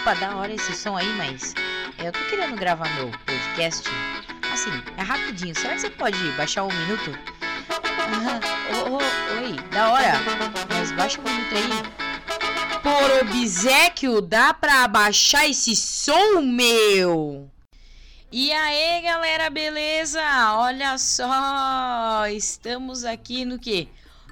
Opa, 0.00 0.14
da 0.14 0.34
hora 0.34 0.54
esse 0.54 0.74
som 0.74 0.96
aí, 0.96 1.12
mas 1.18 1.54
eu 1.98 2.10
tô 2.10 2.20
querendo 2.30 2.56
gravar 2.56 2.88
meu 2.94 3.10
podcast. 3.26 3.86
Assim, 4.50 4.70
é 4.96 5.02
rapidinho. 5.02 5.54
Será 5.54 5.74
que 5.74 5.82
você 5.82 5.90
pode 5.90 6.16
baixar 6.38 6.64
um 6.64 6.72
minuto? 6.72 7.18
Oh, 8.72 8.92
oh, 8.92 9.42
oi, 9.42 9.52
da 9.70 9.90
hora. 9.90 10.12
Mas 10.70 10.90
baixa 10.92 11.20
um 11.20 11.24
minuto 11.24 11.54
aí. 11.54 12.80
Por 12.80 13.28
obsequio, 13.28 14.22
dá 14.22 14.54
pra 14.54 14.84
abaixar 14.84 15.50
esse 15.50 15.76
som, 15.76 16.40
meu? 16.40 17.50
E 18.32 18.50
aí, 18.52 19.02
galera, 19.02 19.50
beleza? 19.50 20.22
Olha 20.54 20.96
só, 20.96 22.26
estamos 22.26 23.04
aqui 23.04 23.44
no 23.44 23.58
que? 23.58 23.86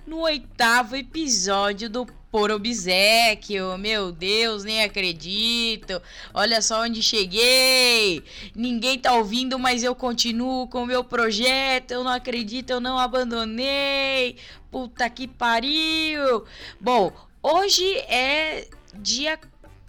No 0.08 0.20
oitavo 0.20 0.96
episódio 0.96 1.90
do 1.90 2.06
Por 2.30 2.50
Obsequio. 2.50 3.76
Meu 3.76 4.10
Deus, 4.10 4.64
nem 4.64 4.82
acredito. 4.82 6.00
Olha 6.32 6.62
só 6.62 6.80
onde 6.84 7.02
cheguei. 7.02 8.24
Ninguém 8.56 8.98
tá 8.98 9.12
ouvindo, 9.12 9.58
mas 9.58 9.82
eu 9.82 9.94
continuo 9.94 10.66
com 10.66 10.84
o 10.84 10.86
meu 10.86 11.04
projeto. 11.04 11.90
Eu 11.90 12.02
não 12.02 12.10
acredito, 12.10 12.70
eu 12.70 12.80
não 12.80 12.98
abandonei. 12.98 14.36
Puta 14.70 15.10
que 15.10 15.28
pariu. 15.28 16.42
Bom, 16.80 17.12
hoje 17.42 17.84
é 18.08 18.66
dia 18.94 19.38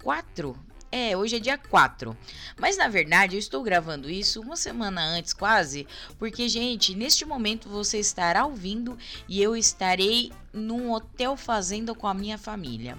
4 0.04 0.69
é, 0.92 1.16
hoje 1.16 1.36
é 1.36 1.40
dia 1.40 1.58
4. 1.58 2.18
Mas 2.58 2.78
na 2.78 2.88
verdade 2.88 3.36
eu 3.36 3.40
estou 3.40 3.62
gravando 3.64 4.10
isso 4.10 4.42
uma 4.42 4.56
semana 4.56 5.02
antes, 5.02 5.34
quase, 5.34 5.88
porque, 6.18 6.50
gente, 6.50 6.96
neste 6.96 7.26
momento 7.26 7.70
você 7.70 8.00
estará 8.00 8.46
ouvindo 8.46 8.98
e 9.28 9.42
eu 9.42 9.56
estarei 9.56 10.32
num 10.52 10.92
hotel 10.92 11.38
fazenda 11.38 11.94
com 11.94 12.08
a 12.08 12.14
minha 12.14 12.38
família. 12.38 12.98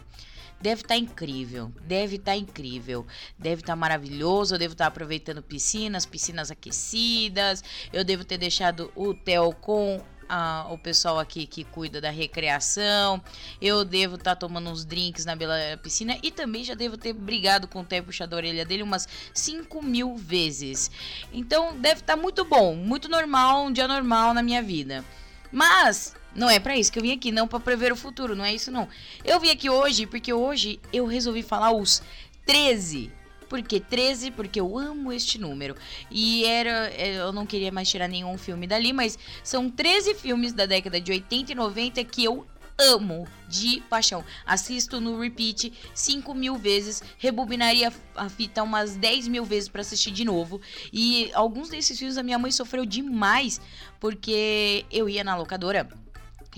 Deve 0.61 0.83
estar 0.83 0.95
tá 0.95 0.97
incrível, 1.01 1.73
deve 1.87 2.17
estar 2.17 2.33
tá 2.33 2.37
incrível, 2.37 3.07
deve 3.39 3.63
estar 3.63 3.73
tá 3.73 3.77
maravilhoso. 3.77 4.55
Eu 4.55 4.59
devo 4.59 4.73
estar 4.73 4.85
tá 4.85 4.89
aproveitando 4.89 5.43
piscinas, 5.43 6.05
piscinas 6.05 6.51
aquecidas. 6.51 7.65
Eu 7.91 8.05
devo 8.05 8.25
ter 8.25 8.37
deixado 8.37 8.93
o 8.95 9.09
hotel 9.09 9.57
com 9.59 10.05
a, 10.31 10.67
o 10.71 10.79
pessoal 10.79 11.19
aqui 11.19 11.45
que 11.45 11.65
cuida 11.65 12.01
da 12.01 12.11
recreação. 12.11 13.21
Eu 13.61 13.85
devo 13.85 14.15
estar 14.15 14.31
tá 14.31 14.37
tomando 14.37 14.71
uns 14.71 14.85
drinks 14.85 15.25
na 15.25 15.35
bela 15.35 15.57
piscina 15.83 16.17
e 16.23 16.31
também 16.31 16.63
já 16.63 16.75
devo 16.75 16.97
ter 16.97 17.13
brigado 17.13 17.67
com 17.67 17.81
o 17.81 17.85
tempo 17.85 18.07
puxar 18.07 18.27
da 18.27 18.37
orelha 18.37 18.65
dele 18.65 18.85
umas 18.85 19.09
5 19.35 19.83
mil 19.83 20.17
vezes. 20.17 20.91
Então 21.33 21.77
deve 21.77 22.01
estar 22.01 22.17
tá 22.17 22.23
muito 22.23 22.45
bom, 22.45 22.77
muito 22.77 23.09
normal, 23.09 23.67
um 23.67 23.73
dia 23.73 23.89
normal 23.89 24.33
na 24.33 24.43
minha 24.43 24.63
vida. 24.63 25.05
Mas 25.51 26.15
não 26.35 26.49
é 26.49 26.61
para 26.61 26.77
isso 26.77 26.93
que 26.93 26.99
eu 26.99 27.03
vim 27.03 27.13
aqui, 27.13 27.33
não 27.33 27.49
para 27.49 27.59
prever 27.59 27.93
o 27.93 27.97
futuro, 27.97 28.37
não 28.37 28.45
é 28.45 28.55
isso 28.55 28.71
não. 28.71 28.89
Eu 29.25 29.41
vim 29.41 29.51
aqui 29.51 29.69
hoje 29.69 30.07
porque 30.07 30.33
hoje 30.33 30.79
eu 30.93 31.07
resolvi 31.07 31.43
falar 31.43 31.73
os 31.73 32.03
13 32.47 33.20
por 33.51 33.61
que 33.63 33.81
13? 33.81 34.31
Porque 34.31 34.61
eu 34.61 34.79
amo 34.79 35.13
este 35.13 35.37
número. 35.37 35.77
E 36.09 36.45
era. 36.45 36.89
É, 36.95 37.17
eu 37.17 37.33
não 37.33 37.45
queria 37.45 37.73
mais 37.73 37.91
tirar 37.91 38.07
nenhum 38.07 38.39
filme 38.39 38.65
dali, 38.65 38.93
mas 38.93 39.19
são 39.43 39.69
13 39.69 40.15
filmes 40.15 40.53
da 40.53 40.65
década 40.65 41.01
de 41.01 41.11
80 41.11 41.51
e 41.51 41.55
90 41.57 42.05
que 42.05 42.25
eu 42.25 42.47
amo 42.79 43.27
de 43.49 43.83
paixão. 43.91 44.25
Assisto 44.47 45.01
no 45.01 45.21
repeat 45.21 45.73
5 45.93 46.33
mil 46.33 46.57
vezes, 46.57 47.03
rebobinaria 47.19 47.93
a 48.15 48.29
fita 48.29 48.63
umas 48.63 48.97
10 48.97 49.27
mil 49.27 49.45
vezes 49.45 49.69
para 49.69 49.81
assistir 49.81 50.13
de 50.13 50.25
novo. 50.25 50.61
E 50.93 51.31
alguns 51.35 51.69
desses 51.69 51.99
filmes 51.99 52.17
a 52.17 52.23
minha 52.23 52.39
mãe 52.39 52.53
sofreu 52.53 52.87
demais 52.87 53.61
porque 53.99 54.87
eu 54.93 55.09
ia 55.09 55.25
na 55.25 55.37
locadora 55.37 55.89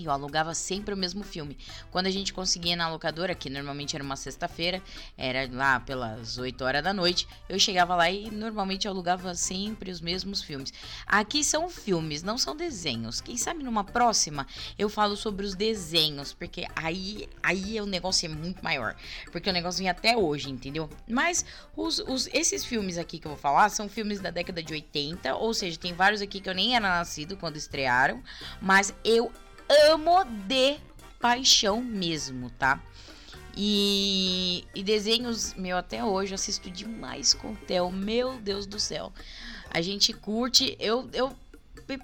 eu 0.01 0.11
alugava 0.11 0.55
sempre 0.55 0.93
o 0.93 0.97
mesmo 0.97 1.23
filme. 1.23 1.57
Quando 1.91 2.07
a 2.07 2.11
gente 2.11 2.33
conseguia 2.33 2.75
na 2.75 2.89
locadora, 2.89 3.35
que 3.35 3.49
normalmente 3.49 3.95
era 3.95 4.03
uma 4.03 4.15
sexta-feira, 4.15 4.81
era 5.17 5.47
lá 5.51 5.79
pelas 5.79 6.37
8 6.37 6.63
horas 6.63 6.83
da 6.83 6.93
noite, 6.93 7.27
eu 7.47 7.59
chegava 7.59 7.95
lá 7.95 8.09
e 8.09 8.31
normalmente 8.31 8.87
alugava 8.87 9.35
sempre 9.35 9.91
os 9.91 10.01
mesmos 10.01 10.41
filmes. 10.41 10.73
Aqui 11.05 11.43
são 11.43 11.69
filmes, 11.69 12.23
não 12.23 12.37
são 12.37 12.55
desenhos. 12.55 13.21
Quem 13.21 13.37
sabe 13.37 13.63
numa 13.63 13.83
próxima 13.83 14.47
eu 14.77 14.89
falo 14.89 15.15
sobre 15.15 15.45
os 15.45 15.53
desenhos, 15.53 16.33
porque 16.33 16.65
aí, 16.75 17.27
aí 17.41 17.79
o 17.79 17.85
negócio 17.85 18.25
é 18.25 18.29
muito 18.29 18.63
maior. 18.63 18.95
Porque 19.31 19.49
o 19.49 19.53
negócio 19.53 19.79
vem 19.79 19.89
até 19.89 20.17
hoje, 20.17 20.49
entendeu? 20.49 20.89
Mas 21.07 21.45
os, 21.75 21.99
os, 21.99 22.27
esses 22.33 22.63
filmes 22.63 22.97
aqui 22.97 23.19
que 23.19 23.27
eu 23.27 23.31
vou 23.31 23.39
falar 23.39 23.69
são 23.69 23.89
filmes 23.89 24.19
da 24.19 24.31
década 24.31 24.63
de 24.63 24.73
80, 24.73 25.35
ou 25.35 25.53
seja, 25.53 25.77
tem 25.77 25.93
vários 25.93 26.21
aqui 26.21 26.39
que 26.39 26.49
eu 26.49 26.55
nem 26.55 26.75
era 26.75 26.87
nascido 26.87 27.37
quando 27.37 27.57
estrearam, 27.57 28.23
mas 28.61 28.93
eu 29.03 29.31
amo 29.91 30.23
de 30.47 30.77
paixão 31.19 31.81
mesmo, 31.81 32.49
tá? 32.51 32.81
E, 33.55 34.65
e 34.73 34.83
desenhos, 34.83 35.53
meu, 35.53 35.77
até 35.77 36.03
hoje 36.03 36.33
assisto 36.33 36.69
demais 36.71 37.33
com 37.33 37.51
o 37.51 37.55
Theo, 37.55 37.91
meu 37.91 38.37
Deus 38.39 38.65
do 38.65 38.79
céu. 38.79 39.13
A 39.69 39.81
gente 39.81 40.11
curte, 40.11 40.75
eu, 40.79 41.07
eu 41.13 41.35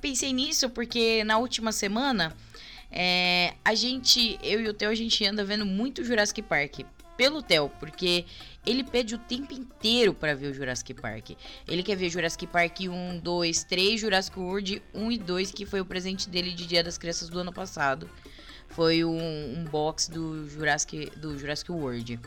pensei 0.02 0.32
nisso 0.32 0.70
porque 0.70 1.24
na 1.24 1.38
última 1.38 1.72
semana 1.72 2.36
é, 2.92 3.56
a 3.64 3.74
gente, 3.74 4.40
eu 4.44 4.62
e 4.62 4.68
o 4.68 4.74
Theo, 4.74 4.90
a 4.90 4.96
gente 4.96 5.26
anda 5.26 5.44
vendo 5.44 5.66
muito 5.66 6.04
Jurassic 6.04 6.42
Park 6.42 6.82
pelo 7.18 7.42
Theo, 7.42 7.70
porque 7.80 8.26
ele 8.66 8.84
pede 8.84 9.16
o 9.16 9.18
tempo 9.18 9.54
inteiro 9.54 10.14
para 10.14 10.36
ver 10.36 10.48
o 10.48 10.54
Jurassic 10.54 10.94
Park. 10.94 11.32
Ele 11.68 11.82
quer 11.82 11.96
ver 11.96 12.10
Jurassic 12.10 12.46
Park 12.48 12.82
1, 12.82 13.20
2, 13.20 13.64
3, 13.64 14.00
Jurassic 14.00 14.40
World 14.40 14.82
1 14.94 15.12
e 15.12 15.18
2, 15.18 15.52
que 15.52 15.66
foi 15.66 15.82
o 15.82 15.86
presente 15.86 16.30
dele 16.30 16.52
de 16.52 16.66
Dia 16.66 16.84
das 16.84 16.98
Crianças 16.98 17.30
do 17.30 17.40
ano 17.40 17.54
passado. 17.54 18.10
Foi 18.68 19.04
um, 19.04 19.60
um 19.60 19.64
box 19.66 20.10
do 20.10 20.48
Jurassic, 20.48 21.12
do 21.18 21.38
Jurassic 21.38 21.72
World. 21.72 22.20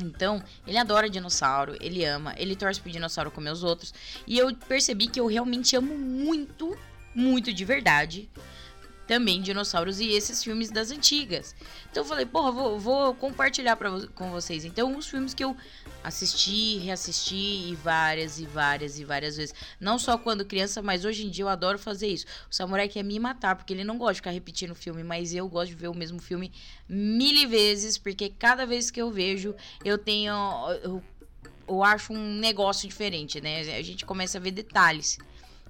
Então, 0.00 0.42
ele 0.66 0.78
adora 0.78 1.10
dinossauro, 1.10 1.76
ele 1.80 2.04
ama, 2.04 2.34
ele 2.38 2.54
torce 2.54 2.80
pro 2.80 2.90
dinossauro 2.90 3.30
comer 3.30 3.50
os 3.50 3.64
outros. 3.64 3.92
E 4.26 4.38
eu 4.38 4.54
percebi 4.54 5.08
que 5.08 5.18
eu 5.18 5.26
realmente 5.26 5.74
amo 5.74 5.98
muito, 5.98 6.78
muito 7.14 7.52
de 7.52 7.64
verdade 7.64 8.30
também 9.08 9.40
dinossauros 9.40 9.98
e 9.98 10.10
esses 10.10 10.44
filmes 10.44 10.70
das 10.70 10.90
antigas. 10.90 11.56
Então 11.90 12.02
eu 12.02 12.08
falei, 12.08 12.26
porra, 12.26 12.52
vou, 12.52 12.78
vou 12.78 13.14
compartilhar 13.14 13.74
pra, 13.74 13.90
com 14.14 14.30
vocês. 14.30 14.66
Então, 14.66 14.96
os 14.96 15.08
filmes 15.08 15.32
que 15.32 15.42
eu 15.42 15.56
assisti, 16.04 16.76
reassisti 16.78 17.70
e 17.70 17.74
várias 17.82 18.38
e 18.38 18.44
várias 18.44 19.00
e 19.00 19.04
várias 19.04 19.38
vezes. 19.38 19.54
Não 19.80 19.98
só 19.98 20.18
quando 20.18 20.44
criança, 20.44 20.82
mas 20.82 21.06
hoje 21.06 21.26
em 21.26 21.30
dia 21.30 21.44
eu 21.44 21.48
adoro 21.48 21.78
fazer 21.78 22.06
isso. 22.06 22.26
O 22.50 22.54
samurai 22.54 22.86
quer 22.86 23.02
me 23.02 23.18
matar, 23.18 23.56
porque 23.56 23.72
ele 23.72 23.82
não 23.82 23.96
gosta 23.96 24.12
de 24.12 24.18
ficar 24.20 24.30
repetindo 24.30 24.72
o 24.72 24.76
filme, 24.76 25.02
mas 25.02 25.34
eu 25.34 25.48
gosto 25.48 25.70
de 25.70 25.76
ver 25.76 25.88
o 25.88 25.94
mesmo 25.94 26.20
filme 26.20 26.52
mil 26.86 27.48
vezes, 27.48 27.96
porque 27.96 28.28
cada 28.28 28.66
vez 28.66 28.90
que 28.90 29.00
eu 29.00 29.10
vejo, 29.10 29.54
eu 29.82 29.96
tenho. 29.96 30.34
Eu, 30.82 31.02
eu 31.66 31.82
acho 31.82 32.12
um 32.12 32.34
negócio 32.38 32.86
diferente, 32.86 33.40
né? 33.40 33.60
A 33.74 33.82
gente 33.82 34.04
começa 34.04 34.36
a 34.36 34.40
ver 34.40 34.50
detalhes. 34.50 35.18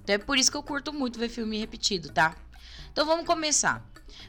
Então 0.03 0.15
é 0.15 0.17
por 0.17 0.37
isso 0.37 0.51
que 0.51 0.57
eu 0.57 0.63
curto 0.63 0.91
muito 0.91 1.17
ver 1.17 1.29
filme 1.29 1.57
repetido, 1.57 2.09
tá? 2.11 2.35
Então 2.91 3.05
vamos 3.05 3.25
começar. 3.25 3.83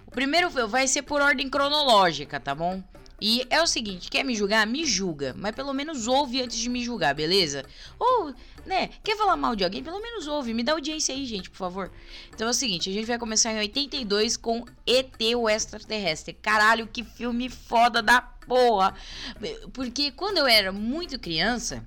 O 0.06 0.10
primeiro 0.10 0.50
vai 0.68 0.86
ser 0.86 1.02
por 1.02 1.20
ordem 1.20 1.48
cronológica, 1.48 2.40
tá 2.40 2.54
bom? 2.54 2.82
E 3.20 3.46
é 3.50 3.60
o 3.60 3.66
seguinte, 3.66 4.08
quer 4.08 4.24
me 4.24 4.34
julgar? 4.34 4.66
Me 4.66 4.84
julga, 4.86 5.34
mas 5.36 5.54
pelo 5.54 5.74
menos 5.74 6.06
ouve 6.06 6.40
antes 6.40 6.56
de 6.56 6.70
me 6.70 6.82
julgar, 6.82 7.14
beleza? 7.14 7.66
Ou, 7.98 8.34
né, 8.64 8.88
quer 9.04 9.14
falar 9.14 9.36
mal 9.36 9.54
de 9.54 9.62
alguém? 9.62 9.84
Pelo 9.84 10.00
menos 10.00 10.26
ouve, 10.26 10.54
me 10.54 10.62
dá 10.62 10.72
audiência 10.72 11.14
aí, 11.14 11.26
gente, 11.26 11.50
por 11.50 11.58
favor. 11.58 11.92
Então 12.34 12.46
é 12.46 12.50
o 12.50 12.54
seguinte, 12.54 12.88
a 12.88 12.92
gente 12.92 13.04
vai 13.04 13.18
começar 13.18 13.52
em 13.52 13.58
82 13.58 14.38
com 14.38 14.64
ET 14.86 15.20
o 15.36 15.50
Extraterrestre. 15.50 16.32
Caralho, 16.32 16.86
que 16.86 17.04
filme 17.04 17.50
foda 17.50 18.02
da 18.02 18.22
porra. 18.22 18.94
Porque 19.74 20.10
quando 20.12 20.38
eu 20.38 20.46
era 20.46 20.72
muito 20.72 21.18
criança, 21.18 21.86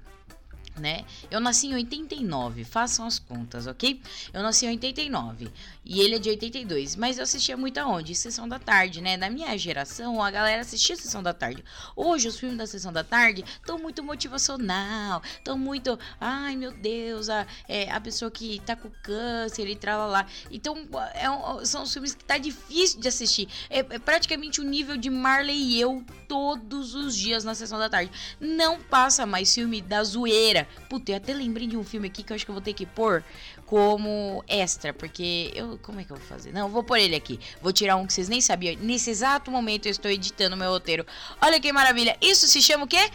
né? 0.78 1.06
Eu 1.30 1.40
nasci 1.40 1.68
em 1.68 1.76
89, 1.76 2.64
façam 2.64 3.06
as 3.06 3.20
contas, 3.20 3.68
ok? 3.68 4.02
Eu 4.32 4.42
nasci 4.42 4.66
em 4.66 4.70
89 4.70 5.52
e 5.86 6.02
ele 6.02 6.16
é 6.16 6.20
de 6.20 6.30
82, 6.30 6.96
mas 6.96 7.18
eu 7.18 7.24
assistia 7.24 7.58
muito 7.58 7.78
aonde? 7.78 8.16
Sessão 8.16 8.48
da 8.48 8.60
tarde, 8.60 9.02
né? 9.02 9.18
Na 9.18 9.30
minha 9.30 9.58
geração, 9.58 10.22
a 10.22 10.32
galera 10.32 10.62
assistia 10.62 10.96
Sessão 10.96 11.22
da 11.22 11.34
Tarde. 11.34 11.64
Hoje, 11.96 12.28
os 12.28 12.40
filmes 12.40 12.58
da 12.58 12.68
Sessão 12.68 12.94
da 12.94 13.04
Tarde 13.04 13.44
estão 13.44 13.78
muito 13.78 14.04
motivacional, 14.04 15.22
estão 15.38 15.58
muito, 15.58 15.98
ai 16.20 16.56
meu 16.56 16.72
Deus, 16.72 17.30
a, 17.30 17.46
é, 17.68 17.92
a 17.92 18.00
pessoa 18.00 18.32
que 18.32 18.62
tá 18.66 18.76
com 18.76 18.90
câncer 19.04 19.68
e 19.68 19.80
lá. 19.84 20.26
Então, 20.50 20.78
é 21.14 21.30
um, 21.30 21.66
são 21.66 21.84
os 21.84 21.92
filmes 21.92 22.16
que 22.16 22.24
tá 22.24 22.38
difícil 22.38 23.00
de 23.00 23.08
assistir. 23.08 23.48
É, 23.70 23.80
é 23.80 24.00
praticamente 24.00 24.62
o 24.62 24.64
nível 24.64 24.96
de 24.98 25.10
Marley 25.10 25.56
e 25.56 25.82
eu 25.82 26.04
todos 26.28 26.96
os 26.96 27.16
dias 27.16 27.44
na 27.44 27.54
Sessão 27.54 27.78
da 27.78 27.90
Tarde. 27.90 28.12
Não 28.40 28.80
passa 28.80 29.26
mais 29.26 29.54
filme 29.54 29.82
da 29.82 30.04
zoeira 30.04 30.68
Puta, 30.90 31.12
eu 31.12 31.16
até 31.16 31.34
lembrei 31.34 31.68
de 31.68 31.78
um 31.78 31.84
filme 31.84 32.08
aqui 32.08 32.22
que 32.22 32.32
eu 32.32 32.36
acho 32.36 32.46
que 32.46 32.52
eu 32.52 32.54
vou 32.54 32.62
ter 32.62 32.74
que 32.74 32.86
pôr 32.86 33.24
como 33.74 34.44
extra, 34.48 34.94
porque 34.94 35.52
eu. 35.56 35.80
Como 35.82 36.00
é 36.00 36.04
que 36.04 36.12
eu 36.12 36.18
vou 36.18 36.26
fazer? 36.28 36.54
Não, 36.54 36.70
vou 36.70 36.84
pôr 36.84 37.00
ele 37.00 37.16
aqui. 37.16 37.40
Vou 37.60 37.74
tirar 37.74 37.96
um 37.96 38.06
que 38.06 38.14
vocês 38.14 38.30
nem 38.30 38.40
sabiam. 38.40 38.76
Nesse 38.80 39.10
exato 39.10 39.50
momento 39.50 39.88
eu 39.88 39.92
estou 39.92 40.12
editando 40.12 40.56
meu 40.56 40.70
roteiro. 40.70 41.04
Olha 41.42 41.60
que 41.60 41.74
maravilha. 41.74 42.16
Isso 42.22 42.48
se 42.48 42.62
chama 42.62 42.84
o 42.84 42.88
quê? 42.88 43.10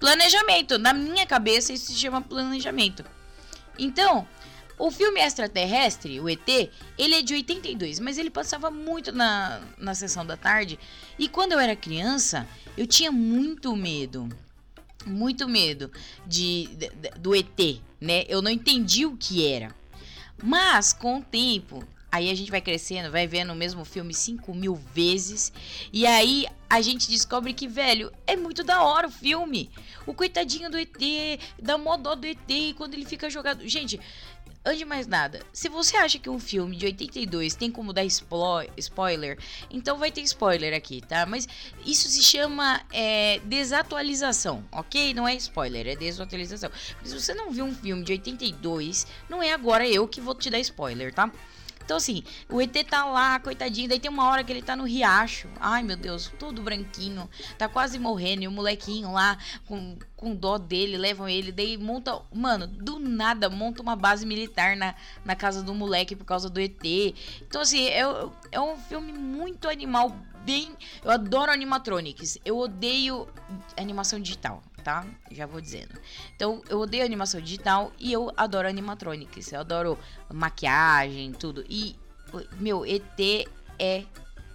Planejamento. 0.00 0.78
Na 0.78 0.94
minha 0.94 1.26
cabeça, 1.26 1.74
isso 1.74 1.92
se 1.92 1.98
chama 1.98 2.22
planejamento. 2.22 3.04
Então, 3.78 4.26
o 4.78 4.90
filme 4.90 5.20
extraterrestre, 5.20 6.18
o 6.20 6.26
ET, 6.26 6.48
ele 6.96 7.14
é 7.14 7.20
de 7.20 7.34
82, 7.34 8.00
mas 8.00 8.16
ele 8.16 8.30
passava 8.30 8.70
muito 8.70 9.12
na, 9.12 9.60
na 9.76 9.94
sessão 9.94 10.24
da 10.24 10.38
tarde. 10.38 10.78
E 11.18 11.28
quando 11.28 11.52
eu 11.52 11.58
era 11.58 11.76
criança, 11.76 12.48
eu 12.78 12.86
tinha 12.86 13.12
muito 13.12 13.76
medo 13.76 14.26
muito 15.06 15.48
medo 15.48 15.90
de, 16.26 16.66
de, 16.76 16.90
do 17.18 17.34
ET, 17.34 17.80
né? 18.00 18.24
Eu 18.28 18.42
não 18.42 18.50
entendi 18.50 19.06
o 19.06 19.16
que 19.16 19.46
era. 19.46 19.74
Mas 20.42 20.92
com 20.92 21.18
o 21.18 21.22
tempo, 21.22 21.82
aí 22.10 22.30
a 22.30 22.34
gente 22.34 22.50
vai 22.50 22.60
crescendo, 22.60 23.10
vai 23.10 23.26
vendo 23.26 23.52
o 23.52 23.56
mesmo 23.56 23.84
filme 23.84 24.14
5 24.14 24.54
mil 24.54 24.74
vezes. 24.74 25.52
E 25.92 26.06
aí 26.06 26.46
a 26.70 26.80
gente 26.80 27.10
descobre 27.10 27.52
que, 27.52 27.66
velho, 27.66 28.12
é 28.26 28.36
muito 28.36 28.62
da 28.62 28.82
hora 28.82 29.08
o 29.08 29.10
filme. 29.10 29.70
O 30.06 30.14
coitadinho 30.14 30.70
do 30.70 30.78
ET, 30.78 30.90
da 31.60 31.76
modó 31.76 32.14
do 32.14 32.26
ET, 32.26 32.38
quando 32.76 32.94
ele 32.94 33.04
fica 33.04 33.28
jogado. 33.28 33.66
Gente, 33.66 33.98
Antes 34.64 34.78
de 34.78 34.84
mais 34.84 35.06
nada, 35.06 35.40
se 35.52 35.68
você 35.68 35.96
acha 35.96 36.18
que 36.18 36.28
um 36.28 36.38
filme 36.38 36.76
de 36.76 36.84
82 36.86 37.54
tem 37.54 37.70
como 37.70 37.92
dar 37.92 38.04
spoiler, 38.04 39.38
então 39.70 39.98
vai 39.98 40.10
ter 40.10 40.20
spoiler 40.22 40.74
aqui, 40.74 41.00
tá? 41.00 41.24
Mas 41.24 41.48
isso 41.86 42.08
se 42.08 42.22
chama 42.22 42.82
é, 42.92 43.40
desatualização, 43.44 44.64
ok? 44.72 45.14
Não 45.14 45.26
é 45.26 45.34
spoiler, 45.36 45.86
é 45.86 45.96
desatualização. 45.96 46.70
Se 47.02 47.14
você 47.14 47.32
não 47.32 47.50
viu 47.50 47.64
um 47.64 47.74
filme 47.74 48.02
de 48.02 48.12
82, 48.12 49.06
não 49.28 49.42
é 49.42 49.52
agora 49.52 49.88
eu 49.88 50.06
que 50.08 50.20
vou 50.20 50.34
te 50.34 50.50
dar 50.50 50.58
spoiler, 50.58 51.14
tá? 51.14 51.30
Então, 51.88 51.96
assim, 51.96 52.22
o 52.50 52.60
ET 52.60 52.76
tá 52.86 53.06
lá, 53.06 53.40
coitadinho. 53.40 53.88
Daí 53.88 53.98
tem 53.98 54.10
uma 54.10 54.28
hora 54.28 54.44
que 54.44 54.52
ele 54.52 54.60
tá 54.60 54.76
no 54.76 54.84
riacho. 54.84 55.48
Ai, 55.58 55.82
meu 55.82 55.96
Deus, 55.96 56.30
todo 56.38 56.60
branquinho. 56.60 57.26
Tá 57.56 57.66
quase 57.66 57.98
morrendo. 57.98 58.42
E 58.42 58.46
o 58.46 58.50
molequinho 58.50 59.10
lá, 59.10 59.38
com, 59.66 59.96
com 60.14 60.34
dó 60.34 60.58
dele, 60.58 60.98
levam 60.98 61.26
ele. 61.26 61.50
Daí 61.50 61.78
monta. 61.78 62.20
Mano, 62.30 62.66
do 62.66 62.98
nada, 62.98 63.48
monta 63.48 63.80
uma 63.80 63.96
base 63.96 64.26
militar 64.26 64.76
na, 64.76 64.94
na 65.24 65.34
casa 65.34 65.62
do 65.62 65.72
moleque 65.72 66.14
por 66.14 66.26
causa 66.26 66.50
do 66.50 66.60
ET. 66.60 66.84
Então, 67.40 67.62
assim, 67.62 67.86
é, 67.86 68.02
é 68.52 68.60
um 68.60 68.76
filme 68.76 69.10
muito 69.14 69.66
animal. 69.66 70.14
Bem. 70.44 70.76
Eu 71.02 71.10
adoro 71.10 71.50
animatronics. 71.50 72.36
Eu 72.44 72.58
odeio 72.58 73.26
animação 73.78 74.20
digital 74.20 74.62
tá? 74.88 75.06
Já 75.30 75.44
vou 75.44 75.60
dizendo. 75.60 76.00
Então, 76.34 76.62
eu 76.66 76.78
odeio 76.78 77.04
animação 77.04 77.42
digital 77.42 77.92
e 77.98 78.10
eu 78.10 78.32
adoro 78.34 78.66
animatronics. 78.66 79.52
Eu 79.52 79.60
adoro 79.60 79.98
maquiagem, 80.32 81.30
tudo. 81.32 81.62
E, 81.68 81.94
meu, 82.58 82.86
ET 82.86 83.46
é 83.78 84.04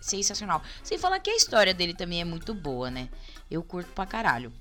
sensacional. 0.02 0.64
Sem 0.82 0.98
falar 0.98 1.20
que 1.20 1.30
a 1.30 1.36
história 1.36 1.72
dele 1.72 1.94
também 1.94 2.20
é 2.20 2.26
muito 2.26 2.52
boa, 2.52 2.90
né? 2.90 3.10
Eu 3.50 3.62
curto 3.62 3.92
pra 3.92 4.08
caralho. 4.08 4.52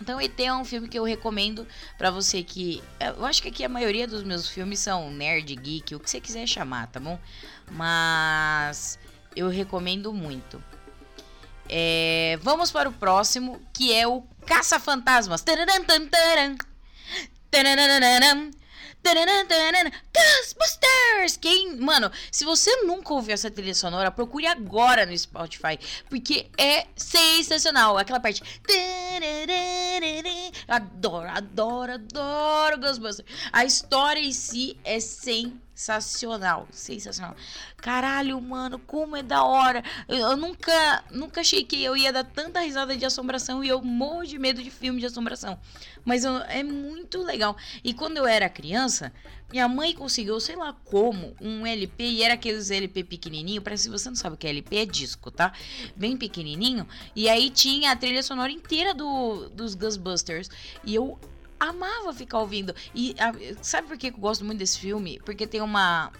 Então, 0.00 0.18
ET 0.18 0.40
é 0.40 0.54
um 0.54 0.64
filme 0.64 0.88
que 0.88 0.98
eu 0.98 1.04
recomendo 1.04 1.68
para 1.98 2.10
você 2.10 2.42
que. 2.42 2.82
Eu 2.98 3.26
acho 3.26 3.42
que 3.42 3.48
aqui 3.48 3.62
a 3.62 3.68
maioria 3.68 4.08
dos 4.08 4.22
meus 4.22 4.48
filmes 4.48 4.80
são 4.80 5.10
nerd, 5.10 5.54
geek, 5.54 5.94
o 5.94 6.00
que 6.00 6.08
você 6.08 6.18
quiser 6.18 6.46
chamar, 6.46 6.86
tá 6.86 6.98
bom? 6.98 7.18
Mas 7.70 8.98
eu 9.36 9.50
recomendo 9.50 10.14
muito. 10.14 10.64
É, 11.68 12.38
vamos 12.42 12.70
para 12.70 12.88
o 12.88 12.92
próximo, 12.92 13.60
que 13.72 13.92
é 13.92 14.06
o 14.06 14.22
Caça-Fantasmas. 14.44 15.42
Ghostbusters! 20.14 21.36
Quem, 21.36 21.76
mano, 21.76 22.10
se 22.32 22.44
você 22.44 22.74
nunca 22.82 23.12
ouviu 23.12 23.34
essa 23.34 23.50
trilha 23.50 23.74
sonora, 23.74 24.10
procure 24.10 24.46
agora 24.46 25.04
no 25.04 25.16
Spotify, 25.16 25.78
porque 26.08 26.46
é 26.56 26.86
sensacional. 26.96 27.98
Aquela 27.98 28.18
parte. 28.18 28.42
Adoro, 30.66 31.28
adoro, 31.28 31.92
adoro 31.92 32.80
Ghostbusters. 32.80 33.28
A 33.52 33.64
história 33.64 34.20
em 34.20 34.32
si 34.32 34.78
é 34.82 34.98
sensacional, 35.74 36.68
sensacional. 36.70 37.34
Caralho, 37.76 38.40
mano, 38.40 38.78
como 38.78 39.16
é 39.16 39.22
da 39.22 39.42
hora. 39.42 39.82
Eu, 40.08 40.16
eu, 40.16 40.36
nunca, 40.36 41.04
nunca 41.10 41.40
achei 41.40 41.64
que 41.64 41.82
eu 41.82 41.96
ia 41.96 42.12
dar 42.12 42.24
tanta 42.24 42.60
risada 42.60 42.96
de 42.96 43.04
assombração 43.04 43.62
e 43.64 43.68
eu 43.68 43.82
morro 43.82 44.24
de 44.24 44.38
medo 44.38 44.62
de 44.62 44.70
filme 44.70 45.00
de 45.00 45.06
assombração. 45.06 45.58
Mas 46.04 46.24
eu, 46.24 46.36
é 46.42 46.62
muito 46.62 47.22
legal. 47.22 47.56
E 47.82 47.92
quando 47.92 48.16
eu 48.16 48.26
era 48.26 48.48
criança, 48.48 49.12
minha 49.50 49.68
mãe 49.68 49.92
conseguiu, 49.94 50.38
sei 50.40 50.56
lá 50.56 50.72
como, 50.84 51.34
um 51.40 51.66
LP 51.66 52.04
e 52.04 52.22
era 52.22 52.34
aqueles 52.34 52.70
LP 52.70 53.04
pequenininho. 53.04 53.60
Para 53.60 53.76
se 53.76 53.88
você 53.88 54.08
não 54.08 54.16
sabe 54.16 54.36
o 54.36 54.38
que 54.38 54.46
é 54.46 54.50
LP, 54.50 54.76
é 54.76 54.86
disco, 54.86 55.30
tá? 55.30 55.52
Bem 55.96 56.16
pequenininho. 56.16 56.86
E 57.16 57.28
aí 57.28 57.50
tinha 57.50 57.90
a 57.90 57.96
trilha 57.96 58.22
sonora 58.22 58.52
inteira 58.52 58.94
do, 58.94 59.48
dos 59.50 59.74
Ghostbusters. 59.74 60.48
E 60.84 60.94
eu 60.94 61.18
amava 61.58 62.12
ficar 62.12 62.38
ouvindo. 62.38 62.74
E 62.94 63.14
a, 63.18 63.32
sabe 63.62 63.88
por 63.88 63.96
que 63.96 64.08
eu 64.08 64.12
gosto 64.12 64.44
muito 64.44 64.58
desse 64.58 64.78
filme? 64.78 65.20
Porque 65.24 65.46
tem 65.46 65.60
uma 65.60 66.10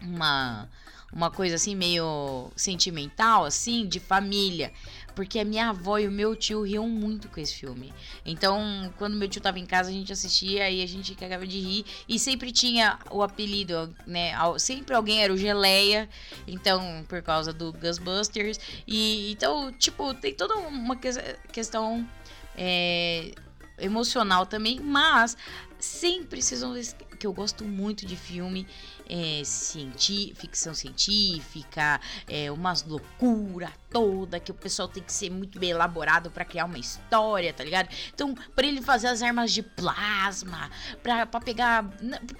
uma 0.00 0.68
uma 1.12 1.30
coisa 1.30 1.56
assim 1.56 1.76
meio 1.76 2.50
sentimental, 2.56 3.44
assim, 3.44 3.86
de 3.86 4.00
família. 4.00 4.72
Porque 5.14 5.38
a 5.38 5.44
minha 5.44 5.68
avó 5.68 5.98
e 5.98 6.08
o 6.08 6.10
meu 6.10 6.34
tio 6.34 6.62
riam 6.62 6.88
muito 6.88 7.28
com 7.28 7.38
esse 7.38 7.54
filme. 7.54 7.92
Então, 8.24 8.90
quando 8.96 9.14
meu 9.14 9.28
tio 9.28 9.42
tava 9.42 9.58
em 9.58 9.66
casa, 9.66 9.90
a 9.90 9.92
gente 9.92 10.10
assistia 10.10 10.70
e 10.70 10.82
a 10.82 10.88
gente 10.88 11.14
cagava 11.14 11.46
de 11.46 11.60
rir. 11.60 11.84
E 12.08 12.18
sempre 12.18 12.50
tinha 12.50 12.98
o 13.10 13.22
apelido, 13.22 13.94
né? 14.06 14.32
Sempre 14.58 14.94
alguém 14.94 15.22
era 15.22 15.30
o 15.30 15.36
Geleia. 15.36 16.08
Então, 16.46 17.04
por 17.06 17.20
causa 17.20 17.52
do 17.52 17.74
Ghostbusters. 17.74 18.58
E 18.86 19.32
então, 19.32 19.70
tipo, 19.72 20.14
tem 20.14 20.32
toda 20.32 20.56
uma 20.56 20.96
questão 20.96 22.08
é, 22.56 23.32
emocional 23.84 24.46
também. 24.46 24.80
Mas 24.80 25.36
sempre 25.78 26.40
vocês 26.40 26.60
vão 26.60 26.72
ver 26.72 26.86
que 27.18 27.26
eu 27.26 27.32
gosto 27.32 27.64
muito 27.64 28.06
de 28.06 28.16
filme 28.16 28.66
é, 29.12 29.44
cienti 29.44 30.32
ficção 30.34 30.72
científica, 30.72 32.00
é, 32.26 32.50
umas 32.50 32.82
loucura 32.82 33.70
toda, 33.90 34.40
que 34.40 34.50
o 34.50 34.54
pessoal 34.54 34.88
tem 34.88 35.02
que 35.02 35.12
ser 35.12 35.30
muito 35.30 35.58
bem 35.58 35.70
elaborado 35.70 36.30
para 36.30 36.46
criar 36.46 36.64
uma 36.64 36.78
história, 36.78 37.52
tá 37.52 37.62
ligado? 37.62 37.90
Então, 38.14 38.34
para 38.56 38.66
ele 38.66 38.80
fazer 38.80 39.08
as 39.08 39.20
armas 39.20 39.52
de 39.52 39.62
plasma, 39.62 40.70
pra, 41.02 41.26
pegar. 41.26 41.84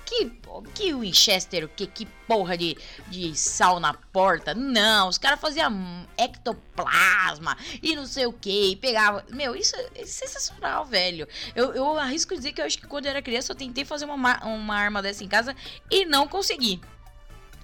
Que, 0.07 0.33
que 0.75 0.95
Winchester, 0.95 1.69
que, 1.69 1.87
que 1.87 2.07
porra 2.27 2.57
de, 2.57 2.79
de 3.09 3.37
sal 3.37 3.79
na 3.79 3.93
porta? 3.93 4.55
Não, 4.55 5.09
os 5.09 5.19
caras 5.19 5.39
faziam 5.39 6.07
ectoplasma 6.17 7.57
e 7.83 7.95
não 7.95 8.07
sei 8.07 8.25
o 8.25 8.33
que, 8.33 8.73
e 8.73 8.77
pegava. 8.77 9.23
Meu, 9.31 9.55
isso 9.55 9.77
é 9.95 10.07
sensacional, 10.07 10.87
velho. 10.87 11.29
Eu, 11.55 11.75
eu 11.75 11.99
arrisco 11.99 12.35
dizer 12.35 12.53
que 12.53 12.63
eu 12.63 12.65
acho 12.65 12.79
que 12.79 12.87
quando 12.87 13.05
eu 13.05 13.11
era 13.11 13.21
criança 13.21 13.53
eu 13.53 13.57
tentei 13.57 13.85
fazer 13.85 14.07
uma, 14.07 14.43
uma 14.47 14.75
arma 14.75 15.03
dessa 15.03 15.23
em 15.23 15.29
casa 15.29 15.55
e 15.91 16.07
não 16.07 16.27
consegui. 16.27 16.62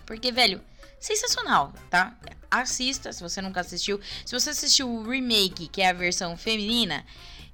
Porque, 0.06 0.32
velho, 0.32 0.60
sensacional, 0.98 1.72
tá? 1.90 2.16
Assista 2.50 3.12
se 3.12 3.22
você 3.22 3.40
nunca 3.40 3.60
assistiu. 3.60 4.00
Se 4.24 4.38
você 4.38 4.50
assistiu 4.50 4.88
o 4.88 5.08
remake, 5.08 5.68
que 5.68 5.82
é 5.82 5.90
a 5.90 5.92
versão 5.92 6.36
feminina, 6.36 7.04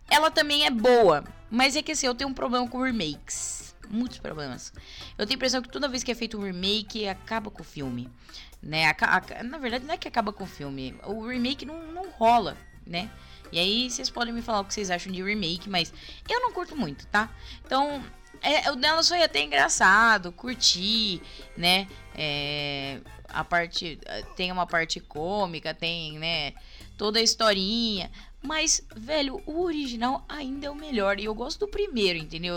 ela 0.08 0.30
também 0.30 0.64
é 0.66 0.70
boa. 0.70 1.24
Mas 1.50 1.76
é 1.76 1.82
que 1.82 1.92
assim, 1.92 2.06
eu 2.06 2.14
tenho 2.14 2.30
um 2.30 2.34
problema 2.34 2.68
com 2.68 2.82
remakes. 2.82 3.74
Muitos 3.88 4.18
problemas. 4.18 4.72
Eu 5.18 5.26
tenho 5.26 5.36
a 5.36 5.38
impressão 5.38 5.62
que 5.62 5.68
toda 5.68 5.88
vez 5.88 6.02
que 6.02 6.10
é 6.10 6.14
feito 6.14 6.38
um 6.38 6.42
remake, 6.42 7.06
acaba 7.06 7.50
com 7.50 7.62
o 7.62 7.64
filme. 7.64 8.08
Né? 8.62 8.84
Na 9.44 9.58
verdade, 9.58 9.84
não 9.84 9.94
é 9.94 9.98
que 9.98 10.08
acaba 10.08 10.32
com 10.32 10.44
o 10.44 10.46
filme. 10.46 10.96
O 11.04 11.26
remake 11.26 11.66
não, 11.66 11.92
não 11.92 12.10
rola, 12.10 12.56
né? 12.86 13.10
E 13.52 13.58
aí 13.58 13.90
vocês 13.90 14.08
podem 14.10 14.32
me 14.32 14.42
falar 14.42 14.60
o 14.60 14.64
que 14.64 14.72
vocês 14.72 14.90
acham 14.90 15.12
de 15.12 15.22
remake, 15.22 15.68
mas 15.68 15.92
eu 16.28 16.40
não 16.40 16.52
curto 16.52 16.74
muito, 16.74 17.06
tá? 17.08 17.30
Então, 17.64 18.02
é, 18.44 18.70
o 18.70 18.76
dela 18.76 19.02
foi 19.02 19.22
até 19.22 19.42
engraçado, 19.42 20.30
curti, 20.30 21.20
né? 21.56 21.88
É, 22.14 23.00
a 23.28 23.42
parte. 23.42 23.98
Tem 24.36 24.52
uma 24.52 24.66
parte 24.66 25.00
cômica, 25.00 25.74
tem, 25.74 26.18
né? 26.18 26.52
Toda 26.96 27.18
a 27.18 27.22
historinha. 27.22 28.10
Mas, 28.42 28.86
velho, 28.94 29.42
o 29.46 29.62
original 29.62 30.22
ainda 30.28 30.66
é 30.66 30.70
o 30.70 30.74
melhor. 30.74 31.18
E 31.18 31.24
eu 31.24 31.34
gosto 31.34 31.60
do 31.60 31.68
primeiro, 31.68 32.18
entendeu? 32.18 32.56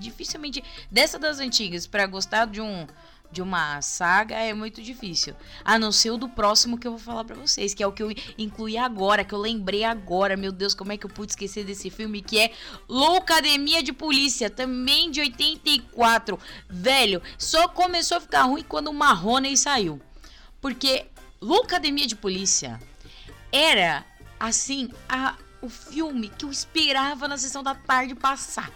Dificilmente. 0.00 0.62
Dessa 0.90 1.18
das 1.18 1.38
antigas, 1.38 1.86
para 1.86 2.06
gostar 2.06 2.46
de 2.46 2.60
um 2.60 2.86
de 3.30 3.42
uma 3.42 3.80
saga 3.82 4.34
é 4.36 4.54
muito 4.54 4.82
difícil. 4.82 5.34
A 5.64 5.78
não 5.78 5.92
ser 5.92 6.10
o 6.10 6.16
do 6.16 6.28
próximo 6.28 6.78
que 6.78 6.86
eu 6.86 6.92
vou 6.92 7.00
falar 7.00 7.24
para 7.24 7.36
vocês, 7.36 7.74
que 7.74 7.82
é 7.82 7.86
o 7.86 7.92
que 7.92 8.02
eu 8.02 8.10
incluí 8.36 8.78
agora, 8.78 9.24
que 9.24 9.34
eu 9.34 9.38
lembrei 9.38 9.84
agora. 9.84 10.36
Meu 10.36 10.50
Deus, 10.50 10.74
como 10.74 10.92
é 10.92 10.96
que 10.96 11.04
eu 11.04 11.10
pude 11.10 11.32
esquecer 11.32 11.64
desse 11.64 11.90
filme? 11.90 12.22
Que 12.22 12.38
é 12.38 12.52
Loucademia 12.88 13.82
de 13.82 13.92
Polícia, 13.92 14.48
também 14.48 15.10
de 15.10 15.20
84. 15.20 16.38
Velho, 16.68 17.22
só 17.36 17.68
começou 17.68 18.16
a 18.16 18.20
ficar 18.20 18.42
ruim 18.42 18.62
quando 18.62 18.88
o 18.88 18.94
Marrone 18.94 19.56
saiu. 19.56 20.00
Porque 20.60 21.06
Loucademia 21.40 22.06
de 22.06 22.16
Polícia 22.16 22.80
era, 23.52 24.04
assim, 24.40 24.90
a, 25.08 25.36
o 25.60 25.68
filme 25.68 26.30
que 26.30 26.44
eu 26.44 26.50
esperava 26.50 27.28
na 27.28 27.36
sessão 27.36 27.62
da 27.62 27.74
tarde 27.74 28.14
passar. 28.14 28.70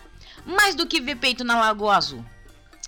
Mais 0.44 0.74
do 0.74 0.86
que 0.86 1.00
ver 1.00 1.16
peito 1.16 1.42
na 1.42 1.58
Lagoa 1.58 1.96
Azul 1.96 2.24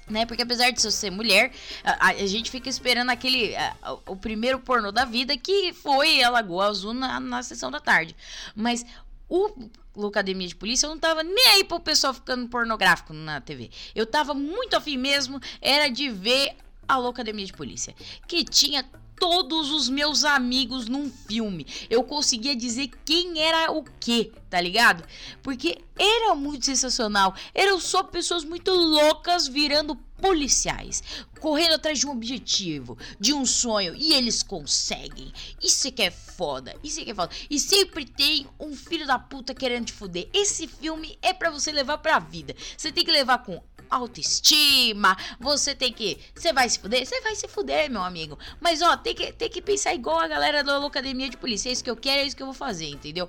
né? 0.08 0.26
Porque 0.26 0.42
apesar 0.42 0.70
de 0.70 0.80
ser 0.80 1.10
mulher, 1.10 1.52
a, 1.82 2.08
a 2.08 2.26
gente 2.26 2.50
fica 2.50 2.68
esperando 2.68 3.10
aquele 3.10 3.56
a, 3.56 3.96
o 4.06 4.16
primeiro 4.16 4.58
pornô 4.58 4.92
da 4.92 5.04
vida 5.04 5.36
que 5.36 5.72
foi 5.72 6.22
a 6.22 6.30
Lagoa 6.30 6.66
Azul 6.66 6.94
na, 6.94 7.18
na 7.20 7.42
sessão 7.42 7.70
da 7.70 7.80
tarde. 7.80 8.14
Mas 8.54 8.84
o 9.28 10.06
Academia 10.06 10.46
de 10.46 10.54
Polícia, 10.54 10.86
eu 10.86 10.90
não 10.90 10.98
tava 10.98 11.22
nem 11.22 11.46
aí 11.48 11.64
pro 11.64 11.80
pessoal 11.80 12.12
ficando 12.12 12.48
pornográfico 12.48 13.12
na 13.12 13.40
TV. 13.40 13.70
Eu 13.94 14.06
tava 14.06 14.34
muito 14.34 14.76
afim 14.76 14.96
mesmo, 14.96 15.40
era 15.60 15.88
de 15.88 16.08
ver 16.08 16.56
a 16.86 16.96
Academia 17.08 17.46
de 17.46 17.52
Polícia, 17.52 17.94
que 18.26 18.44
tinha 18.44 18.84
todos 19.18 19.70
os 19.70 19.88
meus 19.88 20.24
amigos 20.24 20.86
num 20.86 21.10
filme. 21.10 21.66
Eu 21.88 22.02
conseguia 22.04 22.54
dizer 22.54 22.90
quem 23.04 23.40
era 23.40 23.72
o 23.72 23.84
que, 24.00 24.32
tá 24.50 24.60
ligado? 24.60 25.04
Porque 25.42 25.78
era 25.98 26.34
muito 26.34 26.66
sensacional. 26.66 27.34
Eram 27.54 27.80
só 27.80 28.02
pessoas 28.02 28.44
muito 28.44 28.70
loucas 28.70 29.46
virando 29.46 29.96
policiais, 30.24 31.02
correndo 31.40 31.74
atrás 31.74 31.98
de 31.98 32.06
um 32.06 32.10
objetivo, 32.10 32.96
de 33.20 33.34
um 33.34 33.44
sonho, 33.44 33.94
e 33.94 34.14
eles 34.14 34.42
conseguem. 34.42 35.32
Isso 35.62 35.88
é 35.88 35.90
que 35.90 36.02
é 36.02 36.10
foda, 36.10 36.74
isso 36.82 37.00
é 37.00 37.04
que 37.04 37.10
é 37.10 37.14
foda. 37.14 37.34
E 37.50 37.58
sempre 37.58 38.06
tem 38.06 38.46
um 38.58 38.74
filho 38.74 39.06
da 39.06 39.18
puta 39.18 39.54
querendo 39.54 39.86
te 39.86 39.92
fuder. 39.92 40.28
Esse 40.32 40.66
filme 40.66 41.18
é 41.20 41.32
para 41.32 41.50
você 41.50 41.70
levar 41.70 41.98
pra 41.98 42.18
vida. 42.18 42.54
Você 42.76 42.90
tem 42.90 43.04
que 43.04 43.12
levar 43.12 43.38
com 43.38 43.62
autoestima, 43.90 45.16
você 45.38 45.74
tem 45.74 45.92
que. 45.92 46.18
Você 46.34 46.52
vai 46.52 46.68
se 46.68 46.78
fuder? 46.78 47.06
Você 47.06 47.20
vai 47.20 47.34
se 47.34 47.48
fuder, 47.48 47.90
meu 47.90 48.02
amigo. 48.02 48.38
Mas 48.60 48.82
ó, 48.82 48.96
tem 48.96 49.14
que, 49.14 49.32
tem 49.32 49.48
que 49.48 49.62
pensar 49.62 49.94
igual 49.94 50.18
a 50.18 50.28
galera 50.28 50.62
da 50.62 50.84
Academia 50.84 51.28
de 51.28 51.36
Polícia. 51.36 51.68
É 51.68 51.72
isso 51.72 51.84
que 51.84 51.90
eu 51.90 51.96
quero, 51.96 52.22
é 52.22 52.26
isso 52.26 52.36
que 52.36 52.42
eu 52.42 52.46
vou 52.46 52.54
fazer, 52.54 52.88
entendeu? 52.88 53.28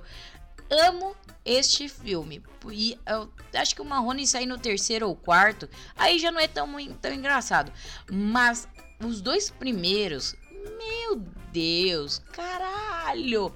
Amo 0.68 1.14
este 1.44 1.88
filme. 1.88 2.42
E 2.70 2.98
eu 3.06 3.30
acho 3.54 3.74
que 3.74 3.82
o 3.82 3.84
Marrone 3.84 4.26
sair 4.26 4.46
no 4.46 4.58
terceiro 4.58 5.08
ou 5.08 5.14
quarto, 5.14 5.68
aí 5.96 6.18
já 6.18 6.32
não 6.32 6.40
é 6.40 6.48
tão, 6.48 6.68
tão 6.96 7.12
engraçado. 7.12 7.72
Mas 8.10 8.66
os 9.04 9.20
dois 9.20 9.48
primeiros, 9.50 10.34
meu 10.78 11.22
Deus, 11.52 12.20
caralho! 12.32 13.52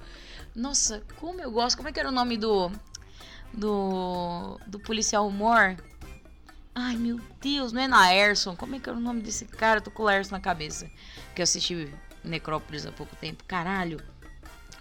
Nossa, 0.55 1.01
como 1.17 1.41
eu 1.41 1.51
gosto. 1.51 1.77
Como 1.77 1.89
é 1.89 1.91
que 1.91 1.99
era 1.99 2.09
o 2.09 2.11
nome 2.11 2.37
do. 2.37 2.71
Do. 3.53 4.59
Do 4.67 4.79
policial 4.79 5.27
humor? 5.27 5.77
Ai, 6.73 6.95
meu 6.95 7.19
Deus, 7.41 7.73
não 7.73 7.81
é 7.81 7.87
Naerson? 7.87 8.55
Como 8.55 8.75
é 8.75 8.79
que 8.79 8.89
era 8.89 8.97
o 8.97 9.01
nome 9.01 9.21
desse 9.21 9.45
cara? 9.45 9.79
Eu 9.79 9.83
tô 9.83 9.91
com 9.91 10.03
o 10.03 10.05
Laerson 10.05 10.35
na 10.35 10.39
cabeça. 10.39 10.89
Que 11.35 11.41
eu 11.41 11.43
assisti 11.43 11.93
Necrópolis 12.23 12.85
há 12.85 12.91
pouco 12.91 13.15
tempo. 13.17 13.43
Caralho. 13.45 14.01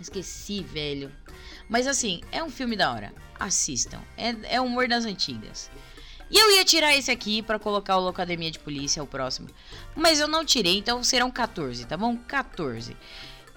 Esqueci, 0.00 0.62
velho. 0.62 1.12
Mas 1.68 1.86
assim, 1.86 2.20
é 2.30 2.42
um 2.42 2.50
filme 2.50 2.76
da 2.76 2.92
hora. 2.92 3.12
Assistam. 3.38 4.00
É, 4.16 4.54
é 4.54 4.60
humor 4.60 4.86
das 4.86 5.04
antigas. 5.04 5.70
E 6.30 6.38
eu 6.38 6.52
ia 6.52 6.64
tirar 6.64 6.94
esse 6.94 7.10
aqui 7.10 7.42
para 7.42 7.58
colocar 7.58 7.96
o 7.96 8.00
Locademia 8.00 8.52
de 8.52 8.60
Polícia, 8.60 9.02
o 9.02 9.06
próximo. 9.06 9.48
Mas 9.96 10.20
eu 10.20 10.28
não 10.28 10.44
tirei, 10.44 10.78
então 10.78 11.02
serão 11.02 11.28
14, 11.28 11.86
tá 11.86 11.96
bom? 11.96 12.16
14. 12.16 12.96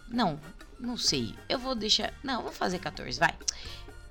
Não, 0.10 0.40
não 0.80 0.98
sei. 0.98 1.36
Eu 1.48 1.60
vou 1.60 1.76
deixar. 1.76 2.12
Não, 2.24 2.42
vou 2.42 2.52
fazer 2.52 2.80
14, 2.80 3.20
vai 3.20 3.38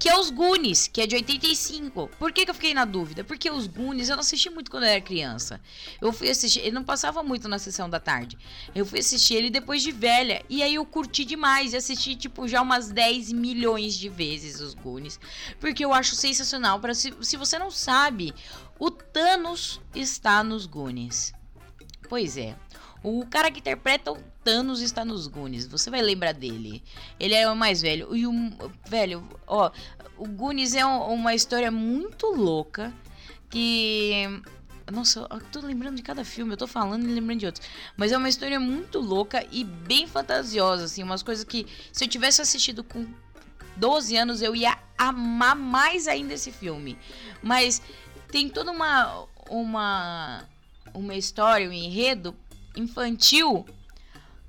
que 0.02 0.08
é 0.08 0.18
os 0.18 0.30
Goonies, 0.30 0.88
que 0.88 1.00
é 1.00 1.06
de 1.06 1.14
85. 1.14 2.10
Por 2.18 2.32
que, 2.32 2.44
que 2.44 2.50
eu 2.50 2.54
fiquei 2.56 2.74
na 2.74 2.84
dúvida? 2.84 3.22
Porque 3.22 3.48
os 3.48 3.68
Goonies 3.68 4.08
eu 4.08 4.16
não 4.16 4.22
assisti 4.22 4.50
muito 4.50 4.68
quando 4.68 4.82
eu 4.82 4.88
era 4.88 5.00
criança. 5.00 5.60
Eu 6.00 6.12
fui 6.12 6.28
assistir, 6.28 6.58
ele 6.58 6.72
não 6.72 6.82
passava 6.82 7.22
muito 7.22 7.48
na 7.48 7.56
sessão 7.56 7.88
da 7.88 8.00
tarde. 8.00 8.36
Eu 8.74 8.84
fui 8.84 8.98
assistir 8.98 9.34
ele 9.34 9.48
depois 9.48 9.80
de 9.80 9.92
velha. 9.92 10.44
E 10.48 10.60
aí 10.60 10.74
eu 10.74 10.84
curti 10.84 11.24
demais. 11.24 11.72
E 11.72 11.76
assisti, 11.76 12.16
tipo, 12.16 12.48
já 12.48 12.60
umas 12.62 12.90
10 12.90 13.32
milhões 13.32 13.94
de 13.94 14.08
vezes 14.08 14.58
os 14.58 14.74
Goonies. 14.74 15.20
Porque 15.60 15.84
eu 15.84 15.94
acho 15.94 16.16
sensacional. 16.16 16.80
Pra, 16.80 16.94
se, 16.94 17.14
se 17.20 17.36
você 17.36 17.56
não 17.56 17.70
sabe, 17.70 18.34
o 18.80 18.90
Thanos 18.90 19.80
está 19.94 20.42
nos 20.42 20.66
Goonies. 20.66 21.32
Pois 22.08 22.36
é. 22.36 22.56
O 23.02 23.26
cara 23.26 23.50
que 23.50 23.58
interpreta 23.60 24.12
o 24.12 24.18
Thanos 24.44 24.80
está 24.80 25.04
nos 25.04 25.26
Goonies. 25.26 25.66
Você 25.66 25.90
vai 25.90 26.02
lembrar 26.02 26.32
dele. 26.32 26.82
Ele 27.18 27.34
é 27.34 27.50
o 27.50 27.56
mais 27.56 27.82
velho. 27.82 28.14
E 28.14 28.26
o 28.26 28.32
velho, 28.88 29.28
ó, 29.46 29.70
o 30.16 30.26
Goonies 30.26 30.74
é 30.74 30.86
um, 30.86 31.12
uma 31.12 31.34
história 31.34 31.70
muito 31.70 32.26
louca 32.26 32.92
que 33.50 34.42
nossa, 34.90 35.26
eu 35.30 35.40
tô 35.50 35.60
lembrando 35.60 35.96
de 35.96 36.02
cada 36.02 36.24
filme, 36.24 36.52
eu 36.52 36.56
tô 36.56 36.66
falando 36.66 37.08
e 37.08 37.12
lembrando 37.12 37.40
de 37.40 37.46
outros. 37.46 37.66
Mas 37.96 38.12
é 38.12 38.16
uma 38.16 38.28
história 38.28 38.58
muito 38.58 38.98
louca 38.98 39.46
e 39.50 39.64
bem 39.64 40.06
fantasiosa, 40.06 40.84
assim, 40.84 41.02
umas 41.02 41.22
coisas 41.22 41.44
que 41.44 41.66
se 41.92 42.04
eu 42.04 42.08
tivesse 42.08 42.42
assistido 42.42 42.82
com 42.82 43.06
12 43.76 44.16
anos 44.16 44.42
eu 44.42 44.54
ia 44.54 44.78
amar 44.98 45.56
mais 45.56 46.06
ainda 46.08 46.34
esse 46.34 46.50
filme. 46.50 46.98
Mas 47.42 47.80
tem 48.28 48.48
toda 48.48 48.70
uma 48.70 49.26
uma 49.48 50.48
uma 50.94 51.14
história, 51.14 51.68
um 51.68 51.72
enredo 51.72 52.34
infantil, 52.76 53.66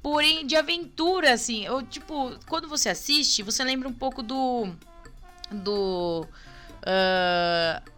porém 0.02 0.46
de 0.46 0.56
aventura, 0.56 1.34
assim. 1.34 1.66
Eu, 1.66 1.82
tipo, 1.82 2.38
quando 2.48 2.68
você 2.68 2.90
assiste, 2.90 3.44
você 3.44 3.64
lembra 3.64 3.88
um 3.88 3.94
pouco 3.94 4.22
do. 4.22 4.68
Do. 5.52 6.28
Uh, 6.82 7.94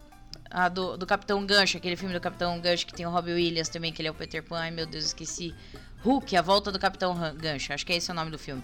ah, 0.57 0.69
do, 0.69 0.95
do 0.95 1.05
Capitão 1.05 1.45
Gancho, 1.45 1.77
aquele 1.77 1.95
filme 1.97 2.13
do 2.13 2.21
Capitão 2.21 2.59
Gancho 2.61 2.85
que 2.87 2.93
tem 2.93 3.05
o 3.05 3.09
Robbie 3.09 3.33
Williams 3.33 3.67
também, 3.67 3.91
que 3.91 4.01
ele 4.01 4.07
é 4.07 4.11
o 4.11 4.13
Peter 4.13 4.41
Pan. 4.41 4.59
Ai 4.59 4.71
meu 4.71 4.85
Deus, 4.85 5.05
esqueci. 5.05 5.53
Hulk, 6.01 6.37
a 6.37 6.41
volta 6.41 6.71
do 6.71 6.77
Capitão 6.77 7.13
Gancho, 7.35 7.73
acho 7.73 7.85
que 7.85 7.91
é 7.91 7.95
esse 7.97 8.11
o 8.11 8.13
nome 8.13 8.29
do 8.29 8.37
filme. 8.37 8.63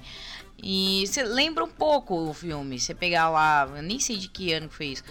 E 0.64 1.04
você 1.08 1.24
lembra 1.24 1.64
um 1.64 1.70
pouco 1.70 2.16
o 2.16 2.34
filme, 2.34 2.80
você 2.80 2.94
pegar 2.94 3.30
lá, 3.30 3.68
eu 3.76 3.82
nem 3.82 4.00
sei 4.00 4.16
de 4.18 4.28
que 4.28 4.54
ano 4.54 4.70
que 4.70 4.76
foi 4.76 4.86
isso. 4.88 5.04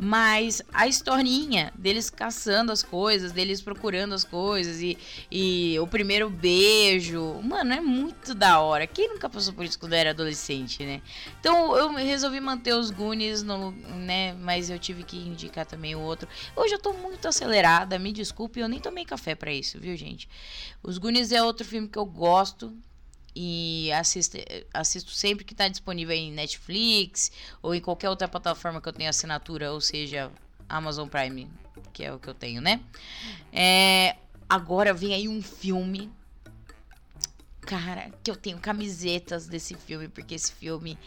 Mas 0.00 0.62
a 0.72 0.86
historinha 0.86 1.72
deles 1.76 2.08
caçando 2.08 2.70
as 2.70 2.84
coisas, 2.84 3.32
deles 3.32 3.60
procurando 3.60 4.14
as 4.14 4.22
coisas 4.22 4.80
e, 4.80 4.96
e 5.28 5.76
o 5.80 5.88
primeiro 5.88 6.30
beijo, 6.30 7.34
mano, 7.42 7.72
é 7.72 7.80
muito 7.80 8.32
da 8.32 8.60
hora. 8.60 8.86
Quem 8.86 9.08
nunca 9.08 9.28
passou 9.28 9.52
por 9.52 9.64
isso 9.64 9.76
quando 9.76 9.94
era 9.94 10.10
adolescente, 10.10 10.84
né? 10.84 11.02
Então 11.40 11.76
eu 11.76 11.92
resolvi 11.94 12.38
manter 12.38 12.74
os 12.74 12.92
Goonies, 12.92 13.42
no, 13.42 13.72
né? 13.72 14.34
Mas 14.34 14.70
eu 14.70 14.78
tive 14.78 15.02
que 15.02 15.16
indicar 15.16 15.66
também 15.66 15.96
o 15.96 16.00
outro. 16.00 16.28
Hoje 16.54 16.74
eu 16.74 16.78
tô 16.78 16.92
muito 16.92 17.26
acelerada, 17.26 17.98
me 17.98 18.12
desculpe, 18.12 18.60
eu 18.60 18.68
nem 18.68 18.78
tomei 18.78 19.04
café 19.04 19.34
para 19.34 19.52
isso, 19.52 19.80
viu, 19.80 19.96
gente? 19.96 20.28
Os 20.80 20.96
Goonies 20.96 21.32
é 21.32 21.42
outro 21.42 21.66
filme 21.66 21.88
que 21.88 21.98
eu 21.98 22.06
gosto, 22.06 22.72
e 23.40 23.92
assisto, 23.92 24.36
assisto 24.74 25.12
sempre 25.12 25.44
que 25.44 25.52
está 25.54 25.68
disponível 25.68 26.12
em 26.12 26.32
Netflix 26.32 27.30
ou 27.62 27.72
em 27.72 27.80
qualquer 27.80 28.10
outra 28.10 28.26
plataforma 28.26 28.80
que 28.80 28.88
eu 28.88 28.92
tenha 28.92 29.10
assinatura, 29.10 29.72
ou 29.72 29.80
seja, 29.80 30.28
Amazon 30.68 31.06
Prime, 31.08 31.48
que 31.92 32.02
é 32.02 32.12
o 32.12 32.18
que 32.18 32.26
eu 32.26 32.34
tenho, 32.34 32.60
né? 32.60 32.80
É, 33.52 34.16
agora 34.48 34.92
vem 34.92 35.14
aí 35.14 35.28
um 35.28 35.40
filme 35.40 36.10
cara, 37.68 38.10
que 38.24 38.30
eu 38.30 38.34
tenho 38.34 38.56
camisetas 38.58 39.46
desse 39.46 39.74
filme, 39.74 40.08
porque 40.08 40.34
esse 40.34 40.50
filme, 40.50 40.98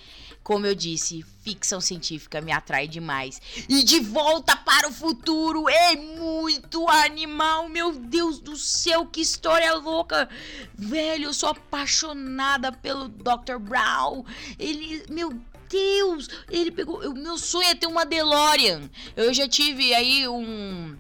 como 0.44 0.68
eu 0.68 0.76
disse, 0.76 1.26
ficção 1.44 1.82
científica 1.82 2.40
me 2.40 2.52
atrai 2.52 2.88
demais. 2.88 3.42
E 3.68 3.84
de 3.84 4.00
volta 4.00 4.56
para 4.56 4.88
o 4.88 4.94
futuro 4.94 5.68
é 5.68 5.96
muito 5.96 6.88
animal, 6.88 7.68
meu 7.68 7.92
Deus 7.94 8.40
do 8.40 8.56
céu, 8.56 9.08
que 9.08 9.22
história 9.22 9.74
louca. 9.74 10.30
Velho, 10.76 11.26
eu 11.26 11.34
sou 11.34 11.50
apaixonada 11.50 12.72
pelo 12.72 13.08
Dr. 13.08 13.58
Brown. 13.60 14.24
Ele, 14.60 15.04
meu 15.10 15.34
Deus, 15.68 16.30
ele 16.48 16.70
pegou, 16.70 17.00
o 17.10 17.16
meu 17.16 17.40
sonho 17.40 17.70
é 17.70 17.74
ter 17.74 17.88
uma 17.88 18.06
DeLorean. 18.06 18.88
Eu 19.16 19.34
já 19.34 19.48
tive 19.48 19.96
aí 19.96 20.28
um 20.28 20.96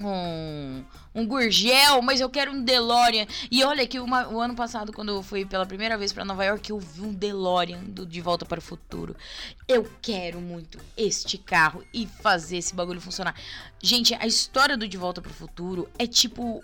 um, 0.00 0.84
um 1.14 1.26
Gurgel, 1.26 2.00
mas 2.02 2.20
eu 2.20 2.30
quero 2.30 2.52
um 2.52 2.62
DeLorean. 2.62 3.26
E 3.50 3.64
olha 3.64 3.86
que 3.86 3.98
uma, 3.98 4.28
o 4.28 4.40
ano 4.40 4.54
passado, 4.54 4.92
quando 4.92 5.10
eu 5.10 5.22
fui 5.22 5.44
pela 5.44 5.66
primeira 5.66 5.96
vez 5.98 6.12
para 6.12 6.24
Nova 6.24 6.44
York, 6.44 6.70
eu 6.70 6.78
vi 6.78 7.02
um 7.02 7.12
DeLorean 7.12 7.80
do 7.84 8.06
De 8.06 8.20
Volta 8.20 8.44
para 8.44 8.58
o 8.58 8.62
Futuro. 8.62 9.16
Eu 9.66 9.90
quero 10.00 10.40
muito 10.40 10.78
este 10.96 11.38
carro 11.38 11.84
e 11.92 12.06
fazer 12.06 12.58
esse 12.58 12.74
bagulho 12.74 13.00
funcionar. 13.00 13.34
Gente, 13.82 14.14
a 14.14 14.26
história 14.26 14.76
do 14.76 14.86
De 14.86 14.96
Volta 14.96 15.20
para 15.20 15.30
o 15.30 15.34
Futuro 15.34 15.88
é 15.98 16.06
tipo 16.06 16.62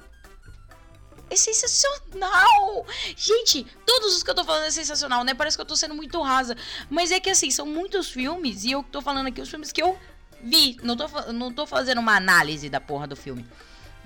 é 1.31 1.37
sensacional! 1.37 2.87
Gente, 3.17 3.67
todos 3.87 4.17
os 4.17 4.23
que 4.23 4.31
eu 4.31 4.35
tô 4.35 4.45
falando 4.45 4.67
é 4.67 4.71
sensacional, 4.71 5.25
né? 5.25 5.35
Parece 5.35 5.57
que 5.57 5.61
eu 5.61 5.67
tô 5.67 5.75
sendo 5.75 5.95
muito 5.95 6.21
rasa. 6.21 6.57
Mas 6.91 7.11
é 7.11 7.19
que 7.19 7.31
assim, 7.31 7.51
são 7.51 7.67
muitos 7.67 8.09
filmes, 8.11 8.65
e 8.65 8.73
eu 8.73 8.83
tô 8.83 9.01
falando 9.01 9.27
aqui 9.27 9.41
os 9.41 9.49
filmes 9.49 9.73
que 9.73 9.83
eu 9.83 9.99
vi. 10.45 10.77
Não 10.83 10.97
tô, 10.97 11.33
não 11.33 11.53
tô 11.53 11.67
fazendo 11.67 11.99
uma 11.99 12.17
análise 12.17 12.69
da 12.69 12.81
porra 12.81 13.07
do 13.07 13.17
filme. 13.17 13.45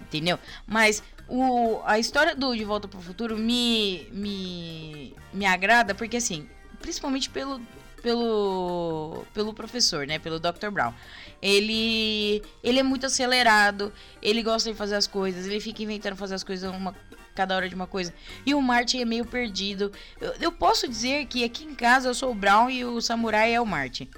Entendeu? 0.01 0.39
Mas 0.67 1.03
o, 1.29 1.81
a 1.85 1.99
história 1.99 2.35
do 2.35 2.57
De 2.57 2.65
Volta 2.65 2.89
pro 2.89 3.01
Futuro 3.01 3.37
me, 3.37 4.09
me, 4.13 5.15
me 5.33 5.45
agrada 5.45 5.95
porque, 5.95 6.17
assim, 6.17 6.49
principalmente 6.81 7.29
pelo, 7.29 7.61
pelo, 8.03 9.25
pelo 9.35 9.53
professor, 9.53 10.07
né? 10.07 10.19
Pelo 10.19 10.39
Dr. 10.39 10.71
Brown. 10.71 10.95
Ele, 11.43 12.43
ele 12.65 12.81
é 12.81 12.83
muito 12.83 13.07
acelerado, 13.07 13.93
ele 14.23 14.43
gosta 14.43 14.71
de 14.71 14.77
fazer 14.77 14.97
as 14.97 15.07
coisas, 15.07 15.47
ele 15.47 15.61
fica 15.61 15.83
inventando 15.83 16.17
fazer 16.17 16.35
as 16.35 16.43
coisas 16.43 16.71
uma, 16.71 16.95
cada 17.35 17.55
hora 17.55 17.69
de 17.69 17.75
uma 17.75 17.87
coisa. 17.87 18.13
E 18.45 18.55
o 18.55 18.63
Martin 18.63 19.01
é 19.01 19.05
meio 19.05 19.25
perdido. 19.25 19.93
Eu, 20.21 20.35
eu 20.41 20.53
posso 20.53 20.89
dizer 20.89 21.27
que 21.27 21.45
aqui 21.45 21.65
em 21.65 21.75
casa 21.75 22.09
eu 22.09 22.15
sou 22.15 22.33
o 22.33 22.35
Brown 22.35 22.71
e 22.71 22.85
o 22.85 23.01
Samurai 23.01 23.53
é 23.53 23.61
o 23.61 23.67
Martin. 23.67 24.09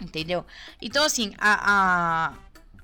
Entendeu? 0.00 0.44
Então, 0.80 1.04
assim, 1.04 1.32
a, 1.38 2.32
a, 2.32 2.34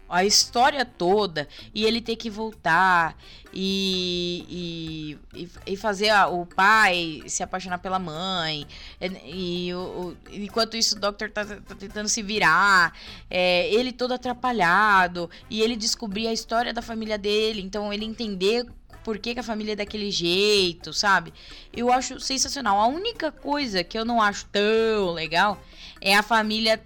a 0.08 0.25
história 0.25 0.85
toda 0.85 1.49
e 1.75 1.85
ele 1.85 2.00
ter 2.00 2.16
que 2.16 2.28
voltar 2.28 3.16
e, 3.52 5.18
e, 5.35 5.49
e 5.66 5.76
fazer 5.76 6.11
a, 6.11 6.28
o 6.28 6.44
pai 6.44 7.23
se 7.26 7.42
apaixonar 7.42 7.78
pela 7.78 7.99
mãe. 7.99 8.66
E, 9.00 9.68
e 9.68 9.75
o, 9.75 10.16
enquanto 10.30 10.76
isso, 10.76 10.96
o 10.96 11.00
Doctor 11.00 11.30
tá, 11.30 11.44
tá 11.44 11.75
tentando 11.75 12.08
se 12.08 12.23
virar. 12.23 12.92
É, 13.30 13.73
ele 13.73 13.92
todo 13.92 14.12
atrapalhado. 14.12 15.30
E 15.49 15.62
ele 15.62 15.75
descobrir 15.75 16.28
a 16.28 16.32
história 16.32 16.73
da 16.73 16.82
família 16.82 17.16
dele. 17.16 17.62
Então, 17.62 17.92
ele 17.92 18.04
entender 18.04 18.66
por 19.02 19.18
que, 19.18 19.35
que 19.35 19.40
a 19.40 19.42
família 19.44 19.75
é 19.75 19.76
daquele 19.76 20.11
jeito, 20.11 20.92
sabe? 20.92 21.32
Eu 21.73 21.92
acho 21.92 22.18
sensacional. 22.18 22.80
A 22.80 22.88
única 22.88 23.30
coisa 23.30 23.85
que 23.85 23.96
eu 23.96 24.04
não 24.04 24.20
acho 24.20 24.46
tão 24.46 25.12
legal 25.12 25.62
é 26.00 26.17
a 26.17 26.23
família. 26.23 26.81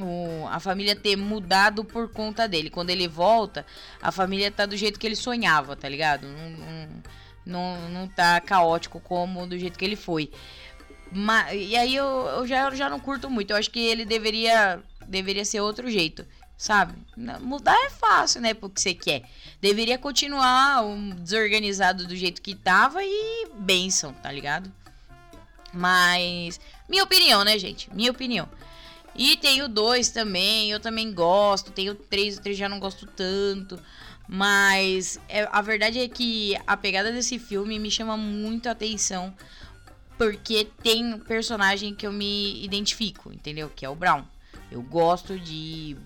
O, 0.00 0.48
a 0.48 0.58
família 0.58 0.96
ter 0.96 1.14
mudado 1.14 1.84
por 1.84 2.08
conta 2.10 2.48
dele. 2.48 2.68
Quando 2.68 2.90
ele 2.90 3.06
volta, 3.06 3.64
a 4.02 4.10
família 4.10 4.50
tá 4.50 4.66
do 4.66 4.76
jeito 4.76 4.98
que 4.98 5.06
ele 5.06 5.14
sonhava, 5.14 5.76
tá 5.76 5.88
ligado? 5.88 6.26
Não, 6.26 6.50
não, 6.50 6.88
não, 7.46 7.88
não 7.90 8.08
tá 8.08 8.40
caótico 8.40 8.98
como 8.98 9.46
do 9.46 9.56
jeito 9.56 9.78
que 9.78 9.84
ele 9.84 9.94
foi. 9.94 10.32
Mas, 11.12 11.52
e 11.54 11.76
aí 11.76 11.94
eu, 11.94 12.04
eu, 12.04 12.46
já, 12.46 12.64
eu 12.64 12.74
já 12.74 12.90
não 12.90 12.98
curto 12.98 13.30
muito. 13.30 13.52
Eu 13.52 13.56
acho 13.56 13.70
que 13.70 13.78
ele 13.78 14.04
deveria, 14.04 14.82
deveria 15.06 15.44
ser 15.44 15.60
outro 15.60 15.88
jeito 15.88 16.26
sabe? 16.56 16.94
Mudar 17.40 17.76
é 17.84 17.90
fácil, 17.90 18.40
né? 18.40 18.54
Porque 18.54 18.80
você 18.80 18.94
quer. 18.94 19.22
Deveria 19.60 19.98
continuar 19.98 20.82
um 20.84 21.10
desorganizado 21.10 22.06
do 22.06 22.16
jeito 22.16 22.40
que 22.40 22.54
tava 22.54 23.00
e 23.02 23.48
benção, 23.54 24.12
tá 24.14 24.30
ligado? 24.30 24.72
Mas, 25.72 26.60
minha 26.88 27.04
opinião, 27.04 27.44
né, 27.44 27.58
gente? 27.58 27.92
Minha 27.94 28.10
opinião. 28.10 28.48
E 29.14 29.36
tem 29.36 29.62
o 29.62 29.68
2 29.68 30.10
também, 30.10 30.70
eu 30.70 30.80
também 30.80 31.12
gosto. 31.12 31.70
Tem 31.70 31.88
o 31.88 31.94
3, 31.94 32.38
o 32.38 32.42
3 32.42 32.56
já 32.56 32.68
não 32.68 32.80
gosto 32.80 33.06
tanto. 33.06 33.78
Mas 34.28 35.20
é, 35.28 35.48
a 35.52 35.60
verdade 35.60 36.00
é 36.00 36.08
que 36.08 36.56
a 36.66 36.76
pegada 36.76 37.12
desse 37.12 37.38
filme 37.38 37.78
me 37.78 37.90
chama 37.90 38.16
muito 38.16 38.68
a 38.68 38.72
atenção. 38.72 39.34
Porque 40.18 40.68
tem 40.82 41.14
um 41.14 41.18
personagem 41.18 41.94
que 41.94 42.06
eu 42.06 42.12
me 42.12 42.64
identifico, 42.64 43.32
entendeu? 43.32 43.70
Que 43.74 43.84
é 43.84 43.88
o 43.88 43.94
Brown. 43.94 44.24
Eu 44.70 44.82
gosto 44.82 45.38
de 45.38 45.96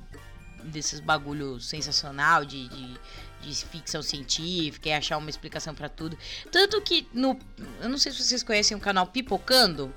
desses 0.65 1.01
bagulho 1.01 1.61
sensacional 1.61 2.45
de, 2.45 2.69
de, 2.69 2.95
de, 3.43 3.55
ficção 3.67 4.03
científica 4.03 4.89
e 4.89 4.93
achar 4.93 5.17
uma 5.17 5.31
explicação 5.31 5.75
para 5.75 5.89
tudo. 5.89 6.19
Tanto 6.51 6.81
que 6.83 7.07
no. 7.13 7.39
Eu 7.81 7.89
não 7.89 7.99
sei 7.99 8.13
se 8.13 8.23
vocês 8.23 8.43
conhecem 8.43 8.77
o 8.77 8.81
canal 8.81 9.07
Pipocando, 9.07 9.93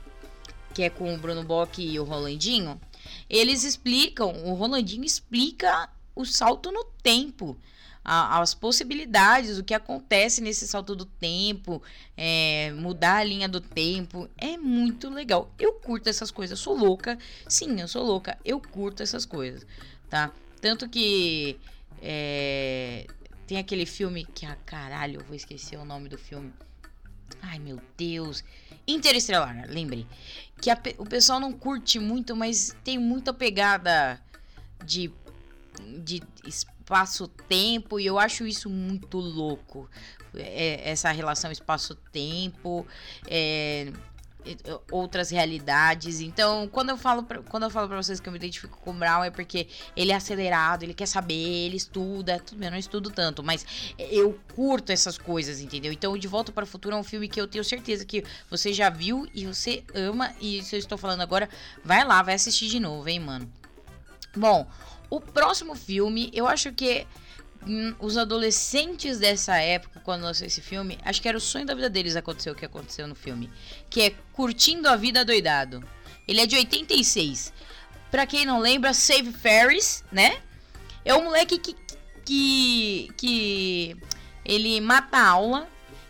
que 0.73 0.83
é 0.83 0.89
com 0.89 1.13
o 1.13 1.17
Bruno 1.17 1.43
Bock 1.43 1.81
e 1.81 1.99
o 1.99 2.03
Rolandinho. 2.03 2.79
Eles 3.29 3.63
explicam, 3.63 4.31
o 4.45 4.53
Rolandinho 4.53 5.03
explica 5.03 5.89
o 6.15 6.25
salto 6.25 6.71
no 6.71 6.83
tempo. 7.01 7.57
as 8.03 8.55
possibilidades, 8.55 9.59
o 9.59 9.63
que 9.63 9.75
acontece 9.75 10.41
nesse 10.41 10.67
salto 10.67 10.95
do 10.95 11.05
tempo, 11.05 11.83
é, 12.17 12.71
mudar 12.71 13.17
a 13.17 13.23
linha 13.23 13.47
do 13.47 13.61
tempo, 13.61 14.27
é 14.37 14.57
muito 14.57 15.09
legal. 15.09 15.51
Eu 15.59 15.73
curto 15.73 16.09
essas 16.09 16.31
coisas, 16.31 16.57
sou 16.59 16.75
louca, 16.75 17.17
sim, 17.47 17.79
eu 17.79 17.87
sou 17.87 18.03
louca, 18.03 18.37
eu 18.43 18.59
curto 18.59 19.03
essas 19.03 19.23
coisas, 19.23 19.65
tá? 20.09 20.31
Tanto 20.59 20.89
que 20.89 21.59
é, 22.01 23.05
tem 23.45 23.59
aquele 23.59 23.85
filme 23.85 24.25
que, 24.25 24.45
ah, 24.45 24.57
caralho, 24.65 25.19
eu 25.19 25.25
vou 25.25 25.35
esquecer 25.35 25.77
o 25.77 25.85
nome 25.85 26.09
do 26.09 26.17
filme. 26.17 26.51
Ai, 27.41 27.59
meu 27.59 27.79
Deus. 27.97 28.43
Interestelar, 28.87 29.65
lembrei. 29.69 30.05
Que 30.61 30.69
a, 30.69 30.79
o 30.97 31.05
pessoal 31.05 31.39
não 31.39 31.51
curte 31.51 31.99
muito, 31.99 32.35
mas 32.35 32.75
tem 32.83 32.97
muita 32.97 33.33
pegada 33.33 34.21
de, 34.85 35.11
de 36.03 36.21
espaço-tempo 36.45 37.99
e 37.99 38.05
eu 38.05 38.19
acho 38.19 38.45
isso 38.45 38.69
muito 38.69 39.17
louco. 39.17 39.89
É, 40.35 40.89
essa 40.89 41.11
relação 41.11 41.51
espaço-tempo. 41.51 42.85
É, 43.27 43.91
outras 44.91 45.29
realidades. 45.29 46.19
Então, 46.19 46.67
quando 46.67 46.89
eu 46.89 46.97
falo 46.97 47.23
pra, 47.23 47.41
quando 47.43 47.63
eu 47.63 47.69
falo 47.69 47.87
para 47.87 47.97
vocês 48.01 48.19
que 48.19 48.27
eu 48.27 48.31
me 48.31 48.37
identifico 48.37 48.77
com 48.79 48.91
o 48.91 48.93
Brown 48.93 49.23
é 49.23 49.29
porque 49.29 49.67
ele 49.95 50.11
é 50.11 50.15
acelerado, 50.15 50.83
ele 50.83 50.93
quer 50.93 51.05
saber, 51.05 51.33
ele 51.33 51.77
estuda, 51.77 52.39
tudo 52.39 52.59
bem, 52.59 52.67
eu 52.67 52.71
não 52.71 52.77
estudo 52.77 53.09
tanto, 53.09 53.43
mas 53.43 53.65
eu 53.97 54.39
curto 54.55 54.91
essas 54.91 55.17
coisas, 55.17 55.59
entendeu? 55.59 55.91
Então, 55.91 56.17
De 56.17 56.27
Volta 56.27 56.51
para 56.51 56.63
o 56.63 56.67
Futuro 56.67 56.95
é 56.95 56.99
um 56.99 57.03
filme 57.03 57.27
que 57.27 57.39
eu 57.39 57.47
tenho 57.47 57.63
certeza 57.63 58.05
que 58.05 58.23
você 58.49 58.73
já 58.73 58.89
viu 58.89 59.27
e 59.33 59.45
você 59.45 59.83
ama 59.93 60.33
e 60.39 60.61
se 60.63 60.75
eu 60.75 60.79
estou 60.79 60.97
falando 60.97 61.21
agora, 61.21 61.49
vai 61.83 62.03
lá, 62.05 62.21
vai 62.21 62.35
assistir 62.35 62.67
de 62.67 62.79
novo, 62.79 63.07
hein, 63.07 63.19
mano. 63.19 63.51
Bom, 64.35 64.67
o 65.09 65.19
próximo 65.19 65.75
filme, 65.75 66.31
eu 66.33 66.47
acho 66.47 66.71
que 66.71 67.05
os 67.99 68.17
adolescentes 68.17 69.19
dessa 69.19 69.57
época, 69.57 70.01
quando 70.03 70.23
lançou 70.23 70.47
esse 70.47 70.61
filme, 70.61 70.97
acho 71.03 71.21
que 71.21 71.27
era 71.27 71.37
o 71.37 71.41
sonho 71.41 71.65
da 71.65 71.75
vida 71.75 71.89
deles 71.89 72.15
acontecer 72.15 72.49
o 72.49 72.55
que 72.55 72.65
aconteceu 72.65 73.07
no 73.07 73.15
filme. 73.15 73.49
Que 73.89 74.01
é 74.01 74.09
Curtindo 74.33 74.89
a 74.89 74.95
Vida 74.95 75.23
Doidado. 75.23 75.83
Ele 76.27 76.41
é 76.41 76.45
de 76.45 76.55
86. 76.55 77.53
Pra 78.09 78.25
quem 78.25 78.45
não 78.45 78.59
lembra, 78.59 78.93
Save 78.93 79.31
Ferris, 79.31 80.03
né? 80.11 80.41
É 81.05 81.15
um 81.15 81.25
moleque 81.25 81.57
que, 81.57 81.75
que, 82.25 83.11
que 83.15 83.97
ele 84.43 84.81
mata 84.81 85.17
a 85.17 85.27
aula 85.29 85.67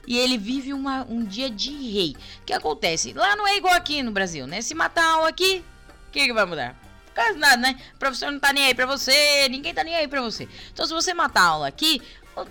e 0.08 0.18
ele 0.18 0.38
vive 0.38 0.74
uma, 0.74 1.06
um 1.10 1.24
dia 1.24 1.50
de 1.50 1.72
rei. 1.72 2.16
O 2.42 2.46
que 2.46 2.54
acontece? 2.54 3.14
Lá 3.14 3.36
não 3.36 3.48
é 3.48 3.58
igual 3.58 3.74
aqui 3.74 4.02
no 4.02 4.12
Brasil, 4.12 4.48
né? 4.48 4.62
Se 4.62 4.74
matar 4.74 5.04
a 5.04 5.14
aula 5.14 5.30
aqui, 5.30 5.64
o 6.08 6.12
que, 6.12 6.26
que 6.26 6.34
vai 6.34 6.46
mudar? 6.46 6.81
Quase 7.14 7.38
nada, 7.38 7.58
né? 7.58 7.80
O 7.96 8.00
professor 8.00 8.32
não 8.32 8.40
tá 8.40 8.54
nem 8.54 8.66
aí 8.66 8.74
pra 8.74 8.86
você, 8.86 9.48
ninguém 9.50 9.74
tá 9.74 9.84
nem 9.84 9.96
aí 9.96 10.08
pra 10.08 10.22
você. 10.22 10.48
Então, 10.72 10.86
se 10.86 10.94
você 10.94 11.14
matar 11.14 11.42
a 11.42 11.48
aula 11.48 11.68
aqui, 11.68 12.02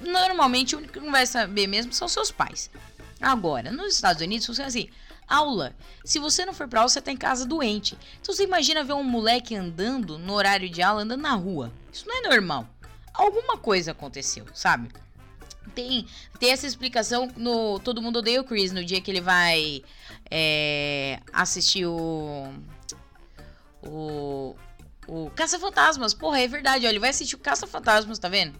normalmente 0.07 0.75
o 0.75 0.79
único 0.79 0.95
que 0.95 1.01
não 1.01 1.11
vai 1.11 1.27
saber 1.27 1.67
mesmo 1.67 1.93
são 1.93 2.09
seus 2.09 2.31
pais. 2.31 2.71
Agora, 3.21 3.71
nos 3.71 3.95
Estados 3.95 4.23
Unidos 4.23 4.47
funciona 4.47 4.69
assim: 4.69 4.89
aula. 5.27 5.75
Se 6.05 6.19
você 6.19 6.45
não 6.45 6.53
for 6.53 6.69
pra 6.69 6.81
aula, 6.81 6.89
você 6.89 7.01
tá 7.01 7.11
em 7.11 7.17
casa 7.17 7.47
doente. 7.47 7.97
Então, 8.21 8.35
você 8.35 8.45
imagina 8.45 8.85
ver 8.85 8.93
um 8.95 9.05
moleque 9.05 9.55
andando 9.55 10.19
no 10.19 10.35
horário 10.35 10.69
de 10.69 10.83
aula, 10.83 11.03
andando 11.03 11.23
na 11.23 11.35
rua. 11.35 11.73
Isso 11.93 12.07
não 12.07 12.19
é 12.19 12.29
normal. 12.29 12.67
Alguma 13.15 13.57
coisa 13.57 13.93
aconteceu, 13.93 14.47
sabe? 14.55 14.91
Tem, 15.75 16.07
tem 16.39 16.51
essa 16.51 16.67
explicação 16.67 17.31
no 17.37 17.79
Todo 17.81 18.03
Mundo 18.03 18.19
Odeia 18.19 18.41
o 18.41 18.45
Chris, 18.45 18.73
no 18.73 18.85
dia 18.85 19.01
que 19.01 19.11
ele 19.11 19.21
vai 19.21 19.83
é, 20.31 21.21
assistir 21.33 21.87
o 21.87 22.53
o, 23.83 24.55
o 25.07 25.31
Caça-Fantasmas. 25.31 26.15
Porra, 26.15 26.41
é 26.41 26.49
verdade, 26.49 26.87
ó, 26.87 26.89
ele 26.89 26.99
vai 26.99 27.11
assistir 27.11 27.35
o 27.35 27.39
Caça-Fantasmas, 27.39 28.19
tá 28.19 28.29
vendo? 28.29 28.59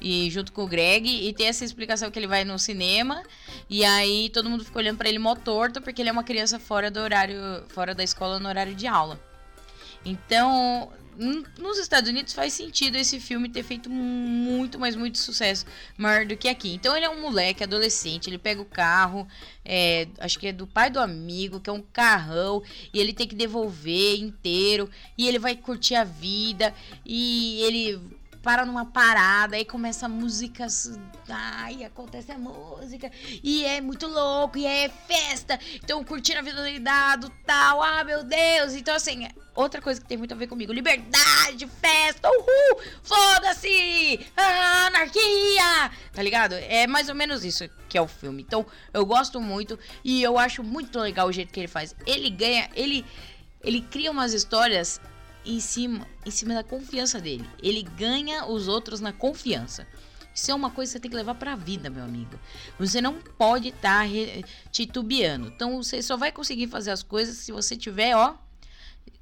E 0.00 0.30
junto 0.30 0.52
com 0.52 0.64
o 0.64 0.66
Greg, 0.66 1.08
e 1.08 1.32
tem 1.32 1.46
essa 1.46 1.64
explicação 1.64 2.10
que 2.10 2.18
ele 2.18 2.26
vai 2.26 2.44
no 2.44 2.58
cinema, 2.58 3.22
e 3.70 3.84
aí 3.84 4.30
todo 4.30 4.50
mundo 4.50 4.64
fica 4.64 4.78
olhando 4.78 4.98
para 4.98 5.08
ele 5.08 5.18
mó 5.18 5.34
torto, 5.36 5.80
porque 5.80 6.02
ele 6.02 6.08
é 6.08 6.12
uma 6.12 6.24
criança 6.24 6.58
fora 6.58 6.90
do 6.90 6.98
horário, 6.98 7.38
fora 7.68 7.94
da 7.94 8.02
escola 8.02 8.40
no 8.40 8.48
horário 8.48 8.74
de 8.74 8.86
aula. 8.86 9.20
Então, 10.04 10.92
nos 11.58 11.78
Estados 11.78 12.08
Unidos 12.08 12.32
faz 12.32 12.52
sentido 12.52 12.96
esse 12.96 13.20
filme 13.20 13.48
ter 13.48 13.62
feito 13.62 13.90
muito, 13.90 14.78
mas 14.78 14.96
muito 14.96 15.18
sucesso, 15.18 15.66
maior 15.96 16.24
do 16.24 16.36
que 16.36 16.48
aqui. 16.48 16.72
Então 16.74 16.96
ele 16.96 17.04
é 17.04 17.10
um 17.10 17.20
moleque, 17.20 17.62
adolescente, 17.62 18.28
ele 18.28 18.38
pega 18.38 18.60
o 18.60 18.66
carro, 18.66 19.26
é, 19.64 20.08
acho 20.18 20.38
que 20.38 20.46
é 20.48 20.52
do 20.52 20.66
pai 20.66 20.90
do 20.90 20.98
amigo, 20.98 21.60
que 21.60 21.68
é 21.68 21.72
um 21.72 21.82
carrão, 21.82 22.62
e 22.92 22.98
ele 22.98 23.12
tem 23.12 23.26
que 23.26 23.34
devolver 23.34 24.18
inteiro, 24.18 24.90
e 25.16 25.28
ele 25.28 25.38
vai 25.38 25.56
curtir 25.56 25.94
a 25.94 26.04
vida, 26.04 26.74
e 27.04 27.60
ele 27.62 28.00
para 28.42 28.66
numa 28.66 28.84
parada, 28.84 29.54
aí 29.54 29.64
começa 29.64 30.06
a 30.06 30.08
música, 30.08 30.66
ai, 31.28 31.84
acontece 31.84 32.32
a 32.32 32.38
música, 32.38 33.10
e 33.42 33.64
é 33.64 33.80
muito 33.80 34.08
louco, 34.08 34.58
e 34.58 34.66
é 34.66 34.88
festa, 34.88 35.58
então 35.76 36.04
curtindo 36.04 36.40
a 36.40 36.42
vida 36.42 37.16
do 37.16 37.30
tal, 37.46 37.80
ah, 37.80 38.02
meu 38.02 38.24
Deus, 38.24 38.74
então 38.74 38.94
assim, 38.94 39.28
outra 39.54 39.80
coisa 39.80 40.00
que 40.00 40.08
tem 40.08 40.18
muito 40.18 40.34
a 40.34 40.36
ver 40.36 40.48
comigo, 40.48 40.72
liberdade, 40.72 41.68
festa, 41.80 42.28
uhul, 42.28 42.82
foda-se, 43.02 44.18
ah, 44.36 44.86
anarquia, 44.86 45.90
tá 46.12 46.20
ligado? 46.20 46.54
É 46.54 46.86
mais 46.88 47.08
ou 47.08 47.14
menos 47.14 47.44
isso 47.44 47.70
que 47.88 47.96
é 47.96 48.02
o 48.02 48.08
filme, 48.08 48.42
então 48.42 48.66
eu 48.92 49.06
gosto 49.06 49.40
muito, 49.40 49.78
e 50.02 50.20
eu 50.20 50.36
acho 50.36 50.64
muito 50.64 50.98
legal 50.98 51.28
o 51.28 51.32
jeito 51.32 51.52
que 51.52 51.60
ele 51.60 51.68
faz, 51.68 51.94
ele 52.06 52.28
ganha, 52.28 52.68
ele... 52.74 53.06
Ele 53.64 53.80
cria 53.80 54.10
umas 54.10 54.32
histórias 54.32 55.00
em 55.44 55.60
cima, 55.60 56.06
em 56.24 56.30
cima 56.30 56.54
da 56.54 56.62
confiança 56.62 57.20
dele. 57.20 57.48
Ele 57.62 57.82
ganha 57.82 58.46
os 58.46 58.68
outros 58.68 59.00
na 59.00 59.12
confiança. 59.12 59.86
Isso 60.34 60.50
é 60.50 60.54
uma 60.54 60.70
coisa 60.70 60.90
que 60.90 60.92
você 60.92 61.00
tem 61.00 61.10
que 61.10 61.16
levar 61.16 61.34
para 61.34 61.52
a 61.52 61.56
vida, 61.56 61.90
meu 61.90 62.02
amigo. 62.02 62.38
Você 62.78 63.00
não 63.00 63.20
pode 63.20 63.68
estar 63.68 64.06
tá 64.06 64.48
titubeando. 64.70 65.48
Então 65.48 65.82
você 65.82 66.02
só 66.02 66.16
vai 66.16 66.32
conseguir 66.32 66.68
fazer 66.68 66.90
as 66.90 67.02
coisas 67.02 67.36
se 67.36 67.52
você 67.52 67.76
tiver, 67.76 68.16
ó, 68.16 68.34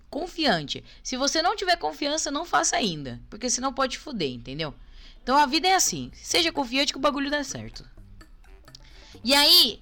confiante. 0.08 0.84
Se 1.02 1.16
você 1.16 1.42
não 1.42 1.56
tiver 1.56 1.76
confiança, 1.76 2.30
não 2.30 2.44
faça 2.44 2.76
ainda, 2.76 3.20
porque 3.28 3.50
senão 3.50 3.72
pode 3.72 3.98
fuder, 3.98 4.30
entendeu? 4.30 4.74
Então 5.22 5.36
a 5.36 5.46
vida 5.46 5.68
é 5.68 5.74
assim. 5.74 6.10
Seja 6.14 6.52
confiante 6.52 6.92
que 6.92 6.98
o 6.98 7.02
bagulho 7.02 7.30
dá 7.30 7.42
certo. 7.42 7.84
E 9.22 9.34
aí, 9.34 9.80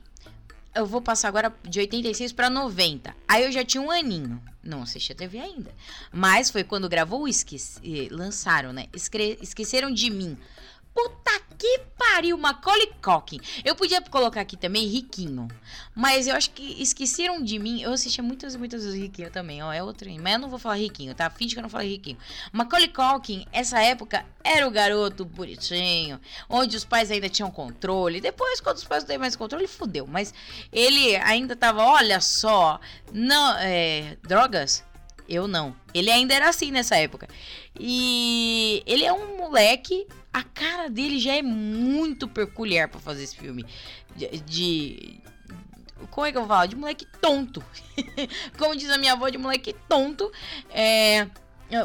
eu 0.75 0.87
vou 0.87 1.01
passar 1.01 1.29
agora 1.29 1.55
de 1.65 1.81
86 1.81 2.33
para 2.33 2.49
90. 2.49 3.15
Aí 3.27 3.45
eu 3.45 3.53
já 3.53 3.65
tinha 3.65 3.83
um 3.83 3.91
aninho. 3.91 4.43
Não 4.69 4.83
assisti 4.83 5.13
a 5.13 5.15
TV 5.15 5.39
ainda. 5.39 5.75
Mas 6.13 6.51
foi 6.51 6.63
quando 6.63 6.89
gravou 6.89 7.23
o 7.23 7.29
Esqueci... 7.29 8.09
lançaram, 8.11 8.73
né? 8.73 8.87
Esque... 8.93 9.39
Esqueceram 9.41 9.91
de 9.91 10.11
mim. 10.11 10.37
Puta 10.99 11.41
que 11.57 11.79
pariu, 11.97 12.37
Macaulay 12.37 12.91
Culkin. 13.01 13.39
Eu 13.65 13.77
podia 13.77 14.03
colocar 14.03 14.41
aqui 14.41 14.57
também 14.57 14.85
Riquinho. 14.85 15.47
Mas 15.95 16.27
eu 16.27 16.35
acho 16.35 16.51
que 16.51 16.83
esqueceram 16.83 17.41
de 17.41 17.57
mim. 17.57 17.81
Eu 17.81 17.93
assistia 17.93 18.23
muitas 18.23 18.55
e 18.55 18.59
muitas 18.59 18.83
vezes 18.85 19.01
Riquinho 19.01 19.31
também, 19.31 19.63
ó. 19.63 19.73
É 19.73 19.81
outro. 19.81 20.11
Mas 20.21 20.33
eu 20.33 20.39
não 20.41 20.49
vou 20.49 20.59
falar 20.59 20.75
Riquinho, 20.75 21.15
tá? 21.15 21.31
Finge 21.31 21.55
que 21.55 21.61
eu 21.61 21.63
não 21.63 21.71
falei 21.71 21.89
Riquinho. 21.91 22.19
Macaulay 22.51 22.89
Culkin, 22.89 23.47
essa 23.53 23.81
época, 23.81 24.27
era 24.43 24.67
o 24.67 24.73
garoto 24.73 25.25
bonitinho. 25.25 26.21
Onde 26.49 26.77
os 26.77 26.85
pais 26.85 27.13
ainda 27.13 27.29
tinham 27.29 27.49
controle. 27.49 28.21
Depois, 28.21 28.61
quando 28.61 28.79
os 28.79 28.85
pais 28.85 29.05
não 29.05 29.09
têm 29.09 29.19
mais 29.19 29.37
controle, 29.37 29.69
fudeu. 29.69 30.05
Mas 30.05 30.35
ele 30.73 31.15
ainda 31.15 31.55
tava, 31.55 31.85
olha 31.85 32.21
só. 32.21 32.81
Não, 33.13 33.57
é, 33.59 34.17
drogas? 34.25 34.83
Eu 35.29 35.47
não. 35.47 35.77
Ele 35.95 36.11
ainda 36.11 36.35
era 36.35 36.49
assim 36.49 36.73
nessa 36.73 36.97
época. 36.97 37.29
E 37.79 38.83
ele 38.85 39.05
é 39.05 39.13
um 39.13 39.37
moleque. 39.37 40.07
A 40.39 40.43
cara 40.45 40.89
dele 40.89 41.19
já 41.19 41.35
é 41.35 41.43
muito 41.43 42.29
peculiar 42.29 42.87
para 42.87 43.01
fazer 43.01 43.25
esse 43.25 43.37
filme. 43.37 43.67
De, 44.15 44.29
de, 44.43 45.21
Como 46.13 46.25
é 46.25 46.31
que 46.31 46.39
eu 46.39 46.47
falar? 46.47 46.67
De 46.67 46.77
moleque 46.77 47.05
tonto. 47.21 47.61
Como 48.57 48.77
diz 48.77 48.89
a 48.89 48.99
minha 48.99 49.15
avó, 49.15 49.29
de 49.29 49.37
moleque 49.37 49.75
tonto. 49.89 50.31
É 50.71 51.27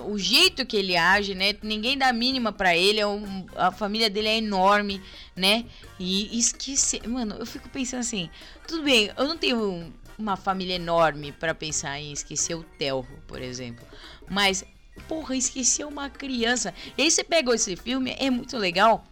o 0.06 0.20
jeito 0.20 0.68
que 0.68 0.78
ele 0.78 0.96
age, 0.96 1.34
né? 1.34 1.56
Ninguém 1.63 1.98
dá 1.98 2.13
mínima 2.13 2.54
para 2.54 2.78
ele, 2.78 3.00
é 3.00 3.08
um, 3.08 3.48
a 3.56 3.72
família 3.72 4.08
dele 4.08 4.28
é 4.28 4.38
enorme, 4.38 5.02
né? 5.36 5.66
E 6.00 6.38
esqueci, 6.38 7.06
mano, 7.08 7.36
eu 7.38 7.46
fico 7.46 7.68
pensando 7.70 8.00
assim, 8.02 8.30
tudo 8.68 8.84
bem, 8.84 9.12
eu 9.18 9.28
não 9.28 9.38
tenho 9.38 9.92
uma 10.18 10.38
família 10.38 10.76
enorme 10.76 11.32
para 11.34 11.54
pensar 11.54 12.00
em 12.00 12.13
esquecer 12.13 12.56
o 12.56 12.63
Telro, 12.63 13.20
por 13.28 13.42
exemplo. 13.42 13.86
Mas, 14.30 14.63
porra, 15.08 15.36
esquecer 15.36 15.86
uma 15.86 16.10
criança. 16.10 16.73
E 16.97 17.03
aí 17.03 17.12
você 17.12 17.23
pegou 17.23 17.53
esse 17.53 17.75
filme, 17.75 18.15
é 18.19 18.29
muito 18.29 18.58
legal. 18.58 19.06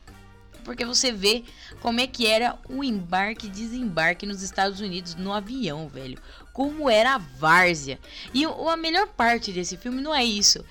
Porque 0.64 0.86
você 0.86 1.12
vê 1.12 1.44
como 1.80 2.00
é 2.00 2.06
que 2.06 2.28
era 2.28 2.58
o 2.70 2.84
embarque 2.84 3.48
e 3.48 3.50
desembarque 3.50 4.28
nos 4.28 4.44
Estados 4.44 4.80
Unidos 4.80 5.16
no 5.16 5.34
avião, 5.34 5.88
velho. 5.90 6.20
Como 6.54 6.90
era 6.90 7.16
a 7.16 7.18
várzea. 7.18 8.00
E 8.34 8.46
a 8.46 8.78
melhor 8.78 9.08
parte 9.08 9.52
desse 9.52 9.76
filme 9.76 10.02
não 10.02 10.14
é 10.14 10.24
isso 10.24 10.64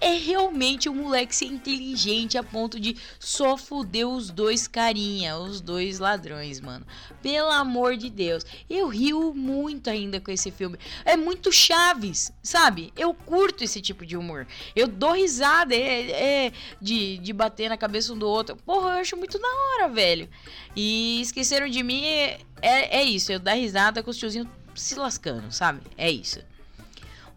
é 0.00 0.12
realmente 0.12 0.88
um 0.88 0.94
moleque 0.94 1.34
ser 1.34 1.46
inteligente 1.46 2.36
a 2.36 2.42
ponto 2.42 2.78
de 2.78 2.96
só 3.18 3.56
fuder 3.56 4.06
os 4.06 4.30
dois 4.30 4.68
carinha, 4.68 5.36
os 5.36 5.60
dois 5.60 5.98
ladrões, 5.98 6.60
mano. 6.60 6.86
Pelo 7.22 7.50
amor 7.50 7.96
de 7.96 8.10
Deus. 8.10 8.44
Eu 8.68 8.88
rio 8.88 9.34
muito 9.34 9.88
ainda 9.88 10.20
com 10.20 10.30
esse 10.30 10.50
filme. 10.50 10.78
É 11.04 11.16
muito 11.16 11.52
Chaves, 11.52 12.32
sabe? 12.42 12.92
Eu 12.96 13.14
curto 13.14 13.64
esse 13.64 13.80
tipo 13.80 14.04
de 14.04 14.16
humor. 14.16 14.46
Eu 14.74 14.86
dou 14.86 15.12
risada 15.12 15.74
é, 15.74 16.46
é 16.46 16.52
de, 16.80 17.18
de 17.18 17.32
bater 17.32 17.68
na 17.68 17.76
cabeça 17.76 18.12
um 18.12 18.18
do 18.18 18.28
outro. 18.28 18.56
Porra, 18.56 18.90
eu 18.90 19.00
acho 19.00 19.16
muito 19.16 19.38
da 19.38 19.48
hora, 19.48 19.88
velho. 19.88 20.28
E 20.74 21.20
esqueceram 21.20 21.68
de 21.68 21.82
mim 21.82 22.04
é, 22.04 22.40
é, 22.60 22.98
é 22.98 23.04
isso. 23.04 23.32
Eu 23.32 23.38
dar 23.38 23.54
risada 23.54 24.02
com 24.02 24.10
os 24.10 24.16
tiozinhos 24.16 24.48
se 24.74 24.94
lascando, 24.94 25.50
sabe? 25.50 25.80
É 25.96 26.10
isso. 26.10 26.40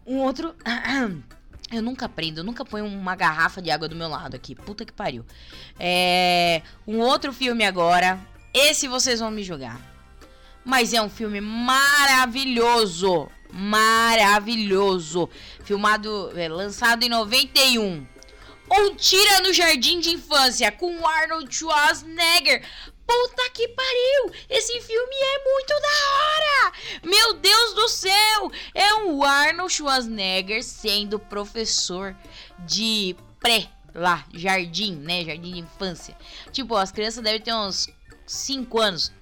Um 0.06 0.18
outro. 0.18 0.54
Eu 1.72 1.82
nunca 1.82 2.06
aprendo, 2.06 2.38
eu 2.38 2.44
nunca 2.44 2.64
ponho 2.64 2.84
uma 2.84 3.14
garrafa 3.14 3.62
de 3.62 3.70
água 3.70 3.86
do 3.86 3.94
meu 3.94 4.08
lado 4.08 4.34
aqui. 4.34 4.54
Puta 4.56 4.84
que 4.84 4.92
pariu. 4.92 5.24
É. 5.78 6.62
Um 6.86 6.98
outro 6.98 7.32
filme 7.32 7.64
agora. 7.64 8.18
Esse 8.52 8.88
vocês 8.88 9.20
vão 9.20 9.30
me 9.30 9.44
jogar. 9.44 9.80
Mas 10.64 10.92
é 10.92 11.00
um 11.00 11.08
filme 11.08 11.40
maravilhoso. 11.40 13.28
Maravilhoso. 13.52 15.28
Filmado, 15.64 16.32
é, 16.36 16.48
lançado 16.48 17.04
em 17.04 17.08
91. 17.08 18.06
Um 18.72 18.94
Tira 18.94 19.40
no 19.40 19.52
Jardim 19.52 19.98
de 19.98 20.10
Infância 20.10 20.70
com 20.70 21.06
Arnold 21.06 21.52
Schwarzenegger. 21.52 22.64
Puta 23.10 23.50
que 23.50 23.66
pariu! 23.66 24.32
Esse 24.48 24.80
filme 24.82 25.16
é 25.16 25.44
muito 25.44 25.68
da 25.68 26.12
hora! 26.14 26.72
Meu 27.02 27.34
Deus 27.34 27.74
do 27.74 27.88
céu! 27.88 28.52
É 28.72 28.94
um 29.02 29.24
Arnold 29.24 29.72
Schwarzenegger 29.72 30.62
sendo 30.62 31.18
professor 31.18 32.16
de 32.60 33.16
pré 33.40 33.68
lá, 33.92 34.24
jardim, 34.32 34.94
né? 34.94 35.24
Jardim 35.24 35.54
de 35.54 35.58
infância. 35.58 36.16
Tipo, 36.52 36.76
as 36.76 36.92
crianças 36.92 37.24
devem 37.24 37.40
ter 37.40 37.52
uns 37.52 37.88
5 38.24 38.80
anos. 38.80 39.12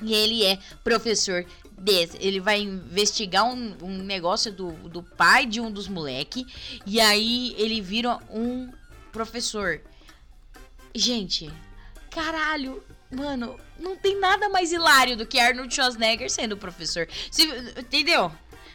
E 0.00 0.14
ele 0.14 0.46
é 0.46 0.58
professor 0.82 1.44
desse. 1.70 2.16
Ele 2.18 2.40
vai 2.40 2.60
investigar 2.60 3.44
um, 3.44 3.76
um 3.82 3.98
negócio 3.98 4.50
do, 4.50 4.72
do 4.88 5.02
pai 5.02 5.44
de 5.44 5.60
um 5.60 5.70
dos 5.70 5.86
moleque. 5.86 6.46
E 6.86 6.98
aí 6.98 7.54
ele 7.58 7.82
vira 7.82 8.16
um 8.30 8.72
professor. 9.12 9.82
Gente, 10.94 11.52
caralho, 12.10 12.82
Mano, 13.12 13.60
não 13.78 13.94
tem 13.94 14.18
nada 14.18 14.48
mais 14.48 14.72
hilário 14.72 15.16
do 15.16 15.26
que 15.26 15.38
Arnold 15.38 15.72
Schwarzenegger 15.72 16.30
sendo 16.30 16.56
professor. 16.56 17.06
Se, 17.30 17.42
entendeu? 17.78 18.32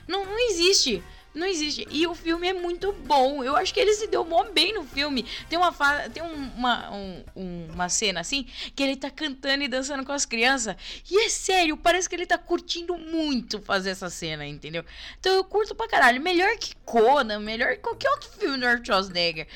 Não, 0.08 0.24
não 0.26 0.40
existe. 0.50 1.04
Não 1.38 1.46
existe. 1.46 1.88
E 1.92 2.08
o 2.08 2.16
filme 2.16 2.48
é 2.48 2.54
muito 2.54 2.92
bom. 2.92 3.44
Eu 3.44 3.56
acho 3.56 3.72
que 3.72 3.80
ele 3.80 3.94
se 3.94 4.08
deu 4.08 4.26
mó 4.26 4.44
bem 4.46 4.74
no 4.74 4.84
filme. 4.84 5.24
Tem 5.48 5.58
uma, 5.58 5.72
tem 6.10 6.24
uma, 6.24 6.92
um, 6.92 7.68
uma 7.72 7.90
cena 7.90 8.22
assim 8.22 8.48
que 8.76 8.82
ele 8.82 8.96
tá 8.96 9.12
cantando 9.12 9.64
e 9.64 9.68
dançando 9.68 10.04
com 10.04 10.12
as 10.12 10.26
crianças. 10.26 10.76
E 11.10 11.26
é 11.26 11.30
sério, 11.30 11.78
parece 11.78 12.10
que 12.10 12.16
ele 12.16 12.26
tá 12.26 12.40
curtindo 12.40 12.98
muito 12.98 13.62
fazer 13.62 13.92
essa 13.92 14.10
cena, 14.10 14.48
entendeu? 14.48 14.84
Então 15.20 15.32
eu 15.32 15.44
curto 15.44 15.76
pra 15.76 15.88
caralho. 15.88 16.20
Melhor 16.20 16.58
que 16.58 16.76
Conan, 16.84 17.40
melhor 17.40 17.74
que 17.74 17.82
qualquer 17.82 18.10
outro 18.10 18.30
filme 18.32 18.58
do 18.58 18.66
Arnold 18.66 18.88
Schwarzenegger. 18.88 19.48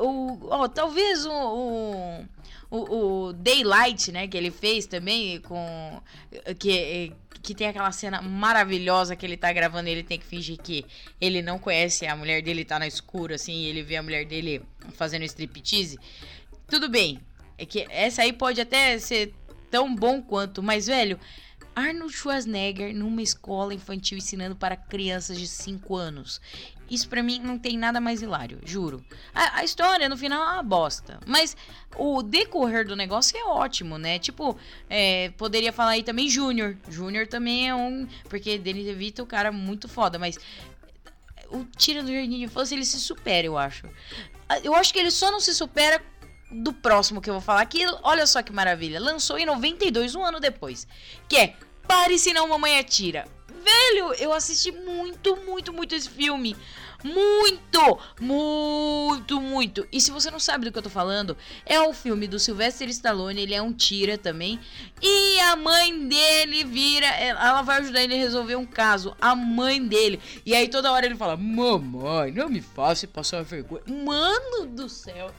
O, 0.00 0.54
o, 0.54 0.68
talvez 0.68 1.24
o, 1.24 1.30
o 1.30 2.24
o, 2.70 3.28
o, 3.28 3.32
Daylight, 3.32 4.12
né, 4.12 4.28
que 4.28 4.36
ele 4.36 4.50
fez 4.50 4.86
também 4.86 5.40
com 5.40 6.00
que 6.58 7.12
que 7.40 7.54
tem 7.54 7.68
aquela 7.68 7.92
cena 7.92 8.20
maravilhosa 8.20 9.14
que 9.14 9.24
ele 9.24 9.36
tá 9.36 9.52
gravando 9.52 9.88
e 9.88 9.92
ele 9.92 10.02
tem 10.02 10.18
que 10.18 10.26
fingir 10.26 10.58
que 10.58 10.84
ele 11.20 11.40
não 11.40 11.58
conhece 11.58 12.04
a 12.04 12.16
mulher 12.16 12.42
dele, 12.42 12.64
tá 12.64 12.78
na 12.78 12.86
escura 12.86 13.36
assim, 13.36 13.52
e 13.52 13.66
ele 13.66 13.82
vê 13.82 13.96
a 13.96 14.02
mulher 14.02 14.26
dele 14.26 14.60
fazendo 14.94 15.24
striptease. 15.24 15.98
Tudo 16.66 16.88
bem. 16.88 17.20
É 17.56 17.64
que 17.64 17.86
essa 17.90 18.22
aí 18.22 18.32
pode 18.32 18.60
até 18.60 18.98
ser 18.98 19.32
tão 19.70 19.94
bom 19.94 20.20
quanto, 20.20 20.62
mas 20.62 20.86
velho, 20.86 21.18
Arnold 21.74 22.12
Schwarzenegger 22.12 22.94
numa 22.94 23.22
escola 23.22 23.72
infantil 23.72 24.18
ensinando 24.18 24.56
para 24.56 24.76
crianças 24.76 25.38
de 25.38 25.46
5 25.46 25.96
anos. 25.96 26.40
Isso 26.90 27.08
para 27.08 27.22
mim 27.22 27.40
não 27.40 27.58
tem 27.58 27.76
nada 27.76 28.00
mais 28.00 28.22
hilário, 28.22 28.60
juro. 28.64 29.04
A, 29.34 29.58
a, 29.58 29.64
história 29.64 30.08
no 30.08 30.16
final 30.16 30.42
é 30.42 30.52
uma 30.54 30.62
bosta. 30.62 31.20
Mas 31.26 31.56
o 31.96 32.22
decorrer 32.22 32.86
do 32.86 32.96
negócio 32.96 33.36
é 33.36 33.44
ótimo, 33.44 33.98
né? 33.98 34.18
Tipo, 34.18 34.56
é, 34.88 35.30
poderia 35.36 35.72
falar 35.72 35.92
aí 35.92 36.02
também 36.02 36.28
Júnior. 36.28 36.76
Júnior 36.88 37.26
também 37.26 37.68
é 37.68 37.74
um. 37.74 38.06
Porque 38.28 38.58
Danny 38.58 38.84
DeVito 38.84 39.22
é 39.22 39.24
um 39.24 39.28
cara 39.28 39.52
muito 39.52 39.88
foda, 39.88 40.18
mas. 40.18 40.38
O 41.50 41.64
Tira 41.64 42.02
do 42.02 42.12
Jardim 42.12 42.38
de 42.38 42.44
Infância 42.44 42.74
ele 42.74 42.84
se 42.84 43.00
supera, 43.00 43.46
eu 43.46 43.56
acho. 43.56 43.86
Eu 44.62 44.74
acho 44.74 44.92
que 44.92 44.98
ele 44.98 45.10
só 45.10 45.30
não 45.30 45.40
se 45.40 45.54
supera 45.54 46.02
do 46.50 46.74
próximo 46.74 47.22
que 47.22 47.30
eu 47.30 47.34
vou 47.34 47.40
falar 47.40 47.62
aqui. 47.62 47.84
Olha 48.02 48.26
só 48.26 48.42
que 48.42 48.52
maravilha. 48.52 49.00
Lançou 49.00 49.38
em 49.38 49.46
92, 49.46 50.14
um 50.14 50.22
ano 50.22 50.40
depois. 50.40 50.86
Que 51.26 51.36
é 51.36 51.54
Pare 51.88 52.18
senão 52.18 52.46
mamãe 52.46 52.78
atira. 52.78 53.24
Velho, 53.68 54.14
eu 54.14 54.32
assisti 54.32 54.72
muito, 54.72 55.36
muito, 55.44 55.72
muito 55.72 55.94
esse 55.94 56.08
filme. 56.08 56.56
Muito, 57.04 57.98
muito, 58.20 59.40
muito. 59.40 59.86
E 59.92 60.00
se 60.00 60.10
você 60.10 60.30
não 60.30 60.40
sabe 60.40 60.64
do 60.64 60.72
que 60.72 60.78
eu 60.78 60.82
tô 60.82 60.90
falando, 60.90 61.36
é 61.64 61.80
o 61.80 61.92
filme 61.92 62.26
do 62.26 62.40
Sylvester 62.40 62.88
Stallone, 62.88 63.40
ele 63.40 63.54
é 63.54 63.62
um 63.62 63.72
tira 63.72 64.18
também. 64.18 64.58
E 65.00 65.38
a 65.40 65.54
mãe 65.54 66.08
dele 66.08 66.64
vira, 66.64 67.06
ela 67.06 67.62
vai 67.62 67.78
ajudar 67.78 68.02
ele 68.02 68.14
a 68.14 68.18
resolver 68.18 68.56
um 68.56 68.66
caso, 68.66 69.14
a 69.20 69.36
mãe 69.36 69.84
dele. 69.86 70.20
E 70.44 70.54
aí 70.54 70.66
toda 70.66 70.90
hora 70.90 71.06
ele 71.06 71.14
fala: 71.14 71.36
"Mamãe, 71.36 72.32
não 72.32 72.48
me 72.48 72.60
faça 72.60 73.06
passar 73.06 73.44
vergonha". 73.44 73.82
Mano 73.86 74.66
do 74.66 74.88
céu. 74.88 75.30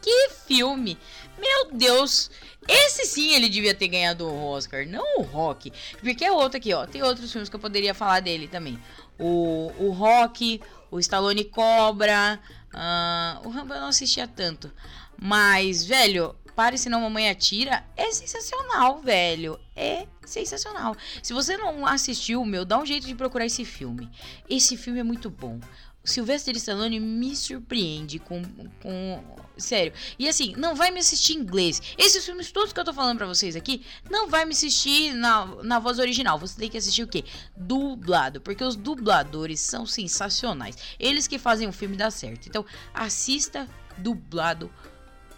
Que 0.00 0.30
filme! 0.46 0.98
Meu 1.38 1.72
Deus! 1.72 2.30
Esse 2.68 3.06
sim 3.06 3.32
ele 3.32 3.48
devia 3.48 3.74
ter 3.74 3.88
ganhado 3.88 4.26
o 4.26 4.44
Oscar, 4.50 4.86
não 4.86 5.18
o 5.18 5.22
Rock. 5.22 5.72
Porque 6.00 6.24
é 6.24 6.30
outro 6.30 6.58
aqui, 6.58 6.72
ó. 6.72 6.86
Tem 6.86 7.02
outros 7.02 7.30
filmes 7.32 7.48
que 7.48 7.56
eu 7.56 7.60
poderia 7.60 7.94
falar 7.94 8.20
dele 8.20 8.46
também. 8.46 8.78
O, 9.18 9.72
o 9.78 9.90
Rock, 9.90 10.60
o 10.90 10.98
Stallone 11.00 11.44
Cobra. 11.44 12.38
Uh, 12.72 13.48
o 13.48 13.50
Rambo 13.50 13.74
eu 13.74 13.80
não 13.80 13.88
assistia 13.88 14.28
tanto. 14.28 14.70
Mas, 15.18 15.84
velho, 15.84 16.36
Pare 16.54 16.76
Senão 16.76 17.00
Mamãe 17.00 17.30
Atira 17.30 17.82
é 17.96 18.12
sensacional, 18.12 19.00
velho. 19.00 19.58
É 19.74 20.06
sensacional. 20.24 20.94
Se 21.22 21.32
você 21.32 21.56
não 21.56 21.86
assistiu, 21.86 22.44
meu, 22.44 22.64
dá 22.64 22.78
um 22.78 22.86
jeito 22.86 23.06
de 23.06 23.14
procurar 23.14 23.46
esse 23.46 23.64
filme. 23.64 24.10
Esse 24.48 24.76
filme 24.76 25.00
é 25.00 25.02
muito 25.02 25.30
bom. 25.30 25.58
Sylvester 26.02 26.56
Stallone 26.56 26.98
me 26.98 27.36
surpreende 27.36 28.18
com, 28.18 28.42
com. 28.82 29.22
Sério. 29.56 29.92
E 30.18 30.26
assim, 30.28 30.54
não 30.56 30.74
vai 30.74 30.90
me 30.90 31.00
assistir 31.00 31.34
em 31.34 31.40
inglês. 31.40 31.82
Esses 31.98 32.24
filmes 32.24 32.50
todos 32.50 32.72
que 32.72 32.80
eu 32.80 32.84
tô 32.84 32.94
falando 32.94 33.18
pra 33.18 33.26
vocês 33.26 33.54
aqui, 33.54 33.84
não 34.08 34.28
vai 34.28 34.46
me 34.46 34.52
assistir 34.52 35.12
na, 35.12 35.46
na 35.62 35.78
voz 35.78 35.98
original. 35.98 36.38
Você 36.38 36.58
tem 36.58 36.70
que 36.70 36.78
assistir 36.78 37.02
o 37.02 37.08
quê? 37.08 37.24
Dublado. 37.54 38.40
Porque 38.40 38.64
os 38.64 38.74
dubladores 38.74 39.60
são 39.60 39.84
sensacionais. 39.84 40.76
Eles 40.98 41.26
que 41.26 41.38
fazem 41.38 41.68
o 41.68 41.72
filme 41.72 41.96
dar 41.96 42.10
certo. 42.10 42.48
Então, 42.48 42.64
assista 42.94 43.68
dublado 43.98 44.72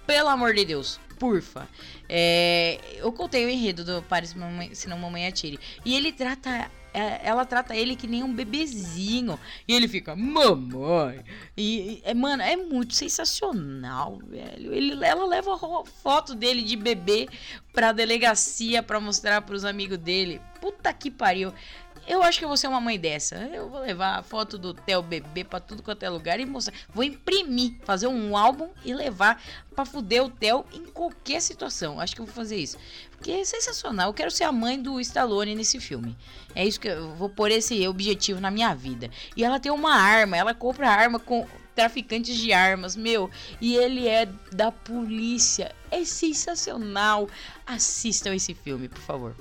pelo 0.06 0.28
amor 0.28 0.54
de 0.54 0.64
Deus, 0.64 1.00
porfa. 1.18 1.68
É, 2.08 2.78
eu 2.96 3.12
contei 3.12 3.44
o 3.44 3.48
enredo 3.48 3.84
do 3.84 4.02
Paris 4.02 4.34
Se 4.74 4.88
Não 4.88 4.98
Mamãe 4.98 5.26
Atire. 5.26 5.58
E 5.84 5.96
ele 5.96 6.12
trata 6.12 6.70
ela 6.92 7.44
trata 7.44 7.74
ele 7.74 7.96
que 7.96 8.06
nem 8.06 8.22
um 8.22 8.32
bebezinho. 8.32 9.38
E 9.66 9.72
ele 9.74 9.88
fica, 9.88 10.14
mamãe. 10.14 11.24
E, 11.56 12.00
é, 12.04 12.12
mano, 12.12 12.42
é 12.42 12.56
muito 12.56 12.94
sensacional, 12.94 14.18
velho. 14.26 14.72
Ele, 14.74 15.04
ela 15.04 15.26
leva 15.26 15.56
foto 16.02 16.34
dele 16.34 16.62
de 16.62 16.76
bebê 16.76 17.28
pra 17.72 17.92
delegacia 17.92 18.82
pra 18.82 19.00
mostrar 19.00 19.42
pros 19.42 19.64
amigos 19.64 19.98
dele. 19.98 20.40
Puta 20.60 20.92
que 20.92 21.10
pariu. 21.10 21.52
Eu 22.06 22.22
acho 22.22 22.38
que 22.38 22.44
eu 22.44 22.48
vou 22.48 22.56
ser 22.56 22.66
uma 22.66 22.80
mãe 22.80 22.98
dessa. 22.98 23.36
Eu 23.36 23.68
vou 23.68 23.80
levar 23.80 24.18
a 24.18 24.22
foto 24.22 24.58
do 24.58 24.74
Theo 24.74 25.02
bebê 25.02 25.44
pra 25.44 25.60
tudo 25.60 25.82
quanto 25.82 26.02
é 26.02 26.10
lugar 26.10 26.40
e 26.40 26.44
mostrar. 26.44 26.74
Vou 26.92 27.04
imprimir, 27.04 27.74
fazer 27.84 28.08
um 28.08 28.36
álbum 28.36 28.68
e 28.84 28.92
levar 28.92 29.40
pra 29.74 29.84
fuder 29.84 30.24
o 30.24 30.30
Theo 30.30 30.64
em 30.72 30.84
qualquer 30.86 31.40
situação. 31.40 32.00
Acho 32.00 32.14
que 32.14 32.20
eu 32.20 32.26
vou 32.26 32.34
fazer 32.34 32.56
isso. 32.56 32.76
Porque 33.12 33.30
é 33.30 33.44
sensacional. 33.44 34.10
Eu 34.10 34.14
quero 34.14 34.30
ser 34.30 34.44
a 34.44 34.52
mãe 34.52 34.80
do 34.80 35.00
Stallone 35.00 35.54
nesse 35.54 35.78
filme. 35.78 36.16
É 36.54 36.66
isso 36.66 36.80
que 36.80 36.88
eu 36.88 37.14
vou 37.14 37.28
pôr 37.28 37.50
esse 37.52 37.86
objetivo 37.86 38.40
na 38.40 38.50
minha 38.50 38.74
vida. 38.74 39.08
E 39.36 39.44
ela 39.44 39.60
tem 39.60 39.70
uma 39.70 39.94
arma, 39.94 40.36
ela 40.36 40.54
compra 40.54 40.90
arma 40.90 41.20
com 41.20 41.46
traficantes 41.74 42.36
de 42.36 42.52
armas, 42.52 42.96
meu. 42.96 43.30
E 43.60 43.76
ele 43.76 44.08
é 44.08 44.26
da 44.52 44.72
polícia. 44.72 45.72
É 45.90 46.04
sensacional. 46.04 47.28
Assistam 47.64 48.34
esse 48.34 48.54
filme, 48.54 48.88
por 48.88 49.00
favor. 49.00 49.36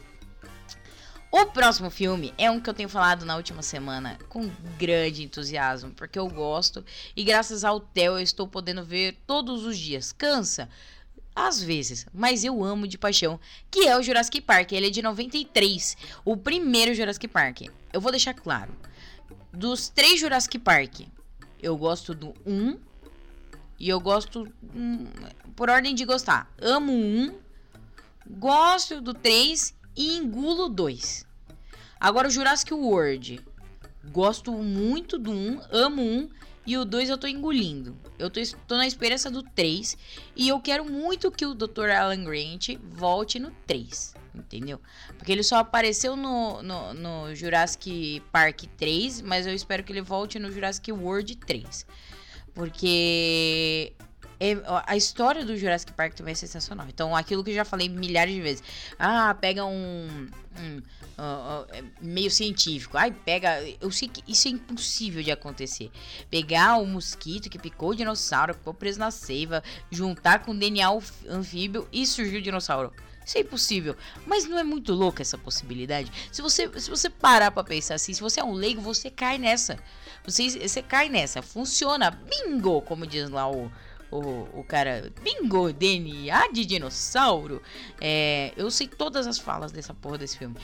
O 1.31 1.45
próximo 1.45 1.89
filme 1.89 2.33
é 2.37 2.51
um 2.51 2.59
que 2.59 2.69
eu 2.69 2.73
tenho 2.73 2.89
falado 2.89 3.25
na 3.25 3.37
última 3.37 3.61
semana 3.61 4.19
com 4.27 4.51
grande 4.77 5.23
entusiasmo, 5.23 5.91
porque 5.91 6.19
eu 6.19 6.27
gosto 6.27 6.83
e 7.15 7.23
graças 7.23 7.63
ao 7.63 7.79
Theo 7.79 8.17
eu 8.17 8.19
estou 8.19 8.45
podendo 8.45 8.83
ver 8.83 9.17
todos 9.25 9.65
os 9.65 9.77
dias. 9.77 10.11
Cansa? 10.11 10.67
Às 11.33 11.63
vezes, 11.63 12.05
mas 12.13 12.43
eu 12.43 12.61
amo 12.61 12.85
de 12.85 12.97
paixão, 12.97 13.39
que 13.71 13.87
é 13.87 13.97
o 13.97 14.03
Jurassic 14.03 14.41
Park. 14.41 14.73
Ele 14.73 14.87
é 14.87 14.89
de 14.89 15.01
93, 15.01 15.95
o 16.25 16.35
primeiro 16.35 16.93
Jurassic 16.93 17.29
Park. 17.29 17.61
Eu 17.93 18.01
vou 18.01 18.11
deixar 18.11 18.33
claro. 18.33 18.75
Dos 19.53 19.87
três 19.87 20.19
Jurassic 20.19 20.59
Park, 20.59 21.07
eu 21.63 21.77
gosto 21.77 22.13
do 22.13 22.33
1 22.45 22.77
e 23.79 23.87
eu 23.87 24.01
gosto 24.01 24.51
hum, 24.75 25.07
por 25.55 25.69
ordem 25.69 25.95
de 25.95 26.03
gostar. 26.03 26.51
Amo 26.61 26.91
um, 26.91 27.33
gosto 28.27 28.99
do 28.99 29.13
3 29.13 29.79
e 30.01 30.17
engulo 30.17 30.67
dois. 30.67 31.27
Agora 31.99 32.27
o 32.27 32.31
Jurassic 32.31 32.73
World. 32.73 33.39
Gosto 34.11 34.51
muito 34.51 35.19
do 35.19 35.29
1, 35.29 35.35
um, 35.35 35.61
amo 35.71 36.01
um 36.01 36.29
e 36.65 36.75
o 36.75 36.83
2 36.83 37.09
eu 37.09 37.17
tô 37.19 37.27
engolindo. 37.27 37.95
Eu 38.17 38.27
tô, 38.27 38.39
tô, 38.67 38.77
na 38.77 38.87
esperança 38.87 39.29
do 39.29 39.43
3 39.43 39.95
e 40.35 40.49
eu 40.49 40.59
quero 40.59 40.83
muito 40.83 41.31
que 41.31 41.45
o 41.45 41.53
Dr. 41.53 41.91
Alan 41.91 42.23
Grant 42.23 42.69
volte 42.81 43.37
no 43.37 43.51
3, 43.67 44.15
entendeu? 44.33 44.81
Porque 45.19 45.31
ele 45.31 45.43
só 45.43 45.57
apareceu 45.57 46.15
no, 46.15 46.63
no, 46.63 46.93
no 46.95 47.35
Jurassic 47.35 48.23
Park 48.31 48.63
3, 48.77 49.21
mas 49.21 49.45
eu 49.45 49.53
espero 49.53 49.83
que 49.83 49.93
ele 49.93 50.01
volte 50.01 50.39
no 50.39 50.51
Jurassic 50.51 50.91
World 50.91 51.35
3. 51.35 51.85
Porque 52.55 53.93
é, 54.43 54.57
a 54.87 54.97
história 54.97 55.45
do 55.45 55.55
Jurassic 55.55 55.93
Park 55.93 56.15
também 56.15 56.31
é 56.31 56.35
sensacional. 56.35 56.87
Então, 56.89 57.15
aquilo 57.15 57.43
que 57.43 57.51
eu 57.51 57.55
já 57.55 57.63
falei 57.63 57.87
milhares 57.87 58.33
de 58.33 58.41
vezes. 58.41 58.63
Ah, 58.97 59.35
pega 59.39 59.63
um. 59.63 60.27
um 60.57 60.77
uh, 60.77 61.61
uh, 61.61 61.85
meio 62.01 62.31
científico. 62.31 62.97
Ai, 62.97 63.11
pega. 63.11 63.63
Eu 63.79 63.91
sei 63.91 64.07
que 64.07 64.23
isso 64.27 64.47
é 64.47 64.51
impossível 64.51 65.21
de 65.21 65.29
acontecer. 65.29 65.91
Pegar 66.27 66.77
um 66.77 66.87
mosquito 66.87 67.51
que 67.51 67.59
picou 67.59 67.91
o 67.91 67.95
dinossauro, 67.95 68.55
ficou 68.55 68.73
preso 68.73 68.97
na 68.97 69.11
seiva, 69.11 69.63
juntar 69.91 70.39
com 70.39 70.55
DNA 70.55 70.89
anfíbio 71.29 71.87
e 71.91 72.03
surgiu 72.07 72.39
o 72.39 72.41
dinossauro. 72.41 72.91
Isso 73.23 73.37
é 73.37 73.41
impossível. 73.41 73.95
Mas 74.25 74.45
não 74.45 74.57
é 74.57 74.63
muito 74.63 74.91
louca 74.91 75.21
essa 75.21 75.37
possibilidade? 75.37 76.11
Se 76.31 76.41
você, 76.41 76.67
se 76.79 76.89
você 76.89 77.11
parar 77.11 77.51
pra 77.51 77.63
pensar 77.63 77.93
assim, 77.93 78.11
se 78.11 78.21
você 78.21 78.39
é 78.39 78.43
um 78.43 78.53
leigo, 78.53 78.81
você 78.81 79.11
cai 79.11 79.37
nessa. 79.37 79.77
Você, 80.25 80.49
você 80.67 80.81
cai 80.81 81.09
nessa. 81.09 81.43
Funciona. 81.43 82.09
Bingo! 82.09 82.81
Como 82.81 83.05
diz 83.05 83.29
lá 83.29 83.47
o 83.47 83.71
o, 84.11 84.59
o 84.59 84.63
cara 84.67 85.11
bingo 85.23 85.71
DNA 85.71 86.51
de 86.51 86.65
dinossauro. 86.65 87.61
É, 87.99 88.53
eu 88.57 88.69
sei 88.69 88.87
todas 88.87 89.25
as 89.25 89.39
falas 89.39 89.71
dessa 89.71 89.93
porra 89.93 90.17
desse 90.17 90.37
filme. 90.37 90.55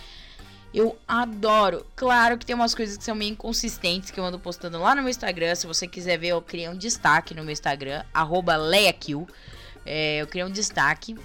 Eu 0.73 0.97
adoro. 1.07 1.86
Claro 1.95 2.38
que 2.38 2.45
tem 2.45 2.55
umas 2.55 2.75
coisas 2.75 2.97
que 2.97 3.03
são 3.03 3.15
meio 3.15 3.31
inconsistentes 3.31 4.12
que 4.12 4.19
eu 4.19 4.25
ando 4.25 4.38
postando 4.38 4.77
lá 4.79 4.93
no 4.93 5.01
meu 5.01 5.10
Instagram. 5.10 5.55
Se 5.55 5.65
você 5.65 5.88
quiser 5.88 6.17
ver, 6.17 6.27
eu 6.27 6.41
criei 6.41 6.67
um 6.67 6.77
destaque 6.77 7.33
no 7.33 7.43
meu 7.43 7.53
Instagram, 7.53 8.03
LeiaKill. 8.69 9.27
É, 9.86 10.21
eu 10.21 10.27
criei 10.27 10.45
um 10.45 10.51
destaque. 10.51 11.15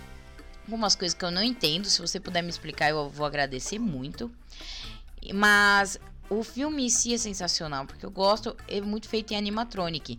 Algumas 0.65 0.95
coisas 0.95 1.13
que 1.13 1.25
eu 1.25 1.31
não 1.31 1.43
entendo. 1.43 1.87
Se 1.87 2.01
você 2.01 2.21
puder 2.21 2.41
me 2.41 2.51
explicar, 2.51 2.91
eu 2.91 3.11
vou 3.11 3.27
agradecer 3.27 3.79
muito. 3.79 4.31
Mas 5.35 5.99
o 6.31 6.43
filme 6.43 6.87
em 6.87 6.89
si 6.89 7.13
é 7.13 7.19
sensacional, 7.19 7.85
porque 7.85 8.07
eu 8.07 8.11
gosto, 8.11 8.57
é 8.67 8.81
muito 8.81 9.09
feito 9.09 9.33
em 9.33 9.37
animatronic. 9.37 10.19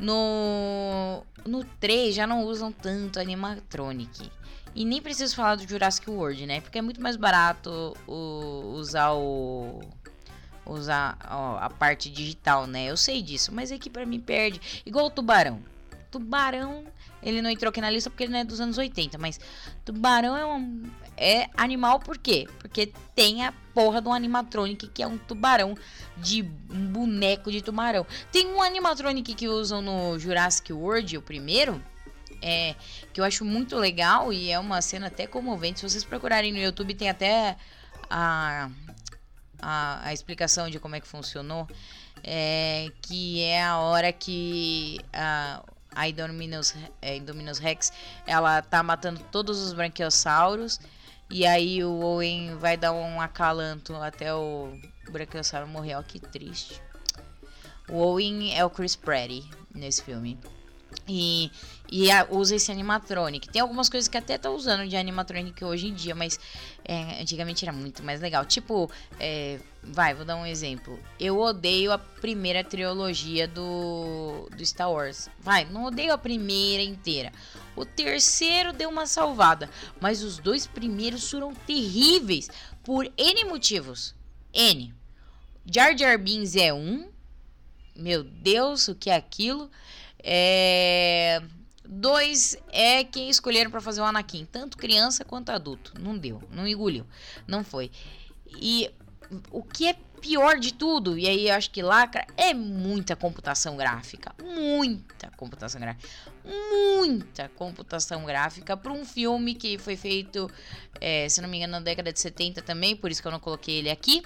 No, 0.00 1.24
no 1.46 1.64
3 1.78 2.14
já 2.14 2.26
não 2.26 2.44
usam 2.44 2.72
tanto 2.72 3.20
animatronic. 3.20 4.30
E 4.74 4.84
nem 4.84 5.02
preciso 5.02 5.34
falar 5.34 5.56
do 5.56 5.68
Jurassic 5.68 6.08
World, 6.08 6.46
né? 6.46 6.60
Porque 6.60 6.78
é 6.78 6.82
muito 6.82 7.00
mais 7.00 7.16
barato 7.16 7.94
o, 8.06 8.74
usar 8.76 9.12
o 9.12 9.80
usar 10.64 11.18
ó, 11.28 11.58
a 11.58 11.68
parte 11.68 12.08
digital, 12.08 12.66
né? 12.66 12.86
Eu 12.86 12.96
sei 12.96 13.20
disso, 13.22 13.52
mas 13.52 13.72
é 13.72 13.78
que 13.78 13.90
para 13.90 14.06
mim 14.06 14.20
perde. 14.20 14.82
Igual 14.86 15.06
o 15.06 15.10
Tubarão. 15.10 15.60
Tubarão, 16.10 16.84
ele 17.22 17.42
não 17.42 17.50
entrou 17.50 17.70
aqui 17.70 17.80
na 17.80 17.90
lista 17.90 18.10
porque 18.10 18.24
ele 18.24 18.32
não 18.32 18.38
é 18.40 18.44
dos 18.44 18.60
anos 18.60 18.78
80, 18.78 19.18
mas 19.18 19.38
Tubarão 19.84 20.36
é 20.36 20.44
um 20.44 20.82
é 21.20 21.48
animal 21.54 22.00
por 22.00 22.16
quê? 22.16 22.48
Porque 22.58 22.92
tem 23.14 23.44
a 23.44 23.52
porra 23.74 24.00
de 24.00 24.08
um 24.08 24.12
animatronic 24.12 24.88
que 24.88 25.02
é 25.02 25.06
um 25.06 25.18
tubarão 25.18 25.76
de 26.16 26.42
um 26.70 26.86
boneco 26.86 27.52
de 27.52 27.60
tubarão. 27.60 28.06
Tem 28.32 28.46
um 28.46 28.62
animatronic 28.62 29.34
que 29.34 29.46
usam 29.46 29.82
no 29.82 30.18
Jurassic 30.18 30.72
World, 30.72 31.18
o 31.18 31.22
primeiro, 31.22 31.82
é, 32.40 32.74
que 33.12 33.20
eu 33.20 33.24
acho 33.24 33.44
muito 33.44 33.76
legal 33.76 34.32
e 34.32 34.50
é 34.50 34.58
uma 34.58 34.80
cena 34.80 35.08
até 35.08 35.26
comovente. 35.26 35.80
Se 35.80 35.88
vocês 35.88 36.04
procurarem 36.04 36.52
no 36.52 36.58
YouTube, 36.58 36.94
tem 36.94 37.10
até 37.10 37.54
a, 38.08 38.70
a, 39.60 40.08
a 40.08 40.12
explicação 40.14 40.70
de 40.70 40.80
como 40.80 40.96
é 40.96 41.00
que 41.00 41.06
funcionou. 41.06 41.68
É, 42.22 42.90
que 43.00 43.42
é 43.42 43.62
a 43.62 43.78
hora 43.78 44.12
que 44.12 45.00
a, 45.10 45.62
a 45.94 46.08
Indominus, 46.08 46.74
é, 47.00 47.16
Indominus 47.16 47.58
Rex 47.58 47.92
ela 48.26 48.60
tá 48.60 48.82
matando 48.82 49.20
todos 49.32 49.58
os 49.58 49.72
branquiossauros 49.72 50.78
e 51.30 51.46
aí 51.46 51.84
o 51.84 52.00
Owen 52.00 52.56
vai 52.56 52.76
dar 52.76 52.92
um 52.92 53.20
acalanto 53.20 53.94
até 53.94 54.34
o 54.34 54.76
Brachiosauro 55.10 55.68
morrer. 55.68 55.94
Ó, 55.94 56.02
que 56.02 56.18
triste. 56.18 56.82
O 57.88 57.96
Owen 57.98 58.56
é 58.56 58.64
o 58.64 58.70
Chris 58.70 58.96
Pratt 58.96 59.44
nesse 59.74 60.02
filme. 60.02 60.38
E, 61.08 61.50
e 61.90 62.10
a, 62.10 62.26
usa 62.30 62.54
esse 62.54 62.70
animatronic. 62.70 63.48
Tem 63.48 63.60
algumas 63.60 63.88
coisas 63.88 64.08
que 64.08 64.16
até 64.16 64.38
tá 64.38 64.48
usando 64.50 64.88
de 64.88 64.96
animatronic 64.96 65.64
hoje 65.64 65.88
em 65.88 65.94
dia, 65.94 66.14
mas 66.14 66.38
é, 66.84 67.20
antigamente 67.20 67.64
era 67.64 67.72
muito 67.72 68.02
mais 68.02 68.20
legal. 68.20 68.44
Tipo, 68.44 68.90
é, 69.18 69.58
vai, 69.82 70.14
vou 70.14 70.24
dar 70.24 70.36
um 70.36 70.46
exemplo. 70.46 70.98
Eu 71.18 71.38
odeio 71.38 71.90
a 71.90 71.98
primeira 71.98 72.62
trilogia 72.62 73.48
do, 73.48 74.48
do 74.56 74.64
Star 74.64 74.90
Wars. 74.90 75.28
Vai, 75.40 75.64
não 75.64 75.84
odeio 75.84 76.12
a 76.12 76.18
primeira 76.18 76.82
inteira. 76.82 77.32
O 77.74 77.84
terceiro 77.84 78.72
deu 78.72 78.88
uma 78.88 79.06
salvada, 79.06 79.68
mas 80.00 80.22
os 80.22 80.38
dois 80.38 80.66
primeiros 80.66 81.28
foram 81.28 81.52
terríveis 81.54 82.48
por 82.84 83.10
N 83.16 83.44
motivos. 83.46 84.14
N. 84.52 84.94
Jar 85.66 85.96
Jar 85.96 86.18
Binks 86.18 86.56
é 86.56 86.72
um. 86.72 87.08
Meu 87.96 88.22
Deus, 88.22 88.88
o 88.88 88.94
que 88.94 89.10
é 89.10 89.16
aquilo? 89.16 89.70
É... 90.22 91.42
Dois 91.92 92.56
é 92.68 93.02
quem 93.02 93.28
escolheram 93.28 93.68
para 93.68 93.80
fazer 93.80 94.00
o 94.00 94.04
Anakin, 94.04 94.44
tanto 94.44 94.78
criança 94.78 95.24
quanto 95.24 95.50
adulto. 95.50 95.92
Não 95.98 96.16
deu, 96.16 96.40
não 96.52 96.64
engoliu, 96.64 97.04
não 97.48 97.64
foi. 97.64 97.90
E 98.60 98.88
o 99.50 99.60
que 99.60 99.88
é 99.88 99.96
pior 100.20 100.60
de 100.60 100.72
tudo, 100.72 101.18
e 101.18 101.26
aí 101.26 101.48
eu 101.48 101.54
acho 101.54 101.68
que 101.72 101.82
lacra, 101.82 102.24
é 102.36 102.54
muita 102.54 103.16
computação 103.16 103.76
gráfica. 103.76 104.32
Muita 104.40 105.32
computação 105.36 105.80
gráfica. 105.80 106.08
Muita 106.44 107.48
computação 107.48 108.24
gráfica 108.24 108.76
para 108.76 108.92
um 108.92 109.04
filme 109.04 109.56
que 109.56 109.76
foi 109.76 109.96
feito, 109.96 110.48
é, 111.00 111.28
se 111.28 111.40
não 111.40 111.48
me 111.48 111.56
engano, 111.56 111.72
na 111.72 111.80
década 111.80 112.12
de 112.12 112.20
70 112.20 112.62
também, 112.62 112.94
por 112.94 113.10
isso 113.10 113.20
que 113.20 113.26
eu 113.26 113.32
não 113.32 113.40
coloquei 113.40 113.78
ele 113.78 113.90
aqui. 113.90 114.22